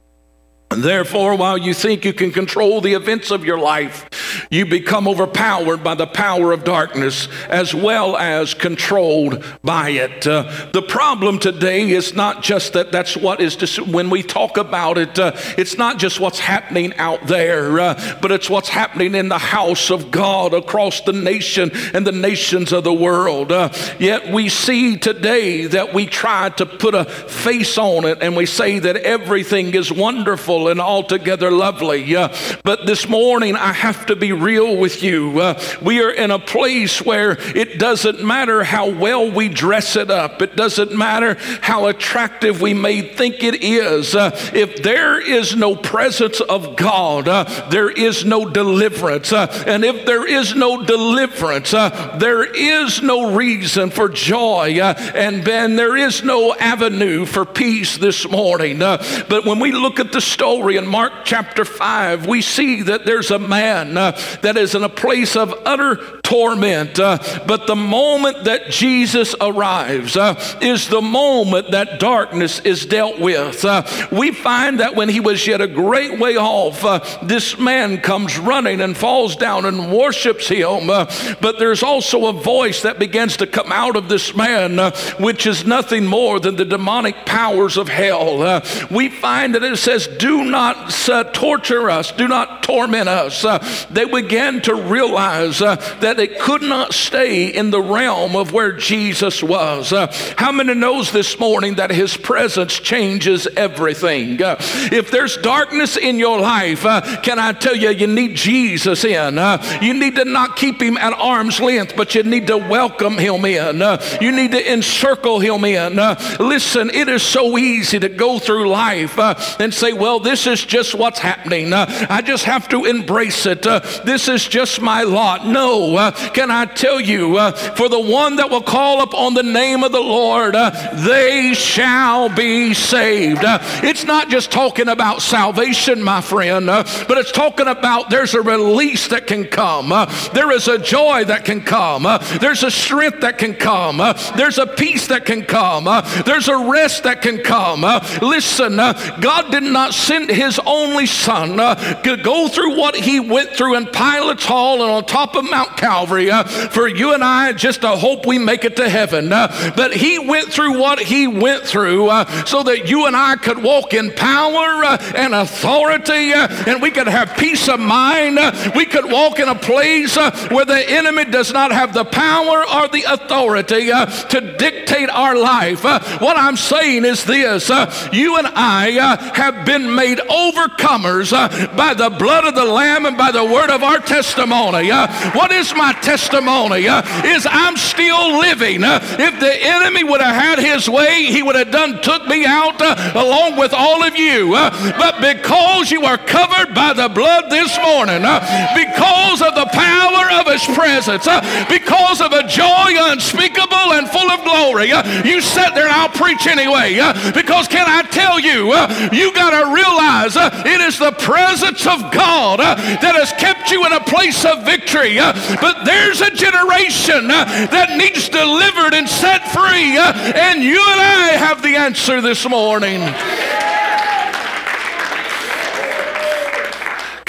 Therefore, 0.76 1.36
while 1.36 1.58
you 1.58 1.74
think 1.74 2.04
you 2.04 2.12
can 2.12 2.32
control 2.32 2.80
the 2.80 2.94
events 2.94 3.30
of 3.30 3.44
your 3.44 3.58
life, 3.58 4.08
you 4.50 4.66
become 4.66 5.08
overpowered 5.08 5.84
by 5.84 5.94
the 5.94 6.06
power 6.06 6.52
of 6.52 6.64
darkness 6.64 7.28
as 7.48 7.74
well 7.74 8.16
as 8.16 8.54
controlled 8.54 9.44
by 9.62 9.90
it. 9.90 10.26
Uh, 10.26 10.70
the 10.72 10.82
problem 10.82 11.38
today 11.38 11.90
is 11.90 12.14
not 12.14 12.42
just 12.42 12.72
that 12.72 12.92
that's 12.92 13.16
what 13.16 13.40
is, 13.40 13.56
dis- 13.56 13.80
when 13.80 14.10
we 14.10 14.22
talk 14.22 14.56
about 14.56 14.98
it, 14.98 15.18
uh, 15.18 15.32
it's 15.58 15.76
not 15.76 15.98
just 15.98 16.20
what's 16.20 16.38
happening 16.38 16.94
out 16.96 17.26
there, 17.26 17.78
uh, 17.80 18.18
but 18.20 18.32
it's 18.32 18.48
what's 18.48 18.68
happening 18.68 19.14
in 19.14 19.28
the 19.28 19.38
house 19.38 19.90
of 19.90 20.10
God 20.10 20.54
across 20.54 21.00
the 21.02 21.12
nation 21.12 21.70
and 21.94 22.06
the 22.06 22.12
nations 22.12 22.72
of 22.72 22.84
the 22.84 22.92
world. 22.92 23.52
Uh, 23.52 23.72
yet 23.98 24.32
we 24.32 24.48
see 24.48 24.96
today 24.96 25.66
that 25.66 25.92
we 25.92 26.06
try 26.06 26.48
to 26.50 26.66
put 26.66 26.94
a 26.94 27.04
face 27.04 27.78
on 27.78 28.04
it 28.04 28.18
and 28.22 28.36
we 28.36 28.46
say 28.46 28.78
that 28.78 28.96
everything 28.96 29.74
is 29.74 29.92
wonderful 29.92 30.61
and 30.68 30.80
altogether 30.80 31.50
lovely. 31.50 32.14
Uh, 32.14 32.28
but 32.64 32.86
this 32.86 33.08
morning, 33.08 33.56
I 33.56 33.72
have 33.72 34.06
to 34.06 34.16
be 34.16 34.32
real 34.32 34.76
with 34.76 35.02
you. 35.02 35.40
Uh, 35.40 35.60
we 35.82 36.02
are 36.02 36.10
in 36.10 36.30
a 36.30 36.38
place 36.38 37.02
where 37.02 37.32
it 37.56 37.78
doesn't 37.78 38.22
matter 38.22 38.64
how 38.64 38.90
well 38.90 39.30
we 39.30 39.48
dress 39.48 39.96
it 39.96 40.10
up, 40.10 40.42
it 40.42 40.56
doesn't 40.56 40.92
matter 40.92 41.36
how 41.60 41.86
attractive 41.86 42.60
we 42.60 42.74
may 42.74 43.02
think 43.02 43.42
it 43.42 43.62
is. 43.62 44.14
Uh, 44.14 44.30
if 44.54 44.82
there 44.82 45.20
is 45.20 45.56
no 45.56 45.76
presence 45.76 46.40
of 46.40 46.76
God, 46.76 47.28
uh, 47.28 47.44
there 47.70 47.90
is 47.90 48.24
no 48.24 48.48
deliverance. 48.48 49.32
Uh, 49.32 49.46
and 49.66 49.84
if 49.84 50.06
there 50.06 50.26
is 50.26 50.54
no 50.54 50.84
deliverance, 50.84 51.74
uh, 51.74 52.16
there 52.18 52.44
is 52.44 53.02
no 53.02 53.34
reason 53.34 53.90
for 53.90 54.08
joy. 54.08 54.80
and 54.80 55.44
then 55.44 55.76
there 55.76 55.96
is 55.96 56.22
no 56.22 56.54
avenue 56.54 57.24
for 57.24 57.44
peace 57.44 57.96
this 57.96 58.28
morning. 58.28 58.78
but 58.78 59.44
when 59.44 59.58
we 59.58 59.72
look 59.72 60.00
at 60.00 60.12
the 60.12 60.20
story, 60.20 60.51
in 60.52 60.86
Mark 60.86 61.24
chapter 61.24 61.64
5, 61.64 62.26
we 62.26 62.42
see 62.42 62.82
that 62.82 63.06
there's 63.06 63.30
a 63.30 63.38
man 63.38 63.96
uh, 63.96 64.12
that 64.42 64.58
is 64.58 64.74
in 64.74 64.82
a 64.84 64.88
place 64.88 65.34
of 65.34 65.54
utter 65.64 66.20
torment. 66.22 66.98
Uh, 66.98 67.18
but 67.46 67.66
the 67.66 67.76
moment 67.76 68.44
that 68.44 68.70
Jesus 68.70 69.34
arrives 69.40 70.16
uh, 70.16 70.58
is 70.60 70.88
the 70.88 71.02
moment 71.02 71.72
that 71.72 72.00
darkness 72.00 72.60
is 72.60 72.86
dealt 72.86 73.18
with. 73.18 73.64
Uh, 73.64 73.82
we 74.10 74.30
find 74.30 74.80
that 74.80 74.94
when 74.94 75.08
he 75.08 75.20
was 75.20 75.46
yet 75.46 75.60
a 75.60 75.66
great 75.66 76.18
way 76.18 76.36
off, 76.36 76.84
uh, 76.84 77.00
this 77.22 77.58
man 77.58 78.00
comes 78.00 78.38
running 78.38 78.80
and 78.80 78.96
falls 78.96 79.36
down 79.36 79.64
and 79.66 79.92
worships 79.92 80.48
him. 80.48 80.90
Uh, 80.90 81.10
but 81.40 81.58
there's 81.58 81.82
also 81.82 82.26
a 82.26 82.32
voice 82.32 82.82
that 82.82 82.98
begins 82.98 83.36
to 83.38 83.46
come 83.46 83.72
out 83.72 83.96
of 83.96 84.08
this 84.08 84.34
man, 84.34 84.78
which 85.18 85.46
is 85.46 85.66
nothing 85.66 86.06
more 86.06 86.40
than 86.40 86.56
the 86.56 86.64
demonic 86.64 87.26
powers 87.26 87.76
of 87.76 87.88
hell. 87.88 88.62
we 88.90 89.08
find 89.08 89.54
that 89.54 89.62
it 89.62 89.76
says, 89.76 90.06
Do 90.06 90.41
not 90.44 90.90
torture 91.32 91.90
us, 91.90 92.12
do 92.12 92.28
not 92.28 92.62
torment 92.62 93.08
us. 93.08 93.42
they 93.90 94.04
began 94.04 94.60
to 94.62 94.74
realize 94.74 95.58
that 95.58 96.16
they 96.16 96.28
could 96.28 96.62
not 96.62 96.92
stay 96.94 97.46
in 97.46 97.70
the 97.70 97.80
realm 97.80 98.36
of 98.36 98.52
where 98.52 98.72
Jesus 98.72 99.42
was. 99.42 99.92
Uh, 99.92 100.12
how 100.36 100.52
many 100.52 100.74
knows 100.74 101.12
this 101.12 101.38
morning 101.38 101.76
that 101.76 101.90
his 101.90 102.16
presence 102.16 102.78
changes 102.78 103.46
everything? 103.56 104.42
Uh, 104.42 104.56
if 104.90 105.10
there's 105.10 105.36
darkness 105.36 105.96
in 105.96 106.18
your 106.18 106.40
life, 106.40 106.84
uh, 106.84 107.00
can 107.22 107.38
I 107.38 107.52
tell 107.52 107.76
you, 107.76 107.90
you 107.90 108.06
need 108.06 108.36
Jesus 108.36 109.04
in. 109.04 109.38
Uh, 109.38 109.62
you 109.80 109.94
need 109.94 110.16
to 110.16 110.24
not 110.24 110.56
keep 110.56 110.80
him 110.80 110.96
at 110.96 111.12
arm's 111.12 111.60
length, 111.60 111.94
but 111.96 112.14
you 112.14 112.22
need 112.22 112.46
to 112.46 112.56
welcome 112.56 113.18
him 113.18 113.44
in. 113.44 113.82
Uh, 113.82 114.02
you 114.20 114.32
need 114.32 114.52
to 114.52 114.72
encircle 114.72 115.40
him 115.40 115.64
in. 115.64 115.98
Uh, 115.98 116.18
listen, 116.40 116.90
it 116.90 117.08
is 117.08 117.22
so 117.22 117.58
easy 117.58 117.98
to 117.98 118.08
go 118.08 118.38
through 118.38 118.68
life 118.68 119.18
and 119.60 119.72
say, 119.72 119.92
well, 119.92 120.20
this 120.20 120.31
is 120.46 120.64
just 120.64 120.94
what's 120.94 121.18
happening. 121.18 121.72
I 121.72 122.20
just 122.22 122.44
have 122.44 122.68
to 122.68 122.84
embrace 122.84 123.46
it. 123.46 123.62
this 123.62 124.28
is 124.28 124.46
just 124.46 124.80
my 124.80 125.02
lot. 125.02 125.46
No, 125.46 126.12
can 126.34 126.50
I 126.50 126.66
tell 126.66 127.00
you, 127.00 127.36
uh, 127.36 127.52
for 127.52 127.88
the 127.88 128.00
one 128.00 128.36
that 128.36 128.50
will 128.50 128.62
call 128.62 129.02
upon 129.02 129.34
the 129.34 129.42
name 129.42 129.84
of 129.84 129.92
the 129.92 130.00
Lord, 130.00 130.56
uh, 130.56 130.70
they 131.04 131.54
shall 131.54 132.28
be 132.28 132.74
saved. 132.74 133.44
Uh, 133.44 133.58
it's 133.82 134.04
not 134.04 134.28
just 134.28 134.50
talking 134.50 134.88
about 134.88 135.22
salvation, 135.22 136.02
my 136.02 136.20
friend, 136.20 136.68
uh, 136.68 136.84
but 137.08 137.18
it's 137.18 137.32
talking 137.32 137.66
about 137.66 138.10
there's 138.10 138.34
a 138.34 138.42
release 138.42 139.08
that 139.08 139.26
can 139.26 139.44
come, 139.44 139.92
uh, 139.92 140.06
there 140.32 140.50
is 140.52 140.68
a 140.68 140.78
joy 140.78 141.24
that 141.24 141.44
can 141.44 141.60
come, 141.60 142.06
uh, 142.06 142.18
there's 142.40 142.62
a 142.62 142.70
strength 142.70 143.20
that 143.20 143.38
can 143.38 143.54
come, 143.54 143.98
there's 144.36 144.58
a 144.58 144.66
peace 144.66 145.06
that 145.08 145.24
can 145.24 145.44
come, 145.44 145.84
there's 146.24 146.48
a 146.48 146.70
rest 146.70 147.04
that 147.04 147.22
can 147.22 147.42
come. 147.42 147.82
listen, 148.22 148.76
God 148.76 149.50
did 149.50 149.62
not 149.62 149.94
send 149.94 150.21
his 150.30 150.60
only 150.66 151.06
son 151.06 151.56
to 151.56 152.20
go 152.22 152.48
through 152.48 152.76
what 152.76 152.96
he 152.96 153.20
went 153.20 153.50
through 153.50 153.76
in 153.76 153.86
Pilate's 153.86 154.44
Hall 154.44 154.82
and 154.82 154.90
on 154.90 155.04
top 155.04 155.34
of 155.36 155.48
Mount 155.48 155.76
Calvary 155.76 156.30
uh, 156.30 156.44
for 156.44 156.88
you 156.88 157.14
and 157.14 157.22
I 157.22 157.52
just 157.52 157.82
to 157.82 157.88
hope 157.88 158.26
we 158.26 158.38
make 158.38 158.64
it 158.64 158.76
to 158.76 158.88
heaven. 158.88 159.32
Uh, 159.32 159.72
but 159.76 159.94
he 159.94 160.18
went 160.18 160.52
through 160.52 160.78
what 160.78 160.98
he 160.98 161.26
went 161.26 161.64
through 161.64 162.08
uh, 162.08 162.44
so 162.44 162.62
that 162.62 162.88
you 162.88 163.06
and 163.06 163.16
I 163.16 163.36
could 163.36 163.62
walk 163.62 163.94
in 163.94 164.12
power 164.12 164.84
uh, 164.84 165.12
and 165.14 165.34
authority 165.34 166.32
uh, 166.32 166.48
and 166.66 166.82
we 166.82 166.90
could 166.90 167.08
have 167.08 167.36
peace 167.36 167.68
of 167.68 167.80
mind. 167.80 168.38
Uh, 168.38 168.72
we 168.74 168.86
could 168.86 169.10
walk 169.10 169.38
in 169.38 169.48
a 169.48 169.54
place 169.54 170.16
where 170.16 170.64
the 170.64 170.84
enemy 170.90 171.24
does 171.24 171.52
not 171.52 171.72
have 171.72 171.94
the 171.94 172.04
power 172.04 172.64
or 172.68 172.88
the 172.88 173.04
authority 173.08 173.86
to 173.86 174.56
dictate 174.58 175.08
our 175.10 175.36
life. 175.36 175.84
what 175.84 176.36
I'm 176.36 176.56
saying 176.56 177.04
is 177.04 177.24
this 177.24 177.70
you 178.12 178.36
and 178.36 178.46
I 178.48 178.90
have 179.34 179.64
been 179.64 179.94
made 179.94 180.01
overcomers 180.18 181.32
by 181.76 181.94
the 181.94 182.10
blood 182.10 182.44
of 182.44 182.54
the 182.54 182.64
Lamb 182.64 183.06
and 183.06 183.16
by 183.16 183.30
the 183.30 183.44
word 183.44 183.70
of 183.70 183.82
our 183.82 183.98
testimony. 183.98 184.90
what 184.90 185.52
is 185.52 185.74
my 185.74 185.92
testimony 185.92 186.88
uh, 186.88 187.02
is 187.24 187.46
I'm 187.48 187.76
still 187.76 188.38
living. 188.38 188.84
Uh, 188.84 189.00
if 189.18 189.40
the 189.40 189.52
enemy 189.52 190.04
would 190.04 190.20
have 190.20 190.34
had 190.34 190.58
his 190.58 190.88
way, 190.88 191.24
he 191.24 191.42
would 191.42 191.56
have 191.56 191.70
done 191.70 192.00
took 192.02 192.26
me 192.26 192.44
out 192.44 192.80
uh, 192.80 193.12
along 193.14 193.56
with 193.56 193.72
all 193.72 194.02
of 194.02 194.16
you. 194.16 194.54
Uh, 194.54 194.70
but 194.98 195.20
because 195.20 195.90
you 195.90 196.04
are 196.04 196.18
covered 196.18 196.74
by 196.74 196.92
the 196.92 197.08
blood 197.08 197.50
this 197.50 197.76
morning, 197.78 198.22
uh, 198.24 198.40
because 198.74 199.42
of 199.42 199.54
the 199.54 199.68
power 199.72 200.30
of 200.40 200.46
his 200.46 200.64
presence, 200.76 201.26
uh, 201.26 201.40
because 201.68 202.20
of 202.20 202.32
a 202.32 202.46
joy 202.46 202.92
unspeakable 203.12 203.92
and 203.94 204.08
full 204.08 204.30
of 204.30 204.41
glory, 204.52 204.92
uh, 204.92 205.24
you 205.24 205.40
sit 205.40 205.74
there 205.74 205.84
and 205.84 205.92
I'll 205.92 206.08
preach 206.12 206.46
anyway. 206.46 206.98
Uh, 206.98 207.32
because 207.32 207.68
can 207.68 207.86
I 207.88 208.02
tell 208.02 208.38
you, 208.38 208.72
uh, 208.72 209.08
you 209.12 209.32
got 209.32 209.50
to 209.50 209.72
realize 209.72 210.36
it 210.36 210.80
is 210.80 210.98
the 210.98 211.12
presence 211.12 211.86
of 211.86 212.12
God 212.12 212.60
that 212.60 213.14
has 213.16 213.32
kept 213.32 213.70
you 213.70 213.84
in 213.86 213.92
a 213.92 214.00
place 214.00 214.44
of 214.44 214.64
victory. 214.64 215.16
but 215.16 215.84
there's 215.84 216.20
a 216.20 216.30
generation 216.30 217.30
uh, 217.30 217.44
that 217.70 217.96
needs 217.96 218.28
delivered 218.28 218.94
and 218.94 219.08
set 219.08 219.48
free, 219.52 219.96
uh, 219.96 220.12
and 220.36 220.62
you 220.62 220.78
and 220.78 221.00
I 221.00 221.36
have 221.40 221.62
the 221.62 221.76
answer 221.76 222.20
this 222.20 222.48
morning. 222.48 223.00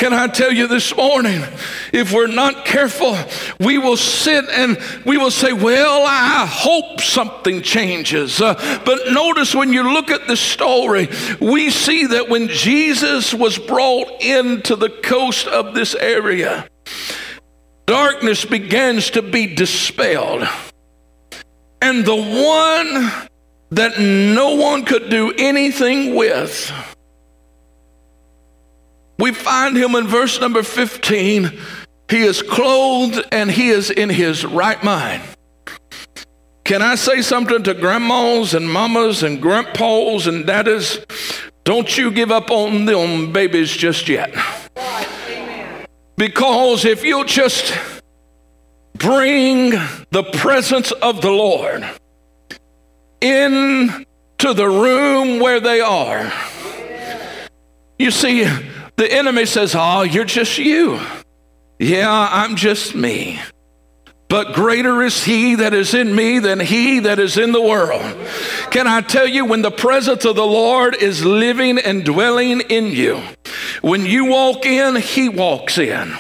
Can 0.04 0.12
I 0.12 0.28
tell 0.28 0.52
you 0.52 0.68
this 0.68 0.94
morning, 0.98 1.42
if 1.94 2.12
we're 2.12 2.28
not 2.28 2.66
careful, 2.66 3.16
we 3.62 3.78
will 3.78 3.96
sit 3.96 4.44
and 4.50 4.78
we 5.06 5.18
will 5.18 5.32
say, 5.32 5.54
Well, 5.54 6.04
I 6.06 6.46
hope 6.46 7.00
something 7.00 7.62
changes. 7.62 8.42
Uh, 8.42 8.82
but 8.84 9.14
notice 9.14 9.56
when 9.56 9.72
you 9.72 9.94
look 9.94 10.12
at 10.12 10.28
the 10.28 10.36
story, 10.36 11.08
we 11.40 11.70
see 11.70 12.06
that 12.08 12.28
when 12.28 12.50
Jesus 12.50 13.34
was 13.34 13.58
brought 13.58 14.22
into 14.22 14.76
the 14.76 14.90
coast 14.90 15.48
of 15.48 15.74
this 15.74 15.96
area, 15.96 16.68
darkness 17.86 18.44
begins 18.44 19.10
to 19.12 19.22
be 19.22 19.56
dispelled. 19.56 20.46
And 21.82 22.04
the 22.04 22.14
one 22.14 23.30
that 23.70 23.98
no 24.00 24.56
one 24.56 24.84
could 24.84 25.10
do 25.10 25.34
anything 25.38 26.14
with, 26.14 26.74
we 29.20 29.34
find 29.34 29.78
him 29.78 29.96
in 29.96 30.08
verse 30.08 30.40
number 30.40 30.64
15. 30.64 31.52
He 32.10 32.22
is 32.22 32.42
clothed 32.42 33.24
and 33.32 33.50
he 33.50 33.70
is 33.70 33.90
in 33.90 34.10
his 34.10 34.46
right 34.46 34.84
mind. 34.84 35.24
Can 36.64 36.82
I 36.82 36.96
say 36.96 37.22
something 37.22 37.64
to 37.64 37.74
grandmas 37.74 38.54
and 38.54 38.72
mamas 38.72 39.24
and 39.24 39.42
grandpas 39.42 40.28
and 40.28 40.46
daddies? 40.46 41.00
Don't 41.64 41.98
you 41.98 42.12
give 42.12 42.32
up 42.32 42.52
on 42.52 42.86
them 42.86 43.32
babies 43.32 43.72
just 43.72 44.08
yet. 44.08 44.34
Because 46.18 46.86
if 46.86 47.04
you'll 47.04 47.26
just 47.26 47.78
bring 48.94 49.72
the 50.12 50.24
presence 50.34 50.92
of 50.92 51.22
the 51.22 51.32
Lord 51.32 51.86
in 53.22 54.06
to 54.38 54.54
the 54.54 54.68
room 54.68 55.40
where 55.40 55.60
they 55.60 55.80
are. 55.80 56.32
You 57.98 58.12
see, 58.12 58.46
the 58.98 59.12
enemy 59.12 59.46
says, 59.46 59.76
Oh, 59.76 60.04
you're 60.04 60.26
just 60.26 60.58
you. 60.58 61.00
Yeah, 61.80 62.30
I'm 62.32 62.56
just 62.56 62.96
me. 62.96 63.40
But 64.34 64.54
greater 64.54 65.04
is 65.04 65.24
he 65.24 65.56
that 65.56 65.76
is 65.76 65.94
in 65.94 66.16
me 66.16 66.40
than 66.40 66.60
he 66.60 67.02
that 67.02 67.20
is 67.20 67.38
in 67.38 67.52
the 67.52 67.62
world. 67.62 68.02
Can 68.72 68.88
I 68.88 69.02
tell 69.02 69.28
you, 69.28 69.46
when 69.46 69.62
the 69.62 69.70
presence 69.70 70.26
of 70.26 70.36
the 70.36 70.46
Lord 70.46 70.96
is 70.96 71.24
living 71.24 71.78
and 71.78 72.04
dwelling 72.04 72.62
in 72.62 72.88
you, 72.88 73.22
when 73.82 74.08
you 74.08 74.26
walk 74.26 74.66
in, 74.66 74.96
he 74.96 75.30
walks 75.30 75.78
in. 75.78 76.16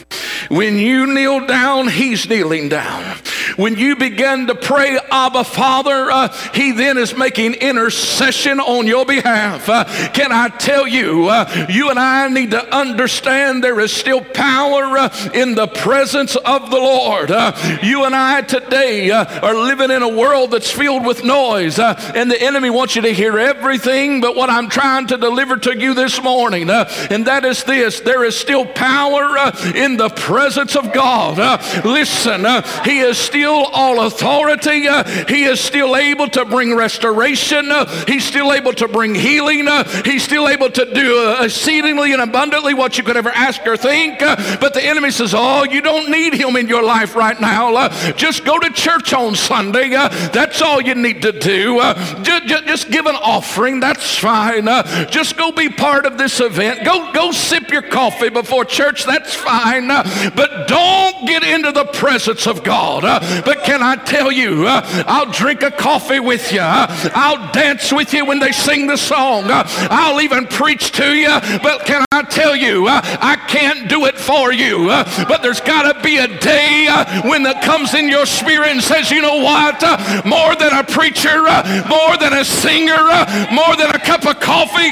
When 0.49 0.77
you 0.77 1.11
kneel 1.11 1.47
down, 1.47 1.87
he's 1.87 2.29
kneeling 2.29 2.69
down. 2.69 3.17
When 3.55 3.75
you 3.75 3.95
begin 3.95 4.47
to 4.47 4.55
pray, 4.55 4.97
Abba 5.11 5.43
Father, 5.43 6.09
uh, 6.11 6.29
he 6.53 6.71
then 6.71 6.97
is 6.97 7.15
making 7.15 7.53
intercession 7.55 8.59
on 8.59 8.87
your 8.87 9.05
behalf. 9.05 9.69
Uh, 9.69 9.83
can 10.13 10.31
I 10.31 10.49
tell 10.49 10.87
you, 10.87 11.27
uh, 11.27 11.67
you 11.69 11.89
and 11.89 11.99
I 11.99 12.27
need 12.29 12.51
to 12.51 12.75
understand 12.75 13.63
there 13.63 13.79
is 13.79 13.93
still 13.93 14.21
power 14.21 14.97
uh, 14.97 15.31
in 15.33 15.55
the 15.55 15.67
presence 15.67 16.35
of 16.35 16.71
the 16.71 16.77
Lord. 16.77 17.31
Uh, 17.31 17.79
you 17.83 18.05
and 18.05 18.15
I 18.15 18.41
today 18.41 19.11
uh, 19.11 19.41
are 19.41 19.55
living 19.55 19.91
in 19.91 20.01
a 20.01 20.09
world 20.09 20.51
that's 20.51 20.71
filled 20.71 21.05
with 21.05 21.23
noise, 21.23 21.77
and 21.79 22.31
the 22.31 22.41
enemy 22.41 22.69
wants 22.69 22.95
you 22.95 23.03
to 23.03 23.13
hear 23.13 23.37
everything 23.37 24.21
but 24.21 24.35
what 24.35 24.49
I'm 24.49 24.69
trying 24.69 25.07
to 25.07 25.17
deliver 25.17 25.57
to 25.57 25.77
you 25.77 25.93
this 25.93 26.21
morning. 26.21 26.69
and 26.69 27.27
that 27.27 27.45
is 27.45 27.63
this 27.63 27.99
there 28.01 28.23
is 28.23 28.37
still 28.37 28.65
power 28.65 29.35
in 29.75 29.97
the 29.97 30.09
presence 30.09 30.75
of 30.75 30.91
God. 30.91 31.37
listen, 31.85 32.45
he 32.83 32.99
is 32.99 33.17
still 33.17 33.42
still 33.43 33.65
all 33.73 34.07
authority. 34.07 34.87
Uh, 34.87 35.03
he 35.27 35.43
is 35.43 35.59
still 35.59 35.97
able 35.97 36.29
to 36.29 36.45
bring 36.45 36.73
restoration. 36.73 37.69
Uh, 37.69 37.85
he's 38.05 38.23
still 38.23 38.53
able 38.53 38.71
to 38.71 38.87
bring 38.87 39.13
healing. 39.13 39.67
Uh, 39.67 39.83
he's 40.03 40.23
still 40.23 40.47
able 40.47 40.69
to 40.69 40.85
do 40.93 41.27
uh, 41.27 41.43
exceedingly 41.43 42.13
and 42.13 42.21
abundantly 42.21 42.73
what 42.73 42.97
you 42.97 43.03
could 43.03 43.17
ever 43.17 43.31
ask 43.31 43.59
or 43.67 43.75
think. 43.75 44.21
Uh, 44.21 44.37
but 44.61 44.73
the 44.73 44.81
enemy 44.81 45.11
says, 45.11 45.33
Oh, 45.35 45.65
you 45.65 45.81
don't 45.81 46.09
need 46.09 46.33
him 46.33 46.55
in 46.55 46.69
your 46.69 46.83
life 46.83 47.17
right 47.17 47.39
now. 47.41 47.75
Uh, 47.75 48.13
just 48.13 48.45
go 48.45 48.57
to 48.57 48.69
church 48.69 49.11
on 49.11 49.35
Sunday. 49.35 49.89
that's 49.89 50.61
all 50.61 50.79
you 50.79 50.95
need 50.95 51.21
to 51.23 51.33
do. 51.33 51.81
Just, 52.23 52.89
give 52.89 53.07
an 53.07 53.15
offering. 53.15 53.81
That's 53.81 54.17
fine. 54.17 54.65
just 55.09 55.35
go 55.35 55.51
be 55.51 55.67
part 55.67 56.05
of 56.05 56.17
this 56.17 56.39
event. 56.39 56.85
Go, 56.85 57.11
go 57.11 57.31
sip 57.33 57.69
your 57.71 57.81
coffee 57.81 58.29
before 58.29 58.63
church. 58.63 59.03
That's 59.03 59.33
fine. 59.33 59.89
but 59.89 60.69
don't 60.69 61.27
get 61.27 61.43
into 61.43 61.73
the 61.73 61.85
presence 61.85 62.47
of 62.47 62.63
God. 62.63 63.03
But 63.45 63.63
can 63.63 63.81
I 63.81 63.95
tell 63.95 64.31
you, 64.31 64.67
uh, 64.67 65.03
I'll 65.07 65.31
drink 65.31 65.63
a 65.63 65.71
coffee 65.71 66.19
with 66.19 66.51
you. 66.51 66.61
I'll 66.61 67.51
dance 67.51 67.91
with 67.91 68.13
you 68.13 68.25
when 68.25 68.39
they 68.39 68.51
sing 68.51 68.87
the 68.87 68.97
song. 68.97 69.45
I'll 69.47 70.21
even 70.21 70.47
preach 70.47 70.91
to 70.93 71.13
you. 71.13 71.29
But 71.61 71.85
can 71.85 72.05
I 72.11 72.23
tell 72.23 72.55
you, 72.55 72.87
uh, 72.87 73.01
I 73.03 73.35
can't 73.47 73.89
do 73.89 74.05
it 74.05 74.17
for 74.17 74.51
you. 74.51 74.89
Uh, 74.89 75.25
but 75.27 75.41
there's 75.41 75.61
got 75.61 75.91
to 75.91 76.01
be 76.01 76.17
a 76.17 76.27
day 76.39 76.87
when 77.25 77.43
that 77.43 77.61
comes 77.63 77.93
in 77.93 78.09
your 78.09 78.25
spirit 78.25 78.69
and 78.69 78.81
says, 78.81 79.11
you 79.11 79.21
know 79.21 79.37
what? 79.37 79.81
More 80.25 80.55
than 80.55 80.73
a 80.73 80.83
preacher, 80.83 81.41
more 81.89 82.17
than 82.17 82.33
a 82.33 82.45
singer, 82.45 83.03
more 83.51 83.75
than 83.75 83.91
a 83.91 83.99
cup 83.99 84.25
of 84.25 84.39
coffee. 84.39 84.91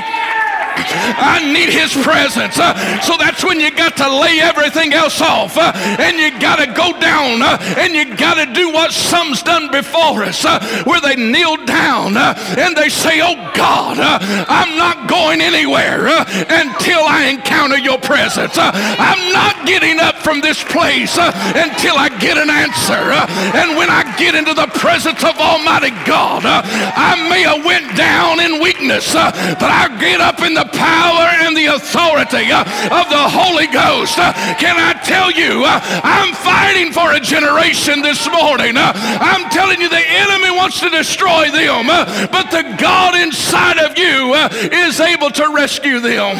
I 0.93 1.41
need 1.51 1.69
his 1.69 1.93
presence. 1.93 2.59
Uh, 2.59 2.73
so 3.01 3.17
that's 3.17 3.43
when 3.43 3.59
you 3.59 3.71
got 3.71 3.97
to 3.97 4.07
lay 4.09 4.39
everything 4.39 4.93
else 4.93 5.21
off 5.21 5.57
uh, 5.57 5.71
and 5.99 6.17
you 6.17 6.31
got 6.39 6.57
to 6.57 6.67
go 6.67 6.97
down 6.99 7.41
uh, 7.41 7.57
and 7.77 7.93
you 7.93 8.15
got 8.15 8.35
to 8.35 8.51
do 8.53 8.71
what 8.71 8.91
some's 8.91 9.41
done 9.43 9.71
before 9.71 10.23
us 10.23 10.43
uh, 10.45 10.59
where 10.83 11.01
they 11.01 11.15
kneel 11.15 11.57
down 11.65 12.17
uh, 12.17 12.33
and 12.57 12.75
they 12.75 12.89
say, 12.89 13.21
Oh 13.21 13.35
God, 13.55 13.99
uh, 13.99 14.19
I'm 14.47 14.77
not 14.77 15.09
going 15.09 15.41
anywhere 15.41 16.07
until 16.07 17.03
I 17.03 17.29
encounter 17.31 17.77
your 17.77 17.97
presence. 17.99 18.57
I'm 18.57 19.33
not 19.33 19.65
getting 19.65 19.99
up 19.99 20.15
from 20.17 20.41
this 20.41 20.63
place 20.63 21.17
until 21.17 21.95
I 21.97 22.09
get 22.19 22.37
an 22.37 22.49
answer. 22.49 23.13
and 23.57 23.77
when 23.77 23.89
I 23.89 24.15
get 24.17 24.35
into 24.35 24.53
the 24.53 24.67
presence 24.67 25.23
of 25.23 25.37
Almighty 25.37 25.91
God, 26.05 26.43
I 26.45 27.29
may 27.29 27.43
have 27.43 27.65
went 27.65 27.95
down 27.95 28.39
in 28.39 28.61
weakness, 28.61 29.13
but 29.13 29.63
I 29.63 29.87
get 29.99 30.21
up 30.21 30.41
in 30.41 30.53
the 30.53 30.65
power 30.81 31.29
and 31.45 31.55
the 31.55 31.67
authority 31.77 32.49
uh, 32.49 32.65
of 32.89 33.05
the 33.13 33.25
Holy 33.29 33.67
Ghost. 33.67 34.17
Uh, 34.17 34.33
can 34.57 34.75
I 34.81 34.97
tell 35.05 35.29
you, 35.29 35.61
uh, 35.61 35.77
I'm 36.01 36.33
fighting 36.33 36.91
for 36.91 37.13
a 37.13 37.19
generation 37.19 38.01
this 38.01 38.25
morning. 38.25 38.73
I'm 38.77 39.49
telling 39.49 39.79
you, 39.79 39.89
the 39.89 40.01
enemy 40.01 40.49
wants 40.49 40.79
to 40.81 40.89
destroy 40.89 41.51
them, 41.51 41.85
but 42.33 42.49
the 42.49 42.63
God 42.79 43.15
inside 43.15 43.77
of 43.77 43.97
you 43.97 44.33
is 44.73 44.99
able 44.99 45.29
to 45.29 45.53
rescue 45.53 45.99
them. 45.99 46.37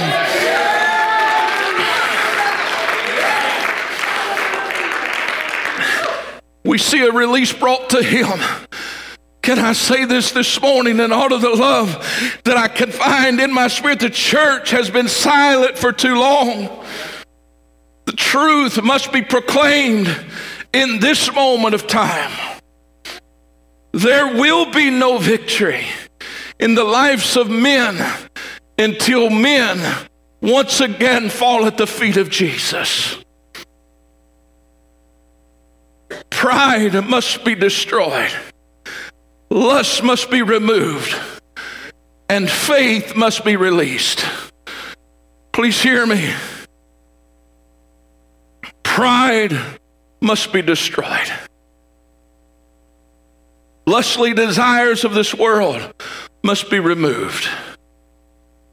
We 6.64 6.78
see 6.78 7.06
a 7.06 7.12
release 7.12 7.54
brought 7.54 7.90
to 7.92 8.02
him. 8.02 8.40
Can 9.42 9.58
I 9.58 9.74
say 9.74 10.06
this 10.06 10.32
this 10.32 10.62
morning 10.62 11.00
in 11.00 11.12
all 11.12 11.34
of 11.34 11.42
the 11.42 11.50
love 11.50 12.40
that 12.44 12.58
I 12.58 12.68
can 12.68 12.92
find 12.92 13.40
in 13.40 13.52
my 13.52 13.68
spirit? 13.68 14.00
The 14.00 14.10
church 14.10 14.70
has 14.70 14.92
been 14.92 15.08
silent 15.08 15.80
for 15.80 15.92
too 15.92 16.16
long. 16.16 16.70
The 18.06 18.12
truth 18.14 18.82
must 18.84 19.12
be 19.12 19.24
proclaimed 19.24 20.16
in 20.74 21.00
this 21.00 21.34
moment 21.34 21.74
of 21.74 21.88
time. 21.88 22.32
There 23.94 24.28
will 24.28 24.72
be 24.72 24.92
no 24.92 25.18
victory 25.18 25.86
in 26.60 26.76
the 26.76 26.84
lives 26.84 27.36
of 27.36 27.50
men 27.50 27.98
until 28.78 29.30
men 29.30 30.08
once 30.40 30.80
again 30.82 31.30
fall 31.30 31.66
at 31.66 31.78
the 31.78 31.88
feet 31.88 32.18
of 32.18 32.30
Jesus. 32.30 33.18
Pride 36.30 36.94
must 37.08 37.44
be 37.44 37.56
destroyed. 37.56 38.32
Lust 39.52 40.02
must 40.02 40.32
be 40.32 40.42
removed 40.42 41.14
and 42.30 42.50
faith 42.50 43.18
must 43.18 43.44
be 43.44 43.58
released. 43.58 44.26
Please 45.52 45.82
hear 45.82 46.06
me. 46.06 46.34
Pride 48.82 49.52
must 50.22 50.54
be 50.54 50.62
destroyed. 50.62 51.30
Lustly 53.86 54.34
desires 54.34 55.04
of 55.04 55.14
this 55.14 55.36
world 55.36 55.96
must 56.46 56.72
be 56.72 56.80
removed, 56.80 57.50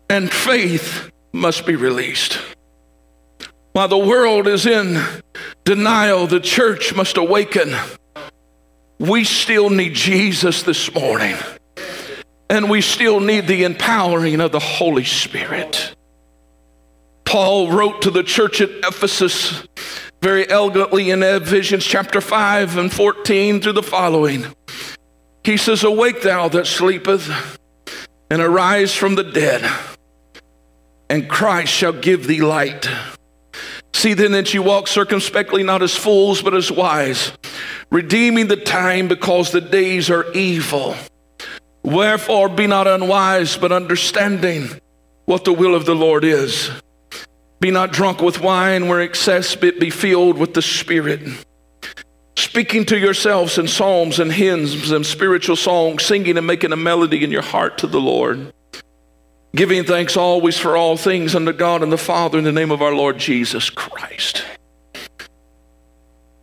and 0.09 0.31
faith 0.31 1.11
must 1.33 1.67
be 1.67 1.75
released. 1.75 2.39
While 3.73 3.89
the 3.89 3.99
world 3.99 4.47
is 4.47 4.65
in 4.65 5.03
denial, 5.65 6.29
the 6.29 6.39
church 6.39 6.95
must 6.95 7.17
awaken 7.17 7.75
we 8.99 9.25
still 9.25 9.71
need 9.71 9.95
Jesus 9.95 10.63
this 10.63 10.93
morning. 10.93 11.37
And 12.51 12.71
we 12.71 12.81
still 12.81 13.21
need 13.21 13.47
the 13.47 13.65
empowering 13.65 14.41
of 14.41 14.53
the 14.53 14.59
Holy 14.59 15.05
Spirit. 15.05 15.95
Paul 17.25 17.71
wrote 17.71 18.03
to 18.03 18.11
the 18.11 18.23
church 18.23 18.61
at 18.61 18.71
Ephesus 18.71 19.63
very 20.23 20.49
elegantly 20.49 21.11
in 21.11 21.23
Ephesians 21.23 21.85
chapter 21.85 22.21
5 22.21 22.79
and 22.79 22.93
14 22.93 23.61
through 23.61 23.75
the 23.75 23.83
following. 23.83 24.47
He 25.45 25.57
says, 25.57 25.85
Awake 25.85 26.23
thou 26.23 26.49
that 26.49 26.67
sleepeth, 26.67 27.59
and 28.31 28.43
arise 28.43 28.95
from 28.95 29.15
the 29.15 29.25
dead, 29.25 29.71
and 31.09 31.29
Christ 31.29 31.73
shall 31.73 31.93
give 31.93 32.27
thee 32.27 32.41
light. 32.41 32.89
See 33.95 34.15
then 34.15 34.33
that 34.33 34.53
you 34.53 34.63
walk 34.63 34.89
circumspectly, 34.89 35.63
not 35.63 35.83
as 35.83 35.95
fools, 35.95 36.43
but 36.43 36.55
as 36.55 36.73
wise 36.73 37.33
redeeming 37.91 38.49
the 38.49 38.57
time 38.57 39.09
because 39.09 39.51
the 39.51 39.61
days 39.61 40.11
are 40.11 40.31
evil. 40.33 40.95
Wherefore 41.83 42.49
be 42.49 42.67
not 42.67 42.87
unwise, 42.87 43.57
but 43.57 43.73
understanding 43.73 44.69
what 45.25 45.45
the 45.45 45.53
will 45.53 45.75
of 45.75 45.87
the 45.87 45.95
Lord 45.95 46.25
is. 46.25 46.71
Be 47.61 47.71
not 47.71 47.93
drunk 47.93 48.23
with 48.23 48.41
wine 48.41 48.89
where 48.89 49.01
excess, 49.01 49.57
but 49.57 49.81
be 49.81 49.91
filled 49.91 50.39
with 50.39 50.55
the 50.55 50.63
Spirit. 50.63 51.21
Speaking 52.37 52.85
to 52.87 52.99
yourselves 52.99 53.59
in 53.59 53.67
psalms 53.67 54.21
and 54.21 54.33
hymns 54.33 54.91
and 54.91 55.05
spiritual 55.05 55.57
songs, 55.57 56.05
singing 56.05 56.39
and 56.39 56.47
making 56.47 56.73
a 56.73 56.77
melody 56.77 57.25
in 57.25 57.31
your 57.31 57.43
heart 57.43 57.79
to 57.79 57.87
the 57.87 58.01
Lord. 58.01 58.53
Giving 59.57 59.85
thanks 59.85 60.17
always 60.17 60.57
for 60.57 60.77
all 60.77 60.97
things 60.97 61.35
unto 61.35 61.53
God 61.53 61.83
and 61.83 61.91
the 61.91 61.99
Father 61.99 62.39
in 62.39 62.45
the 62.45 62.53
name 62.53 62.71
of 62.71 62.83
our 62.83 62.95
Lord 62.95 63.19
Jesus 63.19 63.71
Christ. 63.71 64.45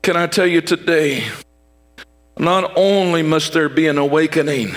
Can 0.06 0.16
I 0.16 0.28
tell 0.28 0.46
you 0.46 0.62
today, 0.62 1.24
not 2.38 2.74
only 2.76 3.24
must 3.24 3.54
there 3.54 3.70
be 3.70 3.88
an 3.88 3.98
awakening, 3.98 4.76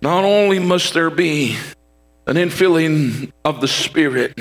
not 0.00 0.24
only 0.24 0.58
must 0.58 0.94
there 0.94 1.10
be 1.10 1.58
an 2.26 2.36
infilling 2.36 3.30
of 3.44 3.60
the 3.60 3.68
Spirit, 3.68 4.40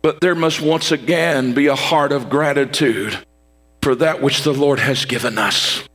but 0.00 0.22
there 0.22 0.34
must 0.34 0.62
once 0.62 0.90
again 0.90 1.52
be 1.52 1.66
a 1.66 1.76
heart 1.76 2.12
of 2.12 2.30
gratitude 2.30 3.14
for 3.82 3.94
that 3.96 4.22
which 4.22 4.40
the 4.40 4.54
Lord 4.54 4.78
has 4.78 5.04
given 5.04 5.36
us. 5.36 5.86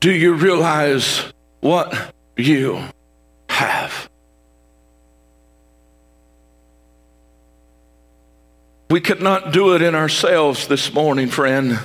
Do 0.00 0.10
you 0.10 0.34
realize 0.34 1.32
what 1.60 2.12
you 2.36 2.82
have? 3.48 4.10
We 8.92 9.00
could 9.00 9.22
not 9.22 9.54
do 9.54 9.74
it 9.74 9.80
in 9.80 9.94
ourselves 9.94 10.68
this 10.68 10.92
morning, 10.92 11.28
friend. 11.28 11.78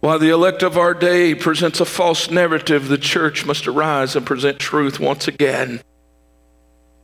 While 0.00 0.18
the 0.18 0.28
elect 0.28 0.62
of 0.62 0.76
our 0.76 0.92
day 0.92 1.34
presents 1.34 1.80
a 1.80 1.86
false 1.86 2.30
narrative, 2.30 2.88
the 2.88 2.98
church 2.98 3.46
must 3.46 3.66
arise 3.66 4.14
and 4.16 4.26
present 4.26 4.58
truth 4.58 5.00
once 5.00 5.26
again. 5.26 5.80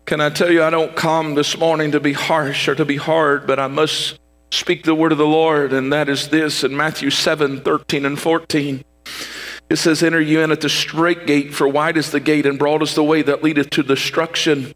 Can 0.04 0.20
I 0.20 0.28
tell 0.28 0.50
you, 0.50 0.62
I 0.62 0.68
don't 0.68 0.94
come 0.94 1.34
this 1.34 1.56
morning 1.56 1.92
to 1.92 1.98
be 1.98 2.12
harsh 2.12 2.68
or 2.68 2.74
to 2.74 2.84
be 2.84 2.98
hard, 2.98 3.46
but 3.46 3.58
I 3.58 3.68
must 3.68 4.20
speak 4.50 4.82
the 4.82 4.94
word 4.94 5.12
of 5.12 5.16
the 5.16 5.24
Lord, 5.24 5.72
and 5.72 5.90
that 5.94 6.10
is 6.10 6.28
this 6.28 6.62
in 6.62 6.76
Matthew 6.76 7.08
7 7.08 7.62
13 7.62 8.04
and 8.04 8.20
14. 8.20 8.84
It 9.70 9.76
says, 9.76 10.02
Enter 10.02 10.20
you 10.20 10.42
in 10.42 10.52
at 10.52 10.60
the 10.60 10.68
straight 10.68 11.26
gate, 11.26 11.54
for 11.54 11.66
wide 11.66 11.96
is 11.96 12.10
the 12.10 12.20
gate, 12.20 12.44
and 12.44 12.58
broad 12.58 12.82
is 12.82 12.94
the 12.94 13.02
way 13.02 13.22
that 13.22 13.42
leadeth 13.42 13.70
to 13.70 13.82
destruction, 13.82 14.74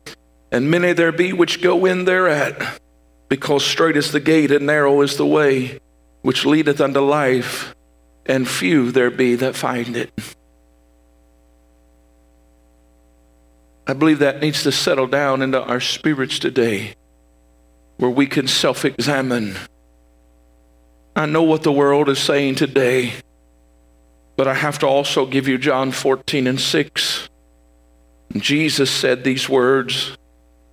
and 0.50 0.70
many 0.70 0.94
there 0.94 1.12
be 1.12 1.34
which 1.34 1.60
go 1.60 1.84
in 1.84 2.06
thereat 2.06 2.80
because 3.28 3.64
straight 3.64 3.96
is 3.96 4.12
the 4.12 4.20
gate 4.20 4.50
and 4.50 4.66
narrow 4.66 5.00
is 5.02 5.16
the 5.16 5.26
way 5.26 5.78
which 6.22 6.44
leadeth 6.44 6.80
unto 6.80 7.00
life, 7.00 7.74
and 8.26 8.48
few 8.48 8.90
there 8.90 9.10
be 9.10 9.34
that 9.36 9.56
find 9.56 9.96
it. 9.96 10.10
I 13.86 13.94
believe 13.94 14.18
that 14.18 14.40
needs 14.40 14.62
to 14.64 14.72
settle 14.72 15.06
down 15.06 15.40
into 15.40 15.62
our 15.62 15.80
spirits 15.80 16.38
today, 16.38 16.94
where 17.96 18.10
we 18.10 18.26
can 18.26 18.46
self 18.46 18.84
examine 18.84 19.56
I 21.18 21.26
know 21.26 21.42
what 21.42 21.64
the 21.64 21.72
world 21.72 22.08
is 22.08 22.20
saying 22.20 22.54
today, 22.54 23.12
but 24.36 24.46
I 24.46 24.54
have 24.54 24.78
to 24.78 24.86
also 24.86 25.26
give 25.26 25.48
you 25.48 25.58
John 25.58 25.90
14 25.90 26.46
and 26.46 26.60
6. 26.60 27.28
Jesus 28.36 28.88
said 28.88 29.24
these 29.24 29.48
words 29.48 30.16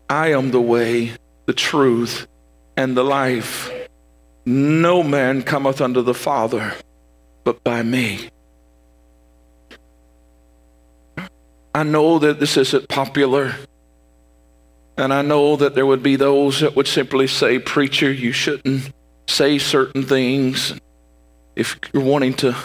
I 0.07 0.33
am 0.33 0.51
the 0.51 0.61
way, 0.61 1.13
the 1.47 1.53
truth, 1.53 2.27
and 2.77 2.95
the 2.95 3.03
life. 3.03 3.71
No 4.45 5.01
man 5.01 5.41
cometh 5.41 5.81
unto 5.81 6.01
the 6.01 6.13
Father 6.13 6.73
but 7.45 7.63
by 7.63 7.83
me. 7.83 8.29
I 11.73 11.83
know 11.83 12.19
that 12.19 12.39
this 12.39 12.57
isn't 12.57 12.89
popular. 12.89 13.55
And 14.97 15.13
I 15.13 15.21
know 15.21 15.55
that 15.57 15.75
there 15.75 15.85
would 15.85 16.01
be 16.01 16.15
those 16.15 16.61
that 16.61 16.75
would 16.75 16.87
simply 16.87 17.27
say, 17.27 17.59
Preacher, 17.59 18.11
you 18.11 18.31
shouldn't 18.31 18.91
say 19.27 19.57
certain 19.57 20.03
things. 20.03 20.73
If 21.55 21.77
you're 21.93 22.03
wanting 22.03 22.33
to 22.35 22.55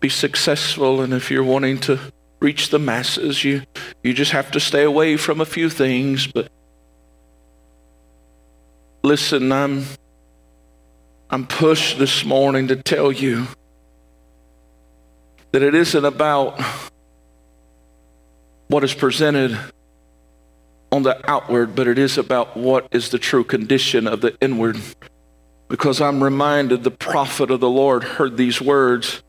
be 0.00 0.08
successful 0.08 1.00
and 1.00 1.12
if 1.12 1.30
you're 1.30 1.44
wanting 1.44 1.78
to 1.80 1.98
reach 2.40 2.70
the 2.70 2.78
masses, 2.78 3.42
you, 3.44 3.62
you 4.04 4.14
just 4.14 4.30
have 4.30 4.52
to 4.52 4.60
stay 4.60 4.84
away 4.84 5.16
from 5.16 5.40
a 5.40 5.44
few 5.44 5.68
things. 5.68 6.28
But 6.28 6.48
listen, 9.02 9.52
I'm, 9.52 9.84
I'm 11.30 11.46
pushed 11.46 11.98
this 11.98 12.24
morning 12.24 12.68
to 12.68 12.76
tell 12.76 13.12
you 13.12 13.46
that 15.52 15.62
it 15.62 15.74
isn't 15.74 16.04
about 16.04 16.60
what 18.68 18.84
is 18.84 18.94
presented 18.94 19.58
on 20.92 21.02
the 21.02 21.30
outward, 21.30 21.74
but 21.74 21.86
it 21.86 21.98
is 21.98 22.18
about 22.18 22.56
what 22.56 22.88
is 22.90 23.10
the 23.10 23.18
true 23.18 23.44
condition 23.44 24.06
of 24.06 24.20
the 24.20 24.36
inward. 24.40 24.78
Because 25.68 26.00
I'm 26.00 26.22
reminded 26.22 26.82
the 26.82 26.90
prophet 26.90 27.50
of 27.50 27.60
the 27.60 27.68
Lord 27.68 28.02
heard 28.02 28.36
these 28.36 28.60
words 28.60 29.22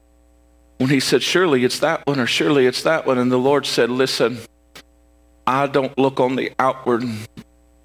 when 0.77 0.89
he 0.89 0.99
said, 0.99 1.21
Surely 1.21 1.65
it's 1.65 1.79
that 1.79 2.07
one, 2.07 2.19
or 2.19 2.27
surely 2.27 2.65
it's 2.65 2.83
that 2.83 3.05
one. 3.05 3.17
And 3.17 3.31
the 3.31 3.37
Lord 3.37 3.65
said, 3.65 3.89
Listen, 3.89 4.39
I 5.45 5.67
don't 5.67 5.97
look 5.97 6.19
on 6.19 6.35
the 6.35 6.53
outward, 6.57 7.03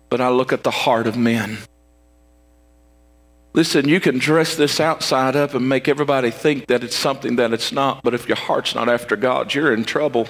but 0.08 0.20
I 0.20 0.28
look 0.28 0.52
at 0.52 0.62
the 0.62 0.70
heart 0.70 1.06
of 1.06 1.16
men. 1.16 1.58
Listen, 3.54 3.88
you 3.88 4.00
can 4.00 4.18
dress 4.18 4.56
this 4.56 4.80
outside 4.80 5.36
up 5.36 5.54
and 5.54 5.68
make 5.68 5.86
everybody 5.86 6.32
think 6.32 6.66
that 6.66 6.82
it's 6.82 6.96
something 6.96 7.36
that 7.36 7.52
it's 7.52 7.70
not, 7.70 8.02
but 8.02 8.12
if 8.12 8.26
your 8.26 8.36
heart's 8.36 8.74
not 8.74 8.88
after 8.88 9.14
God, 9.14 9.54
you're 9.54 9.72
in 9.72 9.84
trouble. 9.84 10.26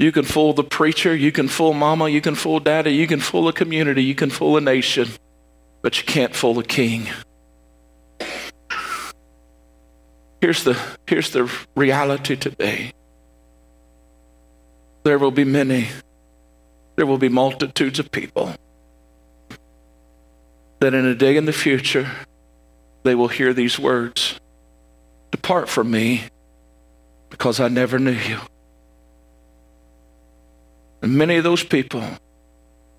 You 0.00 0.10
can 0.10 0.24
fool 0.24 0.52
the 0.52 0.64
preacher, 0.64 1.14
you 1.14 1.30
can 1.30 1.46
fool 1.46 1.72
mama, 1.72 2.08
you 2.08 2.20
can 2.20 2.34
fool 2.34 2.58
daddy, 2.58 2.90
you 2.90 3.06
can 3.06 3.20
fool 3.20 3.46
a 3.46 3.52
community, 3.52 4.02
you 4.02 4.16
can 4.16 4.30
fool 4.30 4.56
a 4.56 4.60
nation, 4.60 5.08
but 5.80 5.96
you 5.96 6.04
can't 6.04 6.34
fool 6.34 6.58
a 6.58 6.64
king. 6.64 7.06
Here's 10.40 10.64
the, 10.64 10.76
here's 11.06 11.30
the 11.30 11.50
reality 11.76 12.34
today 12.34 12.92
there 15.04 15.18
will 15.18 15.30
be 15.30 15.44
many, 15.44 15.88
there 16.96 17.06
will 17.06 17.18
be 17.18 17.28
multitudes 17.28 18.00
of 18.00 18.10
people 18.10 18.54
that 20.80 20.94
in 20.94 21.06
a 21.06 21.14
day 21.14 21.36
in 21.36 21.44
the 21.44 21.52
future 21.52 22.10
they 23.02 23.14
will 23.14 23.28
hear 23.28 23.52
these 23.52 23.78
words 23.78 24.40
Depart 25.30 25.68
from 25.68 25.90
me 25.90 26.22
because 27.28 27.58
I 27.58 27.66
never 27.66 27.98
knew 27.98 28.12
you. 28.12 28.38
And 31.02 31.18
many 31.18 31.36
of 31.36 31.44
those 31.44 31.64
people 31.64 32.04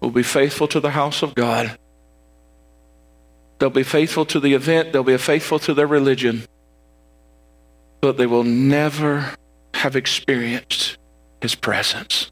will 0.02 0.12
be 0.12 0.22
faithful 0.22 0.68
to 0.68 0.82
the 0.82 0.92
house 0.92 1.24
of 1.24 1.34
God. 1.34 1.78
They'll 3.58 3.70
be 3.70 3.84
faithful 3.84 4.26
to 4.26 4.42
the 4.42 4.54
event, 4.54 4.92
they'll 4.92 5.04
be 5.04 5.18
faithful 5.18 5.60
to 5.60 5.74
their 5.74 5.88
religion, 5.88 6.44
but 8.02 8.18
they 8.18 8.28
will 8.28 8.44
never 8.44 9.34
have 9.74 9.96
experienced 9.96 10.98
his 11.42 11.56
presence. 11.56 12.32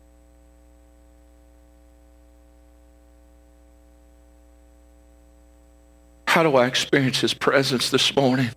How 6.33 6.41
do 6.41 6.55
I 6.55 6.65
experience 6.65 7.19
his 7.19 7.35
presence 7.35 7.91
this 7.91 8.15
morning? 8.15 8.49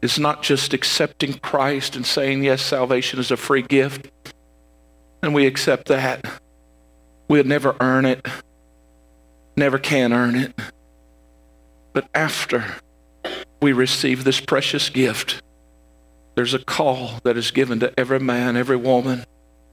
It's 0.00 0.18
not 0.18 0.42
just 0.42 0.72
accepting 0.72 1.34
Christ 1.34 1.96
and 1.96 2.06
saying, 2.06 2.42
yes, 2.42 2.62
salvation 2.62 3.18
is 3.20 3.30
a 3.30 3.36
free 3.36 3.60
gift 3.60 4.10
and 5.22 5.34
we 5.34 5.46
accept 5.46 5.88
that. 5.88 6.24
We'll 7.28 7.44
never 7.44 7.76
earn 7.78 8.06
it, 8.06 8.26
never 9.54 9.78
can 9.78 10.14
earn 10.14 10.34
it. 10.34 10.58
But 11.92 12.08
after 12.14 12.64
we 13.60 13.74
receive 13.74 14.24
this 14.24 14.40
precious 14.40 14.88
gift, 14.88 15.42
there's 16.36 16.54
a 16.54 16.58
call 16.58 17.20
that 17.22 17.36
is 17.36 17.50
given 17.50 17.80
to 17.80 17.92
every 18.00 18.18
man, 18.18 18.56
every 18.56 18.76
woman, 18.76 19.26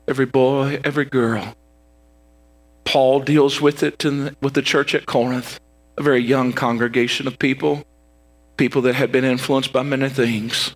every 0.06 0.26
boy, 0.26 0.82
every 0.84 1.06
girl. 1.06 1.56
Paul 2.84 3.22
deals 3.22 3.62
with 3.62 3.84
it 3.84 4.00
the, 4.00 4.36
with 4.42 4.54
the 4.54 4.62
church 4.62 4.94
at 4.94 5.06
Corinth, 5.06 5.62
a 5.98 6.04
very 6.04 6.22
young 6.22 6.54
congregation 6.54 7.28
of 7.28 7.40
people, 7.40 7.84
people 8.58 8.82
that 8.84 8.96
had 8.96 9.12
been 9.12 9.26
influenced 9.26 9.74
by 9.74 9.84
many 9.84 10.10
things. 10.10 10.76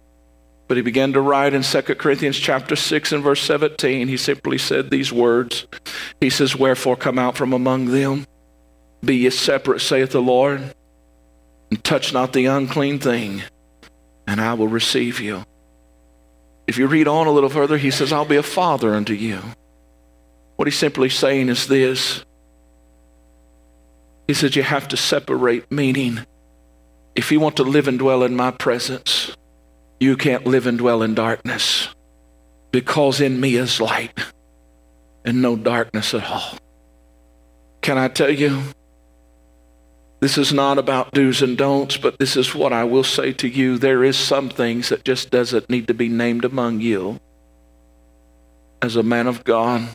But 0.67 0.77
he 0.77 0.83
began 0.83 1.13
to 1.13 1.21
write 1.21 1.53
in 1.53 1.63
2 1.63 1.81
Corinthians 1.81 2.37
chapter 2.37 2.75
6 2.75 3.11
and 3.11 3.23
verse 3.23 3.41
17. 3.41 4.07
He 4.07 4.17
simply 4.17 4.57
said 4.57 4.89
these 4.89 5.11
words. 5.11 5.65
He 6.21 6.29
says, 6.29 6.55
Wherefore 6.55 6.95
come 6.95 7.17
out 7.17 7.35
from 7.35 7.53
among 7.53 7.85
them, 7.85 8.25
be 9.03 9.15
ye 9.15 9.29
separate, 9.31 9.79
saith 9.79 10.11
the 10.11 10.21
Lord, 10.21 10.73
and 11.71 11.83
touch 11.83 12.13
not 12.13 12.33
the 12.33 12.45
unclean 12.45 12.99
thing, 12.99 13.41
and 14.27 14.39
I 14.39 14.53
will 14.53 14.67
receive 14.67 15.19
you. 15.19 15.43
If 16.67 16.77
you 16.77 16.85
read 16.85 17.07
on 17.07 17.25
a 17.25 17.31
little 17.31 17.49
further, 17.49 17.77
he 17.77 17.89
says, 17.89 18.13
I'll 18.13 18.25
be 18.25 18.35
a 18.35 18.43
father 18.43 18.93
unto 18.93 19.13
you. 19.13 19.41
What 20.55 20.67
he's 20.67 20.77
simply 20.77 21.09
saying 21.09 21.49
is 21.49 21.65
this. 21.65 22.23
He 24.29 24.35
says, 24.35 24.55
You 24.55 24.61
have 24.61 24.87
to 24.89 24.95
separate, 24.95 25.71
meaning, 25.71 26.19
if 27.15 27.31
you 27.31 27.39
want 27.39 27.57
to 27.57 27.63
live 27.63 27.87
and 27.87 27.97
dwell 27.97 28.21
in 28.21 28.35
my 28.35 28.51
presence, 28.51 29.35
you 29.99 30.15
can't 30.15 30.45
live 30.45 30.67
and 30.67 30.77
dwell 30.77 31.01
in 31.01 31.15
darkness 31.15 31.87
because 32.69 33.21
in 33.21 33.41
me 33.41 33.55
is 33.55 33.81
light 33.81 34.19
and 35.25 35.41
no 35.41 35.55
darkness 35.55 36.13
at 36.13 36.23
all. 36.29 36.59
Can 37.81 37.97
I 37.97 38.07
tell 38.07 38.29
you? 38.29 38.61
This 40.19 40.37
is 40.37 40.53
not 40.53 40.77
about 40.77 41.11
do's 41.11 41.41
and 41.41 41.57
don'ts, 41.57 41.97
but 41.97 42.19
this 42.19 42.37
is 42.37 42.53
what 42.53 42.71
I 42.71 42.83
will 42.83 43.03
say 43.03 43.33
to 43.33 43.47
you. 43.47 43.79
There 43.79 44.03
is 44.03 44.15
some 44.15 44.47
things 44.47 44.89
that 44.89 45.03
just 45.03 45.31
doesn't 45.31 45.71
need 45.71 45.87
to 45.87 45.95
be 45.95 46.07
named 46.07 46.45
among 46.45 46.81
you 46.81 47.19
as 48.79 48.95
a 48.95 49.01
man 49.01 49.25
of 49.25 49.43
God, 49.43 49.89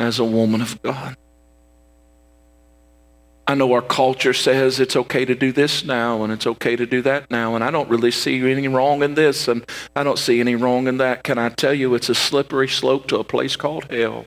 as 0.00 0.18
a 0.18 0.24
woman 0.24 0.62
of 0.62 0.80
God. 0.80 1.18
I 3.46 3.54
know 3.54 3.72
our 3.74 3.82
culture 3.82 4.32
says 4.32 4.80
it's 4.80 4.96
okay 4.96 5.24
to 5.26 5.34
do 5.34 5.52
this 5.52 5.84
now 5.84 6.22
and 6.22 6.32
it's 6.32 6.46
okay 6.46 6.76
to 6.76 6.86
do 6.86 7.02
that 7.02 7.30
now, 7.30 7.54
and 7.54 7.62
I 7.62 7.70
don't 7.70 7.90
really 7.90 8.10
see 8.10 8.38
any 8.50 8.68
wrong 8.68 9.02
in 9.02 9.14
this 9.14 9.48
and 9.48 9.64
I 9.94 10.02
don't 10.02 10.18
see 10.18 10.40
any 10.40 10.54
wrong 10.54 10.88
in 10.88 10.96
that. 10.98 11.24
Can 11.24 11.38
I 11.38 11.50
tell 11.50 11.74
you 11.74 11.94
it's 11.94 12.08
a 12.08 12.14
slippery 12.14 12.68
slope 12.68 13.06
to 13.08 13.18
a 13.18 13.24
place 13.24 13.56
called 13.56 13.90
hell? 13.90 14.24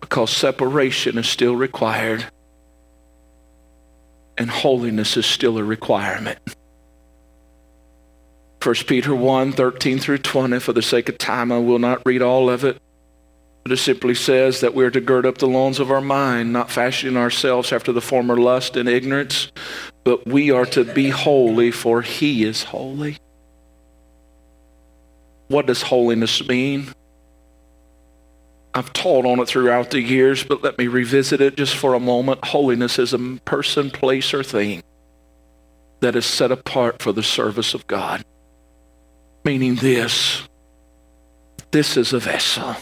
Because 0.00 0.30
separation 0.30 1.18
is 1.18 1.28
still 1.28 1.54
required 1.54 2.26
and 4.36 4.50
holiness 4.50 5.16
is 5.16 5.26
still 5.26 5.56
a 5.58 5.64
requirement. 5.64 6.38
1 8.62 8.74
Peter 8.86 9.14
1 9.14 9.52
13 9.52 9.98
through 9.98 10.18
20, 10.18 10.58
for 10.58 10.72
the 10.72 10.82
sake 10.82 11.08
of 11.08 11.18
time, 11.18 11.52
I 11.52 11.58
will 11.58 11.78
not 11.78 12.02
read 12.06 12.22
all 12.22 12.48
of 12.48 12.64
it. 12.64 12.80
But 13.64 13.72
it 13.72 13.78
simply 13.78 14.14
says 14.14 14.60
that 14.60 14.74
we're 14.74 14.90
to 14.90 15.00
gird 15.00 15.24
up 15.24 15.38
the 15.38 15.46
loins 15.46 15.80
of 15.80 15.90
our 15.90 16.02
mind, 16.02 16.52
not 16.52 16.70
fashioning 16.70 17.16
ourselves 17.16 17.72
after 17.72 17.92
the 17.92 18.02
former 18.02 18.36
lust 18.36 18.76
and 18.76 18.88
ignorance, 18.88 19.50
but 20.04 20.26
we 20.26 20.50
are 20.50 20.66
to 20.66 20.84
be 20.84 21.08
holy, 21.08 21.70
for 21.70 22.02
he 22.02 22.44
is 22.44 22.64
holy. 22.64 23.16
What 25.48 25.66
does 25.66 25.80
holiness 25.80 26.46
mean? 26.46 26.88
I've 28.74 28.92
taught 28.92 29.24
on 29.24 29.38
it 29.38 29.48
throughout 29.48 29.90
the 29.90 30.00
years, 30.00 30.44
but 30.44 30.62
let 30.62 30.76
me 30.76 30.86
revisit 30.86 31.40
it 31.40 31.56
just 31.56 31.74
for 31.74 31.94
a 31.94 32.00
moment. 32.00 32.44
Holiness 32.44 32.98
is 32.98 33.14
a 33.14 33.18
person, 33.46 33.90
place, 33.90 34.34
or 34.34 34.42
thing 34.42 34.82
that 36.00 36.16
is 36.16 36.26
set 36.26 36.52
apart 36.52 37.00
for 37.00 37.12
the 37.12 37.22
service 37.22 37.72
of 37.72 37.86
God. 37.86 38.24
Meaning 39.44 39.76
this 39.76 40.42
this 41.70 41.96
is 41.96 42.12
a 42.12 42.18
vessel 42.18 42.76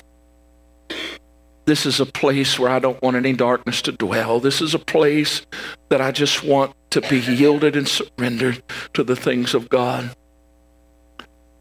this 1.65 1.87
is 1.87 2.01
a 2.01 2.07
place 2.07 2.59
where 2.59 2.71
I 2.71 2.79
don't 2.79 3.01
want 3.03 3.17
any 3.17 3.33
darkness 3.33 3.83
to 3.83 3.93
dwell. 3.93 4.41
This 4.41 4.61
is 4.61 4.75
a 4.75 4.79
place 4.79 5.47
that 5.91 6.01
I 6.01 6.11
just 6.11 6.43
want 6.43 6.75
to 6.91 7.01
be 7.03 7.21
yielded 7.21 7.77
and 7.77 7.87
surrendered 7.87 8.63
to 8.95 9.05
the 9.05 9.17
things 9.17 9.55
of 9.55 9.69
God. 9.69 10.15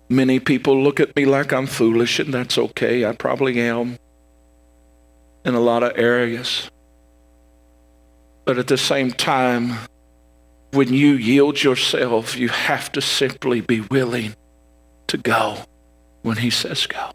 Many 0.10 0.40
people 0.40 0.82
look 0.82 1.00
at 1.00 1.16
me 1.16 1.26
like 1.26 1.54
I'm 1.54 1.68
foolish, 1.68 2.20
and 2.20 2.34
that's 2.34 2.58
okay. 2.58 3.06
I 3.06 3.14
probably 3.14 3.60
am 3.62 3.98
in 5.46 5.54
a 5.54 5.60
lot 5.60 5.84
of 5.84 5.94
areas. 5.96 6.70
But 8.46 8.58
at 8.58 8.68
the 8.68 8.78
same 8.78 9.12
time, 9.12 9.78
when 10.72 10.94
you 10.94 11.14
yield 11.14 11.62
yourself, 11.64 12.36
you 12.36 12.50
have 12.50 12.92
to 12.94 13.02
simply 13.02 13.62
be 13.62 13.82
willing 13.82 14.36
to 15.08 15.18
go 15.18 15.58
when 16.24 16.38
He 16.38 16.50
says 16.50 16.88
go. 16.88 17.12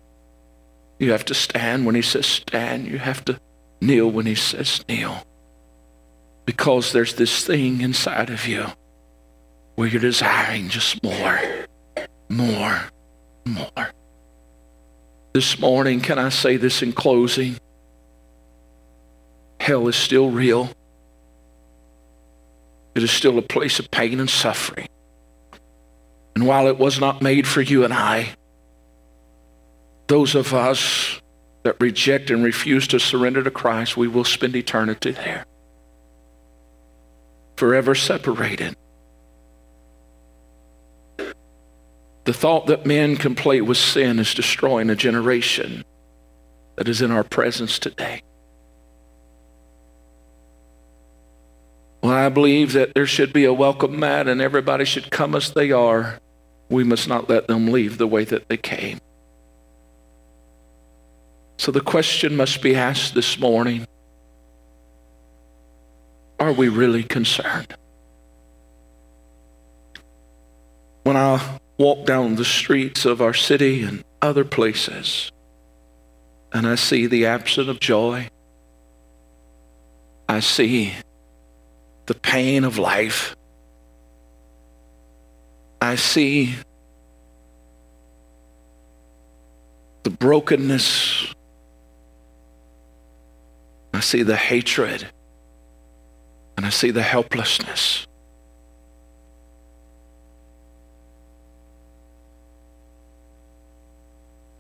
You 0.99 1.13
have 1.13 1.25
to 1.27 1.35
stand 1.35 1.87
when 1.87 1.95
He 1.95 2.03
says 2.03 2.27
stand. 2.27 2.87
You 2.87 2.99
have 2.99 3.25
to 3.27 3.39
kneel 3.81 4.11
when 4.11 4.27
He 4.27 4.35
says 4.35 4.85
kneel. 4.89 5.23
Because 6.45 6.93
there's 6.93 7.15
this 7.15 7.45
thing 7.45 7.81
inside 7.81 8.31
of 8.31 8.47
you 8.47 8.67
where 9.75 9.89
you're 9.89 10.01
desiring 10.01 10.69
just 10.69 11.03
more, 11.03 11.41
more, 12.29 12.81
more. 13.45 13.91
This 15.35 15.59
morning, 15.59 16.01
can 16.01 16.19
I 16.19 16.31
say 16.31 16.57
this 16.57 16.83
in 16.83 16.93
closing? 16.93 17.59
Hell 19.61 19.89
is 19.89 19.97
still 19.97 20.31
real. 20.31 20.71
It 22.95 23.03
is 23.03 23.11
still 23.11 23.37
a 23.37 23.43
place 23.43 23.79
of 23.79 23.91
pain 23.91 24.19
and 24.19 24.31
suffering. 24.31 24.89
And 26.35 26.47
while 26.47 26.69
it 26.69 26.79
was 26.79 26.99
not 26.99 27.21
made 27.21 27.47
for 27.47 27.61
you 27.61 27.85
and 27.85 27.93
I, 27.93 28.31
those 30.09 30.35
of 30.35 30.55
us 30.55 31.21
that 31.65 31.77
reject 31.81 32.31
and 32.31 32.45
refuse 32.45 32.87
to 32.89 33.01
surrender 33.01 33.43
to 33.43 33.51
Christ, 33.51 33.97
we 33.97 34.07
will 34.07 34.25
spend 34.25 34.55
eternity 34.55 35.11
there. 35.11 35.45
Forever 37.57 37.95
separated. 37.95 38.77
The 42.25 42.33
thought 42.33 42.67
that 42.67 42.87
men 42.87 43.17
can 43.17 43.35
play 43.35 43.61
with 43.61 43.79
sin 43.79 44.19
is 44.19 44.35
destroying 44.35 44.91
a 44.91 44.97
generation 44.97 45.85
that 46.77 46.89
is 46.89 47.01
in 47.01 47.11
our 47.11 47.25
presence 47.25 47.79
today. 47.79 48.23
Well, 52.03 52.13
I 52.13 52.29
believe 52.29 52.73
that 52.75 52.95
there 52.95 53.07
should 53.07 53.33
be 53.33 53.45
a 53.45 53.53
welcome 53.53 53.99
mat 53.99 54.29
and 54.29 54.41
everybody 54.41 54.85
should 54.85 55.11
come 55.11 55.35
as 55.35 55.53
they 55.53 55.73
are. 55.73 56.21
We 56.69 56.85
must 56.85 57.09
not 57.09 57.29
let 57.29 57.49
them 57.49 57.69
leave 57.69 57.99
the 57.99 58.07
way 58.07 58.25
that 58.25 58.49
they 58.49 58.57
came. 58.57 59.01
So 61.59 61.73
the 61.73 61.81
question 61.81 62.37
must 62.37 62.63
be 62.63 62.75
asked 62.75 63.15
this 63.15 63.39
morning 63.39 63.87
Are 66.39 66.53
we 66.53 66.69
really 66.69 67.03
concerned? 67.03 67.75
When 71.03 71.17
I 71.17 71.59
walk 71.79 72.07
down 72.07 72.35
the 72.35 72.45
streets 72.45 73.05
of 73.05 73.21
our 73.21 73.35
city 73.35 73.83
and 73.83 74.05
other 74.21 74.45
places 74.45 75.31
and 76.53 76.67
I 76.67 76.75
see 76.75 77.07
the 77.07 77.27
absence 77.27 77.69
of 77.69 77.81
joy, 77.81 78.29
I 80.29 80.41
see 80.41 80.95
the 82.07 82.15
pain 82.15 82.65
of 82.65 82.79
life. 82.79 83.37
I 85.81 85.97
see 85.97 86.57
the 90.03 90.11
brokenness. 90.11 91.36
I 93.97 94.01
see 94.01 94.23
the 94.23 94.37
hatred. 94.37 95.09
And 96.59 96.67
I 96.67 96.69
see 96.69 96.91
the 96.91 97.03
helplessness. 97.03 98.07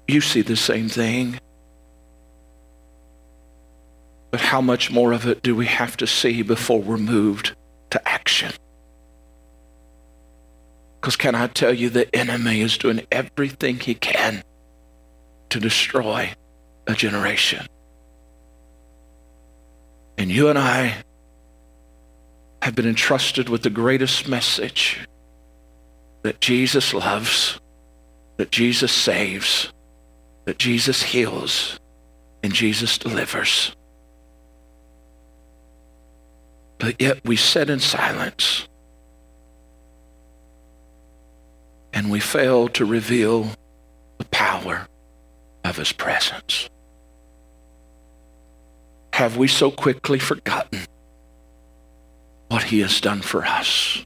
You 0.08 0.22
see 0.22 0.40
the 0.40 0.56
same 0.56 0.88
thing. 0.88 1.38
But 4.30 4.40
how 4.40 4.62
much 4.62 4.90
more 4.90 5.12
of 5.12 5.26
it 5.26 5.42
do 5.42 5.54
we 5.54 5.66
have 5.66 5.98
to 5.98 6.06
see 6.06 6.40
before 6.40 6.80
we're 6.80 6.96
moved 6.96 7.54
to 7.90 8.08
action? 8.08 8.54
Because 10.98 11.16
can 11.16 11.34
I 11.34 11.48
tell 11.48 11.74
you, 11.74 11.90
the 11.90 12.14
enemy 12.16 12.62
is 12.62 12.78
doing 12.78 13.06
everything 13.12 13.80
he 13.80 13.96
can 13.96 14.42
to 15.50 15.60
destroy 15.60 16.32
a 16.86 16.94
generation. 16.94 17.66
And 20.18 20.30
you 20.30 20.48
and 20.48 20.58
I 20.58 20.96
have 22.62 22.74
been 22.74 22.86
entrusted 22.86 23.48
with 23.48 23.62
the 23.62 23.70
greatest 23.70 24.28
message 24.28 25.06
that 26.22 26.40
Jesus 26.40 26.92
loves, 26.92 27.60
that 28.38 28.50
Jesus 28.50 28.92
saves, 28.92 29.72
that 30.46 30.58
Jesus 30.58 31.02
heals, 31.02 31.78
and 32.42 32.52
Jesus 32.52 32.98
delivers. 32.98 33.74
But 36.78 37.00
yet 37.00 37.20
we 37.24 37.36
sit 37.36 37.70
in 37.70 37.80
silence 37.80 38.68
and 41.92 42.10
we 42.10 42.20
fail 42.20 42.68
to 42.68 42.84
reveal 42.84 43.50
the 44.18 44.26
power 44.26 44.86
of 45.64 45.76
his 45.76 45.92
presence. 45.92 46.68
Have 49.16 49.38
we 49.38 49.48
so 49.48 49.70
quickly 49.70 50.18
forgotten 50.18 50.80
what 52.48 52.64
he 52.64 52.80
has 52.80 53.00
done 53.00 53.22
for 53.22 53.46
us? 53.46 54.04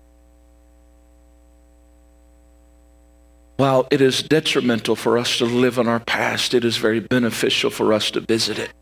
While 3.56 3.88
it 3.90 4.00
is 4.00 4.22
detrimental 4.22 4.94
for 4.94 5.18
us 5.18 5.38
to 5.38 5.46
live 5.46 5.78
in 5.78 5.88
our 5.88 5.98
past, 5.98 6.54
it 6.54 6.64
is 6.64 6.76
very 6.76 7.00
beneficial 7.00 7.70
for 7.70 7.92
us 7.92 8.12
to 8.12 8.20
visit 8.20 8.60
it. 8.60 8.72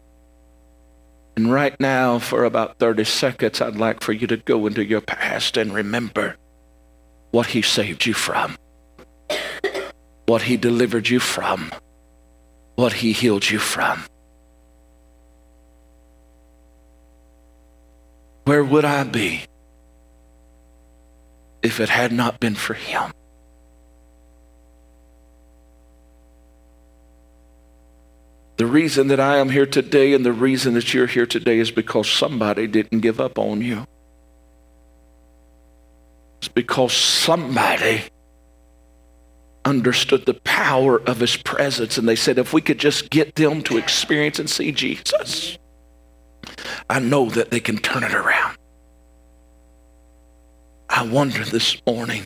And 1.35 1.51
right 1.51 1.81
now, 1.81 2.18
for 2.18 2.45
about 2.45 2.79
30 2.79 3.05
seconds, 3.05 3.62
I'd 3.62 3.76
like 3.76 4.03
for 4.03 4.12
you 4.12 4.26
to 4.26 4.37
go 4.37 4.66
into 4.66 4.85
your 4.85 5.01
past 5.01 5.57
and 5.57 5.72
remember 5.72 6.37
what 7.31 7.47
he 7.47 7.62
saved 7.62 8.05
you 8.05 8.12
from, 8.12 8.59
what 10.26 10.43
he 10.43 10.59
delivered 10.59 11.09
you 11.09 11.20
from, 11.20 11.72
what 12.74 12.93
he 12.93 13.12
healed 13.12 13.49
you 13.49 13.59
from. 13.59 14.05
Where 18.49 18.65
would 18.65 18.87
I 18.87 19.05
be 19.05 19.43
if 21.63 21.81
it 21.81 21.91
had 21.91 22.13
not 22.13 22.41
been 22.41 22.55
for 22.55 22.73
him? 22.73 23.13
The 28.57 28.65
reason 28.65 29.09
that 29.09 29.21
I 29.21 29.37
am 29.37 29.51
here 29.51 29.67
today 29.67 30.15
and 30.15 30.25
the 30.25 30.33
reason 30.33 30.73
that 30.75 30.95
you're 30.95 31.07
here 31.07 31.27
today 31.27 31.59
is 31.59 31.71
because 31.71 32.11
somebody 32.11 32.67
didn't 32.67 33.01
give 33.01 33.21
up 33.21 33.39
on 33.39 33.61
you. 33.61 33.85
It's 36.39 36.49
because 36.49 36.95
somebody 36.95 38.05
understood 39.67 40.25
the 40.25 40.41
power 40.45 41.03
of 41.03 41.21
his 41.21 41.37
presence 41.37 41.99
and 41.99 42.09
they 42.09 42.17
said, 42.17 42.39
if 42.39 42.55
we 42.55 42.63
could 42.63 42.79
just 42.79 43.11
get 43.11 43.35
them 43.35 43.61
to 43.65 43.77
experience 43.77 44.39
and 44.39 44.49
see 44.49 44.73
Jesus, 44.73 45.59
I 46.91 47.01
know 47.01 47.28
that 47.30 47.51
they 47.51 47.61
can 47.61 47.78
turn 47.78 48.05
it 48.05 48.14
around. 48.14 48.57
I 50.89 51.07
wonder 51.07 51.45
this 51.45 51.80
morning, 51.86 52.24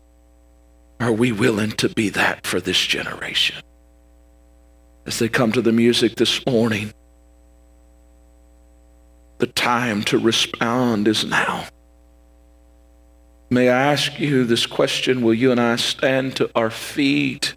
are 1.00 1.12
we 1.12 1.32
willing 1.32 1.72
to 1.72 1.88
be 1.88 2.08
that 2.10 2.46
for 2.46 2.60
this 2.60 2.78
generation? 2.78 3.62
as 5.06 5.18
they 5.18 5.28
come 5.28 5.52
to 5.52 5.62
the 5.62 5.72
music 5.72 6.16
this 6.16 6.44
morning. 6.46 6.92
The 9.38 9.46
time 9.46 10.02
to 10.04 10.18
respond 10.18 11.08
is 11.08 11.24
now. 11.24 11.66
May 13.50 13.68
I 13.68 13.92
ask 13.92 14.18
you 14.18 14.44
this 14.44 14.66
question? 14.66 15.22
Will 15.22 15.34
you 15.34 15.50
and 15.50 15.60
I 15.60 15.76
stand 15.76 16.36
to 16.36 16.50
our 16.54 16.70
feet 16.70 17.54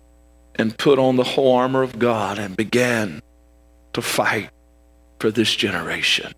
and 0.56 0.78
put 0.78 1.00
on 1.00 1.16
the 1.16 1.24
whole 1.24 1.54
armor 1.54 1.84
of 1.84 2.00
God 2.00 2.40
and 2.40 2.58
begin 2.58 3.22
to 3.94 4.02
fight 4.02 4.50
for 5.20 5.32
this 5.32 5.56
generation? 5.56 6.34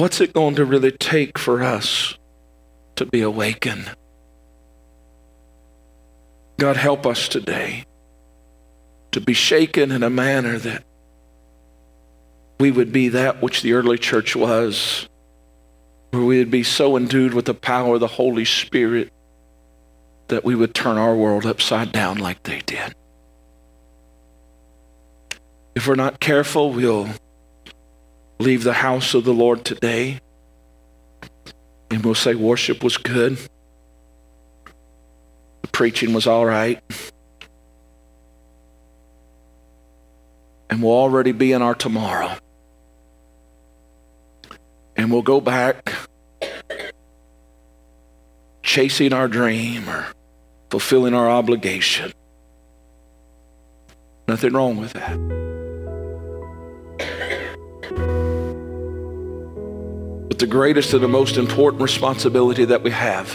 What's 0.00 0.22
it 0.22 0.32
going 0.32 0.54
to 0.54 0.64
really 0.64 0.92
take 0.92 1.38
for 1.38 1.62
us 1.62 2.16
to 2.96 3.04
be 3.04 3.20
awakened? 3.20 3.94
God, 6.58 6.78
help 6.78 7.04
us 7.04 7.28
today 7.28 7.84
to 9.12 9.20
be 9.20 9.34
shaken 9.34 9.92
in 9.92 10.02
a 10.02 10.08
manner 10.08 10.56
that 10.56 10.84
we 12.58 12.70
would 12.70 12.92
be 12.92 13.08
that 13.08 13.42
which 13.42 13.60
the 13.60 13.74
early 13.74 13.98
church 13.98 14.34
was, 14.34 15.06
where 16.12 16.24
we 16.24 16.38
would 16.38 16.50
be 16.50 16.62
so 16.62 16.96
endued 16.96 17.34
with 17.34 17.44
the 17.44 17.52
power 17.52 17.96
of 17.96 18.00
the 18.00 18.06
Holy 18.06 18.46
Spirit 18.46 19.12
that 20.28 20.46
we 20.46 20.54
would 20.54 20.72
turn 20.72 20.96
our 20.96 21.14
world 21.14 21.44
upside 21.44 21.92
down 21.92 22.16
like 22.16 22.42
they 22.44 22.60
did. 22.60 22.94
If 25.74 25.86
we're 25.86 25.94
not 25.94 26.20
careful, 26.20 26.72
we'll 26.72 27.10
leave 28.40 28.64
the 28.64 28.72
house 28.72 29.14
of 29.14 29.24
the 29.24 29.34
Lord 29.34 29.64
today 29.64 30.20
and 31.90 32.04
we'll 32.04 32.14
say 32.14 32.34
worship 32.34 32.82
was 32.82 32.96
good 32.96 33.38
the 35.62 35.68
preaching 35.68 36.12
was 36.12 36.26
all 36.26 36.46
right. 36.46 36.82
And 40.68 40.82
we'll 40.82 40.92
already 40.92 41.32
be 41.32 41.52
in 41.52 41.62
our 41.62 41.74
tomorrow. 41.74 42.36
And 44.96 45.10
we'll 45.10 45.22
go 45.22 45.40
back 45.40 45.92
chasing 48.62 49.12
our 49.12 49.26
dream 49.26 49.88
or 49.88 50.06
fulfilling 50.70 51.14
our 51.14 51.28
obligation. 51.28 52.12
Nothing 54.28 54.52
wrong 54.52 54.76
with 54.76 54.92
that. 54.92 55.18
The 60.40 60.46
greatest 60.46 60.94
and 60.94 61.02
the 61.02 61.08
most 61.08 61.36
important 61.36 61.82
responsibility 61.82 62.64
that 62.64 62.82
we 62.82 62.90
have 62.90 63.28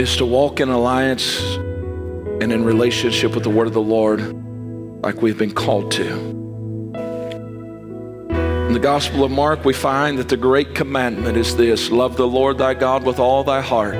is 0.00 0.16
to 0.16 0.26
walk 0.26 0.58
in 0.58 0.68
alliance 0.68 1.40
and 2.42 2.52
in 2.52 2.64
relationship 2.64 3.36
with 3.36 3.44
the 3.44 3.50
word 3.50 3.68
of 3.68 3.72
the 3.72 3.80
Lord 3.80 4.20
like 5.00 5.22
we've 5.22 5.38
been 5.38 5.54
called 5.54 5.92
to. 5.92 6.08
In 8.66 8.72
the 8.72 8.80
Gospel 8.80 9.22
of 9.22 9.30
Mark, 9.30 9.64
we 9.64 9.72
find 9.72 10.18
that 10.18 10.28
the 10.28 10.36
great 10.36 10.74
commandment 10.74 11.36
is 11.36 11.56
this 11.56 11.90
love 11.92 12.16
the 12.16 12.26
Lord 12.26 12.58
thy 12.58 12.74
God 12.74 13.04
with 13.04 13.20
all 13.20 13.44
thy 13.44 13.60
heart, 13.60 13.94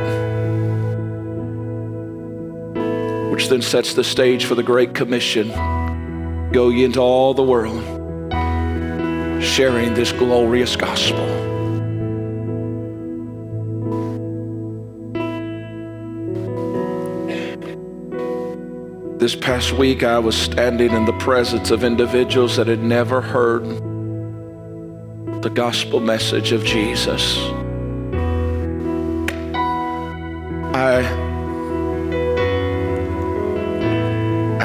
which 3.30 3.48
then 3.48 3.62
sets 3.62 3.94
the 3.94 4.02
stage 4.02 4.44
for 4.44 4.56
the 4.56 4.64
Great 4.64 4.92
Commission 4.92 5.52
go 6.52 6.68
ye 6.68 6.84
into 6.84 7.00
all 7.00 7.32
the 7.32 7.42
world, 7.42 7.82
sharing 9.42 9.94
this 9.94 10.12
glorious 10.12 10.76
gospel. 10.76 11.26
This 19.18 19.36
past 19.36 19.72
week, 19.72 20.02
I 20.02 20.18
was 20.18 20.34
standing 20.34 20.92
in 20.92 21.04
the 21.04 21.12
presence 21.18 21.70
of 21.70 21.84
individuals 21.84 22.56
that 22.56 22.66
had 22.66 22.82
never 22.82 23.20
heard 23.20 23.64
the 25.42 25.50
gospel 25.50 26.00
message 26.00 26.52
of 26.52 26.64
Jesus. 26.64 27.36
I, 30.72 31.29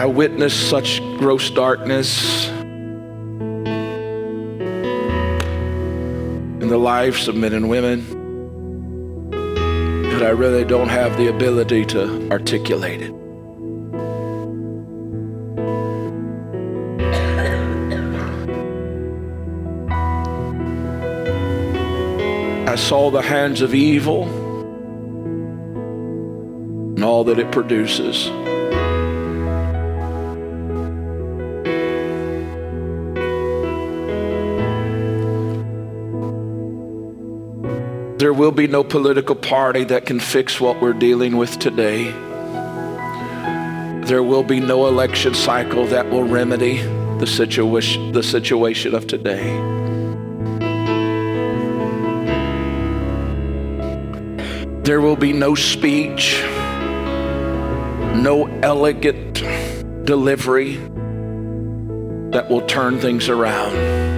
I 0.06 0.08
witnessed 0.08 0.70
such 0.70 1.01
gross 1.18 1.49
darkness 1.49 2.47
in 2.47 2.60
the 6.60 6.78
lives 6.78 7.28
of 7.28 7.36
men 7.36 7.53
and 7.53 7.68
women 7.68 8.06
that 9.32 10.22
I 10.22 10.30
really 10.30 10.64
don't 10.64 10.89
have 10.89 11.18
the 11.18 11.30
ability 11.30 11.86
to 11.86 12.30
articulate 12.30 13.01
it. 13.01 13.12
I 22.70 22.76
saw 22.76 23.10
the 23.10 23.24
hands 23.24 23.62
of 23.62 23.74
evil 23.74 24.26
and 26.93 27.03
all 27.03 27.24
that 27.24 27.39
it 27.39 27.51
produces. 27.51 28.30
There 38.26 38.34
will 38.34 38.52
be 38.52 38.66
no 38.66 38.84
political 38.84 39.36
party 39.36 39.84
that 39.84 40.08
can 40.08 40.20
fix 40.20 40.60
what 40.60 40.82
we're 40.82 40.94
dealing 40.94 41.38
with 41.38 41.60
today. 41.60 42.06
There 44.02 44.24
will 44.24 44.42
be 44.42 44.60
no 44.60 44.88
election 44.88 45.36
cycle 45.36 45.86
that 45.86 46.10
will 46.10 46.24
remedy 46.24 46.78
the 47.20 47.28
situation, 47.28 48.14
the 48.14 48.24
situation 48.24 48.96
of 48.96 49.06
today. 49.06 49.46
There 54.82 55.02
will 55.02 55.18
be 55.18 55.32
no 55.32 55.54
speech, 55.54 56.42
no 58.26 58.48
elegant 58.64 59.36
delivery 60.04 60.78
that 62.32 62.48
will 62.50 62.66
turn 62.66 63.00
things 63.00 63.30
around. 63.30 64.14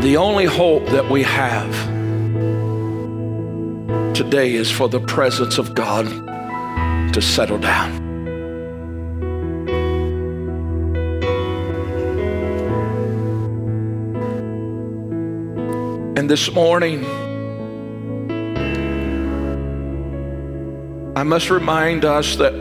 The 0.00 0.16
only 0.16 0.46
hope 0.46 0.86
that 0.86 1.10
we 1.10 1.22
have 1.24 1.70
today 4.14 4.54
is 4.54 4.70
for 4.70 4.88
the 4.88 4.98
presence 4.98 5.58
of 5.58 5.74
God 5.74 6.06
to 7.12 7.20
settle 7.20 7.58
down. 7.58 7.92
And 16.16 16.30
this 16.30 16.50
morning, 16.50 17.04
I 21.14 21.24
must 21.24 21.50
remind 21.50 22.06
us 22.06 22.36
that 22.36 22.54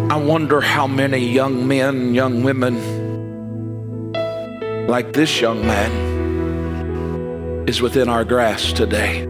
I 0.10 0.16
wonder 0.16 0.62
how 0.62 0.88
many 0.88 1.18
young 1.18 1.68
men, 1.68 2.16
young 2.16 2.44
women, 2.44 4.14
like 4.88 5.12
this 5.12 5.42
young 5.42 5.68
man, 5.68 7.68
is 7.68 7.82
within 7.82 8.08
our 8.08 8.24
grasp 8.24 8.78
today. 8.78 9.29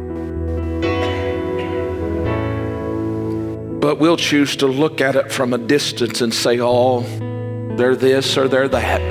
But 3.89 3.97
we'll 3.97 4.17
choose 4.17 4.55
to 4.57 4.67
look 4.67 5.01
at 5.01 5.15
it 5.15 5.31
from 5.31 5.51
a 5.51 5.57
distance 5.57 6.21
and 6.21 6.31
say, 6.31 6.59
oh, 6.61 7.01
they're 7.75 7.95
this 7.95 8.37
or 8.37 8.47
they're 8.47 8.67
that. 8.67 9.01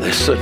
Listen. 0.00 0.38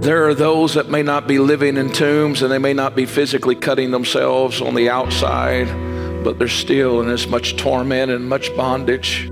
There 0.00 0.26
are 0.26 0.32
those 0.32 0.72
that 0.72 0.88
may 0.88 1.02
not 1.02 1.28
be 1.28 1.38
living 1.38 1.76
in 1.76 1.92
tombs 1.92 2.40
and 2.40 2.50
they 2.50 2.56
may 2.56 2.72
not 2.72 2.96
be 2.96 3.04
physically 3.04 3.54
cutting 3.54 3.90
themselves 3.90 4.62
on 4.62 4.74
the 4.74 4.88
outside, 4.88 5.66
but 6.24 6.38
they're 6.38 6.48
still 6.48 7.02
in 7.02 7.10
as 7.10 7.26
much 7.26 7.58
torment 7.58 8.10
and 8.10 8.26
much 8.26 8.56
bondage 8.56 9.26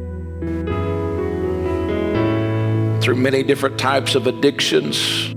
through 3.03 3.16
many 3.16 3.42
different 3.42 3.78
types 3.78 4.14
of 4.14 4.26
addictions, 4.26 5.34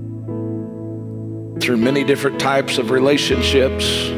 through 1.68 1.76
many 1.76 2.02
different 2.02 2.40
types 2.40 2.78
of 2.78 2.90
relationships. 2.90 4.08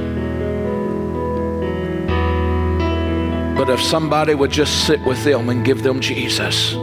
But 3.59 3.69
if 3.69 3.83
somebody 3.83 4.37
would 4.37 4.53
just 4.53 4.87
sit 4.87 5.01
with 5.05 5.25
them 5.25 5.49
and 5.49 5.65
give 5.65 5.83
them 5.83 5.99
Jesus, 5.99 6.75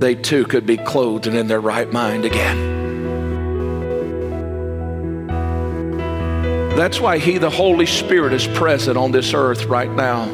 they 0.00 0.14
too 0.14 0.44
could 0.44 0.64
be 0.64 0.76
clothed 0.76 1.26
and 1.26 1.36
in 1.36 1.48
their 1.48 1.60
right 1.60 1.92
mind 1.92 2.24
again. 2.24 2.68
That's 6.76 7.00
why 7.00 7.18
He, 7.18 7.38
the 7.38 7.50
Holy 7.50 7.86
Spirit, 7.86 8.32
is 8.32 8.46
present 8.46 8.96
on 8.96 9.10
this 9.10 9.34
earth 9.34 9.64
right 9.64 9.90
now. 9.90 10.26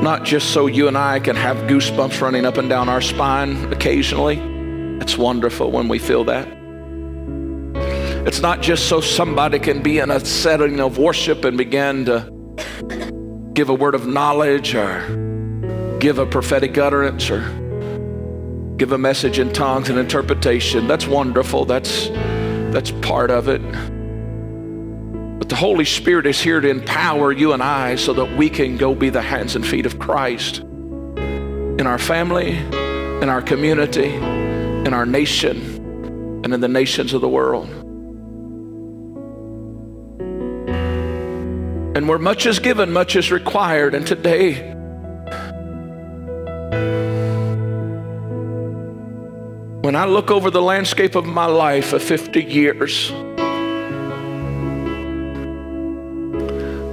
Not 0.00 0.22
just 0.22 0.50
so 0.52 0.68
you 0.68 0.86
and 0.86 0.96
I 0.96 1.18
can 1.18 1.34
have 1.34 1.56
goosebumps 1.68 2.20
running 2.20 2.46
up 2.46 2.56
and 2.56 2.68
down 2.68 2.88
our 2.88 3.00
spine 3.00 3.72
occasionally. 3.72 4.38
It's 5.00 5.18
wonderful 5.18 5.72
when 5.72 5.88
we 5.88 5.98
feel 5.98 6.22
that. 6.26 6.57
It's 8.28 8.42
not 8.42 8.60
just 8.60 8.90
so 8.90 9.00
somebody 9.00 9.58
can 9.58 9.82
be 9.82 10.00
in 10.00 10.10
a 10.10 10.20
setting 10.20 10.80
of 10.80 10.98
worship 10.98 11.46
and 11.46 11.56
begin 11.56 12.04
to 12.04 12.30
give 13.54 13.70
a 13.70 13.74
word 13.74 13.94
of 13.94 14.06
knowledge 14.06 14.74
or 14.74 15.96
give 15.98 16.18
a 16.18 16.26
prophetic 16.26 16.76
utterance 16.76 17.30
or 17.30 17.40
give 18.76 18.92
a 18.92 18.98
message 18.98 19.38
in 19.38 19.50
tongues 19.54 19.88
and 19.88 19.98
interpretation. 19.98 20.86
That's 20.86 21.06
wonderful. 21.06 21.64
That's 21.64 22.08
that's 22.70 22.90
part 23.00 23.30
of 23.30 23.48
it. 23.48 23.62
But 25.38 25.48
the 25.48 25.56
Holy 25.56 25.86
Spirit 25.86 26.26
is 26.26 26.38
here 26.38 26.60
to 26.60 26.68
empower 26.68 27.32
you 27.32 27.54
and 27.54 27.62
I 27.62 27.94
so 27.94 28.12
that 28.12 28.36
we 28.36 28.50
can 28.50 28.76
go 28.76 28.94
be 28.94 29.08
the 29.08 29.22
hands 29.22 29.56
and 29.56 29.66
feet 29.66 29.86
of 29.86 29.98
Christ 29.98 30.58
in 30.58 31.86
our 31.86 31.98
family, 31.98 32.58
in 32.58 33.30
our 33.30 33.40
community, 33.40 34.12
in 34.12 34.92
our 34.92 35.06
nation, 35.06 36.42
and 36.44 36.52
in 36.52 36.60
the 36.60 36.68
nations 36.68 37.14
of 37.14 37.22
the 37.22 37.28
world. 37.30 37.86
Where 42.08 42.18
much 42.18 42.46
is 42.46 42.58
given, 42.58 42.90
much 42.90 43.16
is 43.16 43.30
required. 43.30 43.94
And 43.94 44.06
today, 44.06 44.70
when 49.82 49.94
I 49.94 50.06
look 50.06 50.30
over 50.30 50.50
the 50.50 50.62
landscape 50.62 51.16
of 51.16 51.26
my 51.26 51.44
life 51.44 51.92
of 51.92 52.02
50 52.02 52.42
years, 52.42 53.10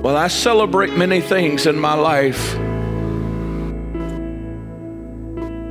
while 0.03 0.17
I 0.17 0.27
celebrate 0.27 0.97
many 0.97 1.21
things 1.21 1.65
in 1.65 1.79
my 1.79 1.93
life, 1.93 2.51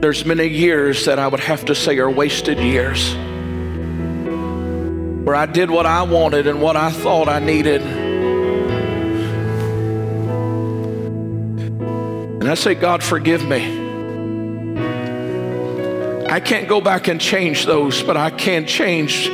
there's 0.00 0.24
many 0.24 0.46
years 0.46 1.04
that 1.04 1.18
I 1.18 1.28
would 1.28 1.40
have 1.40 1.66
to 1.66 1.74
say 1.74 1.98
are 1.98 2.08
wasted 2.08 2.58
years 2.58 3.14
where 5.26 5.36
I 5.36 5.44
did 5.44 5.70
what 5.70 5.84
I 5.84 6.00
wanted 6.04 6.46
and 6.46 6.62
what 6.62 6.78
I 6.78 6.90
thought 6.90 7.28
I 7.28 7.40
needed 7.40 8.03
And 12.44 12.50
I 12.50 12.56
say, 12.56 12.74
God, 12.74 13.02
forgive 13.02 13.42
me. 13.48 13.64
I 16.26 16.40
can't 16.40 16.68
go 16.68 16.78
back 16.78 17.08
and 17.08 17.18
change 17.18 17.64
those, 17.64 18.02
but 18.02 18.18
I 18.18 18.28
can 18.28 18.66
change 18.66 19.28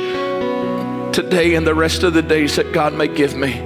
today 1.13 1.55
and 1.55 1.67
the 1.67 1.75
rest 1.75 2.03
of 2.03 2.13
the 2.13 2.21
days 2.21 2.55
that 2.55 2.71
God 2.71 2.93
may 2.93 3.09
give 3.09 3.35
me. 3.35 3.59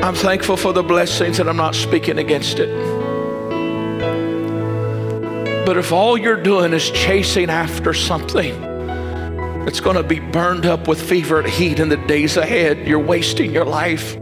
I'm 0.00 0.14
thankful 0.14 0.56
for 0.56 0.72
the 0.72 0.82
blessings 0.82 1.40
and 1.40 1.50
I'm 1.50 1.58
not 1.58 1.74
speaking 1.74 2.16
against 2.16 2.58
it. 2.58 2.70
But 5.66 5.76
if 5.76 5.92
all 5.92 6.16
you're 6.16 6.42
doing 6.42 6.72
is 6.72 6.90
chasing 6.90 7.50
after 7.50 7.92
something, 7.92 8.71
it's 9.66 9.80
going 9.80 9.96
to 9.96 10.02
be 10.02 10.20
burned 10.20 10.66
up 10.66 10.88
with 10.88 11.00
fever 11.00 11.40
and 11.40 11.48
heat 11.48 11.78
in 11.78 11.88
the 11.88 11.96
days 11.96 12.36
ahead. 12.36 12.86
You're 12.86 12.98
wasting 12.98 13.52
your 13.52 13.64
life. 13.64 14.16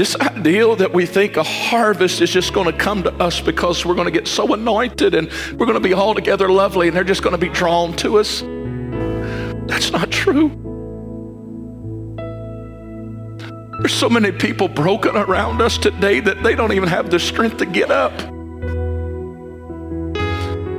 this 0.00 0.16
ideal 0.16 0.76
that 0.76 0.94
we 0.94 1.04
think 1.04 1.36
a 1.36 1.42
harvest 1.42 2.22
is 2.22 2.30
just 2.30 2.54
going 2.54 2.64
to 2.64 2.72
come 2.72 3.02
to 3.02 3.12
us 3.16 3.38
because 3.38 3.84
we're 3.84 3.94
going 3.94 4.06
to 4.06 4.10
get 4.10 4.26
so 4.26 4.54
anointed 4.54 5.14
and 5.14 5.30
we're 5.58 5.66
going 5.66 5.74
to 5.74 5.78
be 5.78 5.92
all 5.92 6.14
together 6.14 6.48
lovely 6.48 6.88
and 6.88 6.96
they're 6.96 7.04
just 7.04 7.22
going 7.22 7.34
to 7.34 7.38
be 7.38 7.50
drawn 7.50 7.92
to 7.94 8.18
us. 8.18 8.42
Not 9.90 10.10
true. 10.10 10.50
There's 13.80 13.94
so 13.94 14.08
many 14.10 14.30
people 14.30 14.68
broken 14.68 15.16
around 15.16 15.62
us 15.62 15.78
today 15.78 16.20
that 16.20 16.42
they 16.42 16.54
don't 16.54 16.72
even 16.72 16.88
have 16.88 17.10
the 17.10 17.18
strength 17.18 17.56
to 17.58 17.66
get 17.66 17.90
up. 17.90 18.12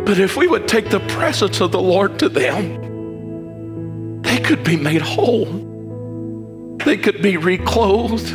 But 0.05 0.20
if 0.20 0.38
we 0.38 0.47
would 0.47 0.68
take 0.68 0.89
the 0.89 0.99
presence 1.07 1.62
of 1.62 1.72
the 1.72 1.82
Lord 1.82 2.20
to 2.20 2.30
them, 2.30 4.22
they 4.22 4.38
could 4.39 4.64
be 4.64 4.78
made 4.78 5.01
whole. 5.01 6.78
They 6.86 6.97
could 6.97 7.22
be 7.22 7.38
reclothed. 7.38 8.32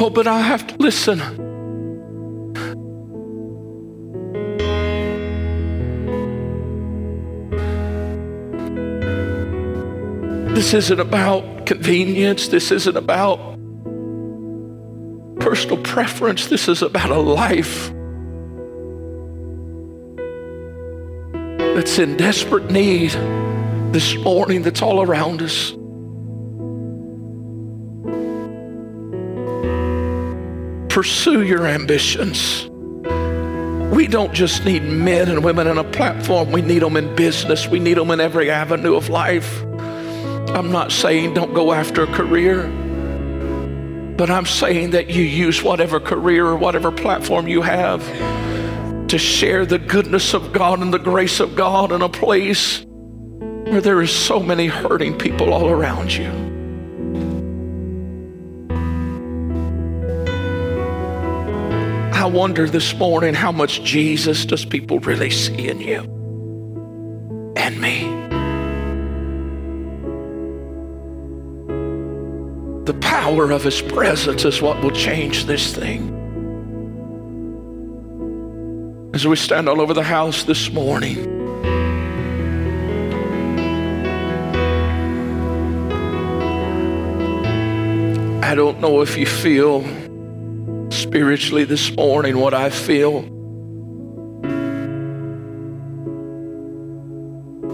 Oh, 0.00 0.10
but 0.10 0.26
I 0.26 0.40
have 0.40 0.66
to 0.66 0.76
listen. 0.76 1.47
This 10.68 10.84
isn't 10.84 11.00
about 11.00 11.64
convenience. 11.64 12.48
This 12.48 12.70
isn't 12.70 12.94
about 12.94 13.38
personal 15.40 15.82
preference. 15.82 16.48
This 16.48 16.68
is 16.68 16.82
about 16.82 17.08
a 17.08 17.18
life 17.18 17.90
that's 21.74 21.98
in 21.98 22.18
desperate 22.18 22.70
need 22.70 23.12
this 23.94 24.14
morning 24.18 24.60
that's 24.60 24.82
all 24.82 25.00
around 25.00 25.40
us. 25.40 25.70
Pursue 30.92 31.44
your 31.44 31.66
ambitions. 31.66 32.68
We 33.90 34.06
don't 34.06 34.34
just 34.34 34.66
need 34.66 34.82
men 34.82 35.30
and 35.30 35.42
women 35.42 35.66
on 35.66 35.78
a 35.78 35.84
platform, 35.84 36.52
we 36.52 36.60
need 36.60 36.82
them 36.82 36.98
in 36.98 37.16
business, 37.16 37.66
we 37.66 37.78
need 37.78 37.96
them 37.96 38.10
in 38.10 38.20
every 38.20 38.50
avenue 38.50 38.96
of 38.96 39.08
life. 39.08 39.64
I'm 40.54 40.72
not 40.72 40.92
saying 40.92 41.34
don't 41.34 41.52
go 41.54 41.72
after 41.72 42.02
a 42.02 42.06
career, 42.06 42.66
but 44.16 44.30
I'm 44.30 44.46
saying 44.46 44.90
that 44.90 45.10
you 45.10 45.22
use 45.22 45.62
whatever 45.62 46.00
career 46.00 46.46
or 46.46 46.56
whatever 46.56 46.90
platform 46.90 47.46
you 47.46 47.62
have 47.62 48.02
to 49.08 49.18
share 49.18 49.66
the 49.66 49.78
goodness 49.78 50.34
of 50.34 50.52
God 50.52 50.80
and 50.80 50.92
the 50.92 50.98
grace 50.98 51.38
of 51.40 51.54
God 51.54 51.92
in 51.92 52.02
a 52.02 52.08
place 52.08 52.84
where 52.84 53.80
there 53.80 54.00
is 54.02 54.10
so 54.10 54.40
many 54.40 54.66
hurting 54.66 55.16
people 55.16 55.52
all 55.52 55.68
around 55.68 56.12
you. 56.12 56.28
I 62.14 62.24
wonder 62.24 62.68
this 62.68 62.94
morning 62.96 63.34
how 63.34 63.52
much 63.52 63.82
Jesus 63.84 64.44
does 64.44 64.64
people 64.64 64.98
really 65.00 65.30
see 65.30 65.68
in 65.68 65.80
you 65.80 66.17
power 73.28 73.50
of 73.50 73.62
His 73.62 73.82
presence 73.82 74.46
is 74.46 74.62
what 74.62 74.82
will 74.82 74.90
change 74.90 75.44
this 75.44 75.74
thing. 75.76 76.00
As 79.12 79.26
we 79.26 79.36
stand 79.36 79.68
all 79.68 79.82
over 79.82 79.92
the 79.92 80.02
house 80.02 80.44
this 80.44 80.72
morning, 80.72 81.18
I 88.42 88.54
don't 88.54 88.80
know 88.80 89.02
if 89.02 89.18
you 89.18 89.26
feel 89.26 89.82
spiritually 90.90 91.64
this 91.64 91.94
morning 91.94 92.38
what 92.38 92.54
I 92.54 92.70
feel. 92.70 93.20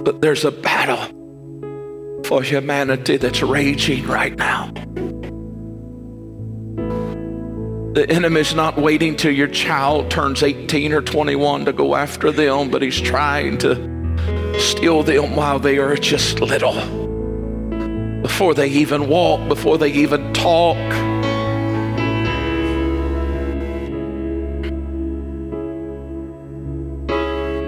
But 0.02 0.20
there's 0.20 0.44
a 0.44 0.50
battle 0.50 1.05
for 2.24 2.42
humanity 2.42 3.18
that's 3.18 3.40
raging 3.40 4.05
right 4.09 4.36
now. 4.36 4.84
The 7.95 8.11
enemy's 8.11 8.57
not 8.57 8.76
waiting 8.76 9.14
till 9.14 9.30
your 9.30 9.47
child 9.47 10.11
turns 10.11 10.42
18 10.42 10.92
or 10.92 11.01
21 11.01 11.66
to 11.66 11.72
go 11.72 11.95
after 11.95 12.32
them, 12.32 12.68
but 12.68 12.82
he's 12.82 13.01
trying 13.01 13.57
to 13.59 14.59
steal 14.59 15.05
them 15.05 15.36
while 15.36 15.61
they 15.61 15.78
are 15.78 15.95
just 15.95 16.40
little. 16.40 16.74
Before 18.20 18.53
they 18.53 18.66
even 18.66 19.07
walk, 19.07 19.47
before 19.49 19.78
they 19.78 19.92
even 19.92 20.32
talk. 20.32 20.76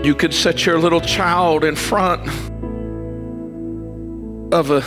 You 0.04 0.16
could 0.16 0.34
set 0.34 0.66
your 0.66 0.80
little 0.80 1.02
child 1.02 1.62
in 1.62 1.76
front 1.76 2.26
of 4.52 4.72
a 4.72 4.80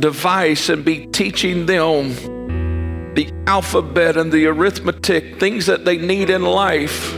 device 0.00 0.70
and 0.70 0.82
be 0.82 1.08
teaching 1.08 1.66
them 1.66 2.14
the 3.14 3.30
alphabet 3.46 4.16
and 4.16 4.32
the 4.32 4.46
arithmetic, 4.46 5.38
things 5.38 5.66
that 5.66 5.84
they 5.84 5.98
need 5.98 6.30
in 6.30 6.42
life. 6.42 7.12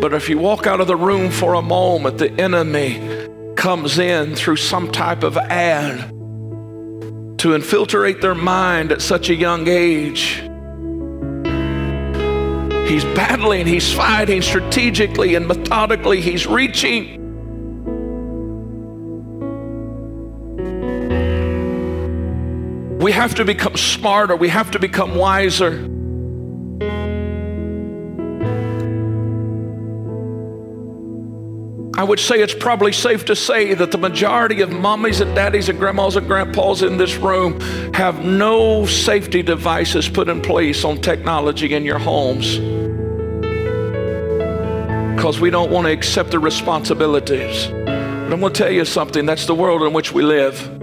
But 0.00 0.12
if 0.14 0.28
you 0.28 0.38
walk 0.38 0.66
out 0.66 0.80
of 0.80 0.86
the 0.86 0.96
room 0.96 1.30
for 1.30 1.54
a 1.54 1.62
moment, 1.62 2.18
the 2.18 2.30
enemy 2.40 3.26
comes 3.56 3.98
in 3.98 4.36
through 4.36 4.56
some 4.56 4.92
type 4.92 5.22
of 5.22 5.36
ad 5.36 6.10
to 7.38 7.54
infiltrate 7.54 8.20
their 8.20 8.34
mind 8.34 8.92
at 8.92 9.02
such 9.02 9.30
a 9.30 9.34
young 9.34 9.66
age. 9.66 10.42
He's 12.88 13.04
battling, 13.16 13.66
he's 13.66 13.92
fighting 13.92 14.42
strategically 14.42 15.34
and 15.34 15.48
methodically, 15.48 16.20
he's 16.20 16.46
reaching. 16.46 17.25
We 23.06 23.12
have 23.12 23.36
to 23.36 23.44
become 23.44 23.76
smarter, 23.76 24.34
we 24.34 24.48
have 24.48 24.72
to 24.72 24.80
become 24.80 25.14
wiser. 25.14 25.74
I 31.96 32.02
would 32.02 32.18
say 32.18 32.42
it's 32.42 32.52
probably 32.52 32.90
safe 32.90 33.24
to 33.26 33.36
say 33.36 33.74
that 33.74 33.92
the 33.92 33.98
majority 33.98 34.60
of 34.60 34.70
mommies 34.70 35.20
and 35.20 35.36
daddies 35.36 35.68
and 35.68 35.78
grandmas 35.78 36.16
and 36.16 36.26
grandpas 36.26 36.82
in 36.82 36.96
this 36.96 37.14
room 37.14 37.60
have 37.94 38.24
no 38.24 38.86
safety 38.86 39.40
devices 39.40 40.08
put 40.08 40.28
in 40.28 40.42
place 40.42 40.84
on 40.84 41.00
technology 41.00 41.74
in 41.74 41.84
your 41.84 42.00
homes 42.00 42.58
because 45.14 45.38
we 45.38 45.50
don't 45.50 45.70
want 45.70 45.86
to 45.86 45.92
accept 45.92 46.32
the 46.32 46.40
responsibilities. 46.40 47.68
But 47.68 48.32
I'm 48.32 48.40
going 48.40 48.52
to 48.52 48.58
tell 48.64 48.72
you 48.72 48.84
something 48.84 49.26
that's 49.26 49.46
the 49.46 49.54
world 49.54 49.82
in 49.82 49.92
which 49.92 50.10
we 50.10 50.24
live. 50.24 50.75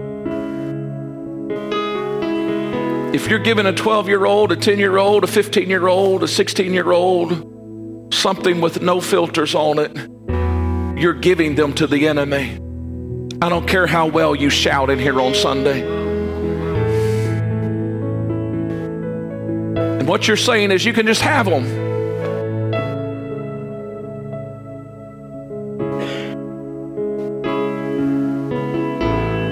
If 3.14 3.30
you're 3.30 3.38
giving 3.38 3.68
a 3.68 3.74
12 3.74 4.10
year 4.10 4.26
old, 4.26 4.52
a 4.52 4.56
10 4.56 4.80
year 4.80 4.98
old, 4.98 5.24
a 5.24 5.28
15 5.28 5.70
year 5.70 5.88
old, 5.88 6.24
a 6.24 6.28
16 6.28 6.74
year 6.74 6.92
old 6.92 8.12
something 8.12 8.60
with 8.60 8.82
no 8.82 9.00
filters 9.00 9.54
on 9.54 9.78
it, 9.78 9.96
you're 11.00 11.14
giving 11.14 11.54
them 11.54 11.74
to 11.74 11.86
the 11.86 12.08
enemy. 12.08 12.58
I 13.40 13.50
don't 13.50 13.68
care 13.68 13.86
how 13.86 14.08
well 14.08 14.34
you 14.34 14.50
shout 14.50 14.90
in 14.90 14.98
here 14.98 15.22
on 15.22 15.36
Sunday. 15.36 15.82
And 20.00 20.08
what 20.08 20.28
you're 20.28 20.36
saying 20.36 20.72
is 20.72 20.84
you 20.84 20.94
can 20.94 21.06
just 21.06 21.22
have 21.22 21.46
them. 21.46 21.66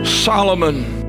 Solomon 0.04 1.01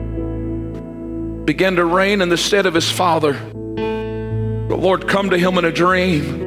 began 1.44 1.76
to 1.76 1.84
reign 1.84 2.20
in 2.20 2.28
the 2.28 2.36
stead 2.36 2.66
of 2.66 2.74
his 2.74 2.90
father. 2.90 3.32
The 3.32 4.76
Lord 4.76 5.08
come 5.08 5.30
to 5.30 5.38
him 5.38 5.58
in 5.58 5.64
a 5.64 5.72
dream 5.72 6.42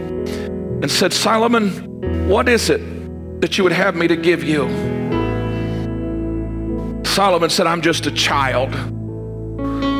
and 0.81 0.89
said, 0.89 1.13
Solomon, 1.13 2.27
what 2.27 2.49
is 2.49 2.69
it 2.69 2.81
that 3.41 3.57
you 3.57 3.63
would 3.63 3.73
have 3.73 3.95
me 3.95 4.07
to 4.07 4.15
give 4.15 4.43
you. 4.43 4.63
Solomon 7.05 7.49
said, 7.49 7.67
I'm 7.67 7.81
just 7.81 8.05
a 8.07 8.11
child. 8.11 8.73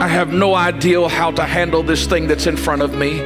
I 0.02 0.08
have 0.08 0.34
no 0.34 0.56
idea 0.56 1.08
how 1.08 1.32
to 1.32 1.44
handle 1.44 1.84
this 1.84 2.08
thing 2.08 2.28
that's 2.28 2.48
in 2.48 2.58
front 2.58 2.82
of 2.82 2.96
me. 2.96 3.18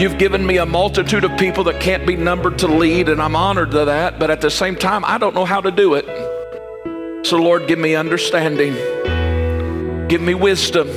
You've 0.00 0.18
given 0.18 0.46
me 0.46 0.56
a 0.56 0.66
multitude 0.66 1.24
of 1.24 1.38
people 1.38 1.64
that 1.64 1.80
can't 1.80 2.06
be 2.06 2.16
numbered 2.16 2.58
to 2.58 2.66
lead, 2.66 3.08
and 3.08 3.20
I'm 3.20 3.36
honored 3.36 3.70
to 3.72 3.84
that, 3.84 4.18
but 4.18 4.30
at 4.30 4.40
the 4.40 4.50
same 4.50 4.76
time, 4.76 5.04
I 5.04 5.18
don't 5.18 5.34
know 5.34 5.44
how 5.44 5.60
to 5.60 5.70
do 5.70 5.94
it. 5.94 6.06
So, 7.24 7.36
Lord, 7.36 7.68
give 7.68 7.78
me 7.78 7.94
understanding, 7.94 8.74
give 10.12 10.20
me 10.20 10.34
wisdom. 10.34 10.88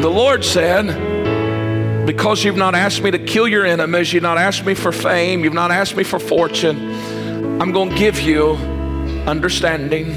The 0.00 0.10
Lord 0.10 0.44
said, 0.44 2.04
because 2.04 2.42
you've 2.42 2.56
not 2.56 2.74
asked 2.74 3.00
me 3.00 3.12
to 3.12 3.18
kill 3.20 3.46
your 3.46 3.64
enemies, 3.64 4.12
you've 4.12 4.24
not 4.24 4.36
asked 4.36 4.66
me 4.66 4.74
for 4.74 4.90
fame, 4.90 5.44
you've 5.44 5.54
not 5.54 5.70
asked 5.70 5.96
me 5.96 6.02
for 6.02 6.18
fortune, 6.18 7.62
I'm 7.62 7.70
going 7.70 7.90
to 7.90 7.94
give 7.94 8.20
you 8.20 8.54
understanding 9.28 10.10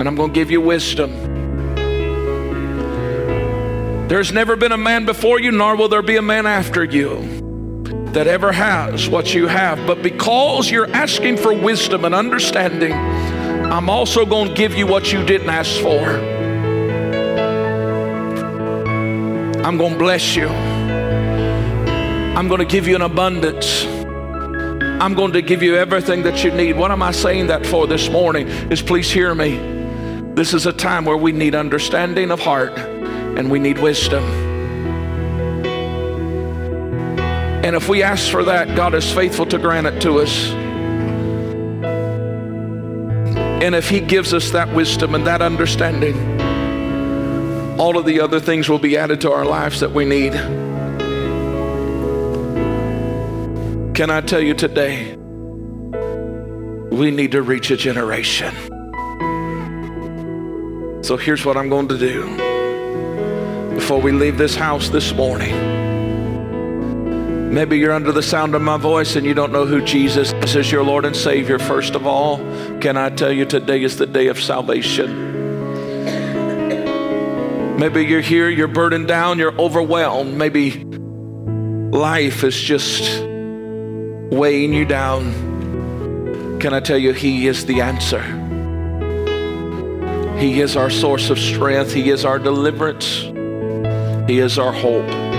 and 0.00 0.08
I'm 0.08 0.14
going 0.14 0.30
to 0.30 0.34
give 0.34 0.50
you 0.50 0.62
wisdom. 0.62 1.10
There's 4.08 4.32
never 4.32 4.56
been 4.56 4.72
a 4.72 4.78
man 4.78 5.04
before 5.04 5.38
you, 5.38 5.52
nor 5.52 5.76
will 5.76 5.88
there 5.88 6.00
be 6.00 6.16
a 6.16 6.22
man 6.22 6.46
after 6.46 6.84
you 6.84 7.20
that 8.14 8.26
ever 8.26 8.50
has 8.50 9.10
what 9.10 9.34
you 9.34 9.46
have. 9.46 9.86
But 9.86 10.02
because 10.02 10.70
you're 10.70 10.90
asking 10.90 11.36
for 11.36 11.52
wisdom 11.52 12.06
and 12.06 12.14
understanding, 12.14 12.92
I'm 13.72 13.88
also 13.88 14.26
going 14.26 14.48
to 14.48 14.54
give 14.54 14.74
you 14.74 14.86
what 14.86 15.14
you 15.14 15.24
didn't 15.24 15.48
ask 15.48 15.80
for. 15.80 15.98
I'm 19.64 19.78
going 19.78 19.94
to 19.94 19.98
bless 19.98 20.36
you. 20.36 20.46
I'm 20.46 22.48
going 22.48 22.58
to 22.58 22.66
give 22.66 22.86
you 22.86 22.96
an 22.96 23.00
abundance. 23.00 23.86
I'm 25.00 25.14
going 25.14 25.32
to 25.32 25.40
give 25.40 25.62
you 25.62 25.76
everything 25.76 26.22
that 26.24 26.44
you 26.44 26.50
need. 26.50 26.76
What 26.76 26.90
am 26.90 27.02
I 27.02 27.12
saying 27.12 27.46
that 27.46 27.64
for 27.64 27.86
this 27.86 28.10
morning? 28.10 28.46
Is 28.70 28.82
please 28.82 29.10
hear 29.10 29.34
me. 29.34 29.56
This 30.34 30.52
is 30.52 30.66
a 30.66 30.72
time 30.74 31.06
where 31.06 31.16
we 31.16 31.32
need 31.32 31.54
understanding 31.54 32.30
of 32.30 32.40
heart 32.40 32.78
and 32.78 33.50
we 33.50 33.58
need 33.58 33.78
wisdom. 33.78 34.22
And 37.64 37.74
if 37.74 37.88
we 37.88 38.02
ask 38.02 38.30
for 38.30 38.44
that, 38.44 38.76
God 38.76 38.94
is 38.94 39.10
faithful 39.10 39.46
to 39.46 39.56
grant 39.56 39.86
it 39.86 39.98
to 40.02 40.18
us. 40.18 40.61
And 43.62 43.76
if 43.76 43.88
He 43.88 44.00
gives 44.00 44.34
us 44.34 44.50
that 44.50 44.74
wisdom 44.74 45.14
and 45.14 45.24
that 45.24 45.40
understanding, 45.40 46.16
all 47.78 47.96
of 47.96 48.04
the 48.04 48.20
other 48.20 48.40
things 48.40 48.68
will 48.68 48.80
be 48.80 48.96
added 48.96 49.20
to 49.20 49.30
our 49.30 49.44
lives 49.44 49.78
that 49.78 49.92
we 49.92 50.04
need. 50.04 50.32
Can 53.94 54.10
I 54.10 54.20
tell 54.20 54.40
you 54.40 54.54
today, 54.54 55.14
we 56.90 57.12
need 57.12 57.30
to 57.30 57.42
reach 57.42 57.70
a 57.70 57.76
generation. 57.76 58.52
So 61.04 61.16
here's 61.16 61.44
what 61.44 61.56
I'm 61.56 61.68
going 61.68 61.86
to 61.86 61.98
do. 61.98 63.74
Before 63.76 64.00
we 64.00 64.10
leave 64.10 64.38
this 64.38 64.56
house 64.56 64.88
this 64.88 65.14
morning, 65.14 65.81
maybe 67.52 67.78
you're 67.78 67.92
under 67.92 68.10
the 68.12 68.22
sound 68.22 68.54
of 68.54 68.62
my 68.62 68.78
voice 68.78 69.14
and 69.14 69.26
you 69.26 69.34
don't 69.34 69.52
know 69.52 69.66
who 69.66 69.82
Jesus 69.82 70.32
is 70.32 70.56
as 70.56 70.72
your 70.72 70.82
Lord 70.82 71.04
and 71.04 71.14
Savior. 71.14 71.58
First 71.58 71.94
of 71.94 72.06
all, 72.06 72.38
can 72.80 72.96
I 72.96 73.10
tell 73.10 73.30
you 73.30 73.44
today 73.44 73.82
is 73.82 73.98
the 73.98 74.06
day 74.06 74.28
of 74.28 74.40
salvation? 74.40 75.30
Maybe 77.78 78.04
you're 78.04 78.20
here, 78.20 78.48
you're 78.48 78.68
burdened 78.68 79.06
down, 79.06 79.38
you're 79.38 79.58
overwhelmed. 79.60 80.38
Maybe 80.38 80.84
life 81.92 82.42
is 82.42 82.58
just 82.58 83.22
weighing 84.32 84.72
you 84.72 84.86
down, 84.86 86.58
can 86.58 86.72
I 86.72 86.80
tell 86.80 86.96
you, 86.96 87.12
He 87.12 87.48
is 87.48 87.66
the 87.66 87.82
answer. 87.82 88.22
He 90.38 90.60
is 90.60 90.76
our 90.76 90.90
source 90.90 91.28
of 91.28 91.38
strength, 91.38 91.92
He 91.92 92.08
is 92.08 92.24
our 92.24 92.38
deliverance, 92.38 93.24
He 94.26 94.38
is 94.38 94.58
our 94.58 94.72
hope. 94.72 95.31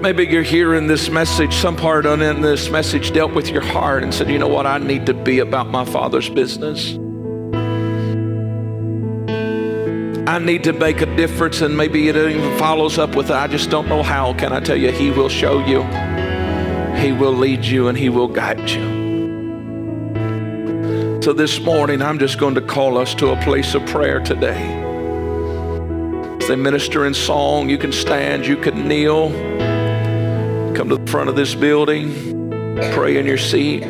Maybe 0.00 0.24
you're 0.24 0.42
hearing 0.42 0.86
this 0.86 1.10
message, 1.10 1.54
some 1.54 1.76
part 1.76 2.06
on 2.06 2.22
in 2.22 2.40
this 2.40 2.70
message 2.70 3.12
dealt 3.12 3.34
with 3.34 3.50
your 3.50 3.62
heart 3.62 4.02
and 4.02 4.14
said, 4.14 4.30
you 4.30 4.38
know 4.38 4.48
what, 4.48 4.66
I 4.66 4.78
need 4.78 5.06
to 5.06 5.14
be 5.14 5.40
about 5.40 5.68
my 5.68 5.84
Father's 5.84 6.28
business. 6.28 6.94
I 10.26 10.38
need 10.38 10.64
to 10.64 10.72
make 10.72 11.00
a 11.00 11.16
difference, 11.16 11.60
and 11.60 11.76
maybe 11.76 12.08
it 12.08 12.16
even 12.16 12.58
follows 12.58 12.98
up 12.98 13.16
with, 13.16 13.30
I 13.30 13.46
just 13.48 13.68
don't 13.68 13.88
know 13.88 14.02
how. 14.02 14.32
Can 14.34 14.52
I 14.52 14.60
tell 14.60 14.76
you, 14.76 14.92
He 14.92 15.10
will 15.10 15.28
show 15.28 15.58
you, 15.66 15.82
He 17.00 17.12
will 17.12 17.32
lead 17.32 17.64
you, 17.64 17.88
and 17.88 17.98
He 17.98 18.08
will 18.08 18.28
guide 18.28 18.70
you. 18.70 19.00
So 21.22 21.32
this 21.32 21.60
morning, 21.60 22.00
I'm 22.00 22.18
just 22.18 22.38
going 22.38 22.54
to 22.54 22.62
call 22.62 22.96
us 22.96 23.14
to 23.16 23.30
a 23.30 23.42
place 23.42 23.74
of 23.74 23.84
prayer 23.86 24.20
today. 24.20 24.62
As 26.40 26.48
they 26.48 26.56
minister 26.56 27.04
in 27.06 27.12
song, 27.12 27.68
you 27.68 27.76
can 27.76 27.92
stand, 27.92 28.46
you 28.46 28.56
can 28.56 28.86
kneel, 28.86 29.30
come 30.74 30.88
to 30.88 30.96
the 30.96 31.06
front 31.10 31.28
of 31.28 31.36
this 31.36 31.54
building, 31.54 32.12
pray 32.92 33.16
in 33.16 33.26
your 33.26 33.38
seat. 33.38 33.82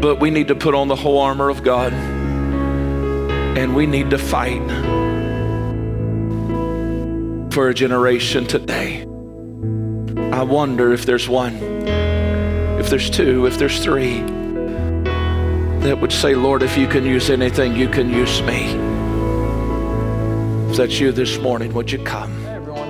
But 0.00 0.20
we 0.20 0.30
need 0.30 0.48
to 0.48 0.54
put 0.54 0.74
on 0.74 0.88
the 0.88 0.96
whole 0.96 1.18
armor 1.18 1.48
of 1.50 1.62
God. 1.62 1.92
And 1.92 3.74
we 3.74 3.86
need 3.86 4.10
to 4.10 4.18
fight 4.18 4.66
for 7.52 7.68
a 7.68 7.74
generation 7.74 8.46
today. 8.46 9.02
I 10.32 10.42
wonder 10.42 10.92
if 10.92 11.04
there's 11.04 11.28
one, 11.28 11.56
if 12.78 12.88
there's 12.88 13.10
two, 13.10 13.46
if 13.46 13.58
there's 13.58 13.82
three 13.82 14.20
that 15.80 15.98
would 16.00 16.12
say, 16.12 16.34
Lord, 16.34 16.62
if 16.62 16.76
you 16.76 16.86
can 16.86 17.04
use 17.04 17.30
anything, 17.30 17.74
you 17.74 17.88
can 17.88 18.10
use 18.10 18.40
me. 18.42 18.70
If 20.70 20.76
that's 20.76 21.00
you 21.00 21.10
this 21.10 21.38
morning, 21.38 21.74
would 21.74 21.90
you 21.90 21.98
come? 22.04 22.39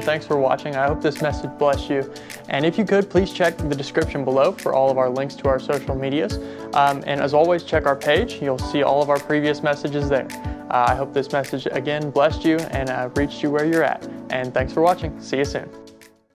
And 0.01 0.07
thanks 0.07 0.26
for 0.26 0.38
watching. 0.38 0.76
I 0.76 0.86
hope 0.86 1.03
this 1.03 1.20
message 1.20 1.51
blessed 1.59 1.90
you. 1.90 2.11
And 2.48 2.64
if 2.64 2.78
you 2.78 2.86
could, 2.86 3.11
please 3.11 3.34
check 3.34 3.59
the 3.59 3.74
description 3.74 4.24
below 4.24 4.53
for 4.53 4.72
all 4.72 4.90
of 4.90 4.96
our 4.96 5.11
links 5.11 5.34
to 5.36 5.48
our 5.48 5.61
social 5.61 5.94
medias. 5.94 6.38
Um, 6.72 7.05
and 7.07 7.20
as 7.20 7.34
always, 7.34 7.64
check 7.64 7.84
our 7.84 7.96
page. 7.96 8.40
You'll 8.40 8.59
see 8.59 8.82
all 8.82 9.03
of 9.03 9.11
our 9.11 9.18
previous 9.18 9.62
messages 9.62 10.09
there. 10.09 10.26
Uh, 10.70 10.86
I 10.88 10.94
hope 10.94 11.12
this 11.12 11.32
message 11.32 11.66
again 11.70 12.11
blessed 12.11 12.46
you 12.46 12.57
and 12.70 12.88
uh, 12.88 13.11
reached 13.14 13.42
you 13.42 13.51
where 13.51 13.66
you're 13.66 13.84
at. 13.84 14.09
And 14.30 14.55
thanks 14.55 14.72
for 14.72 14.80
watching. 14.80 15.20
See 15.20 15.36
you 15.36 15.44
soon. 15.44 15.89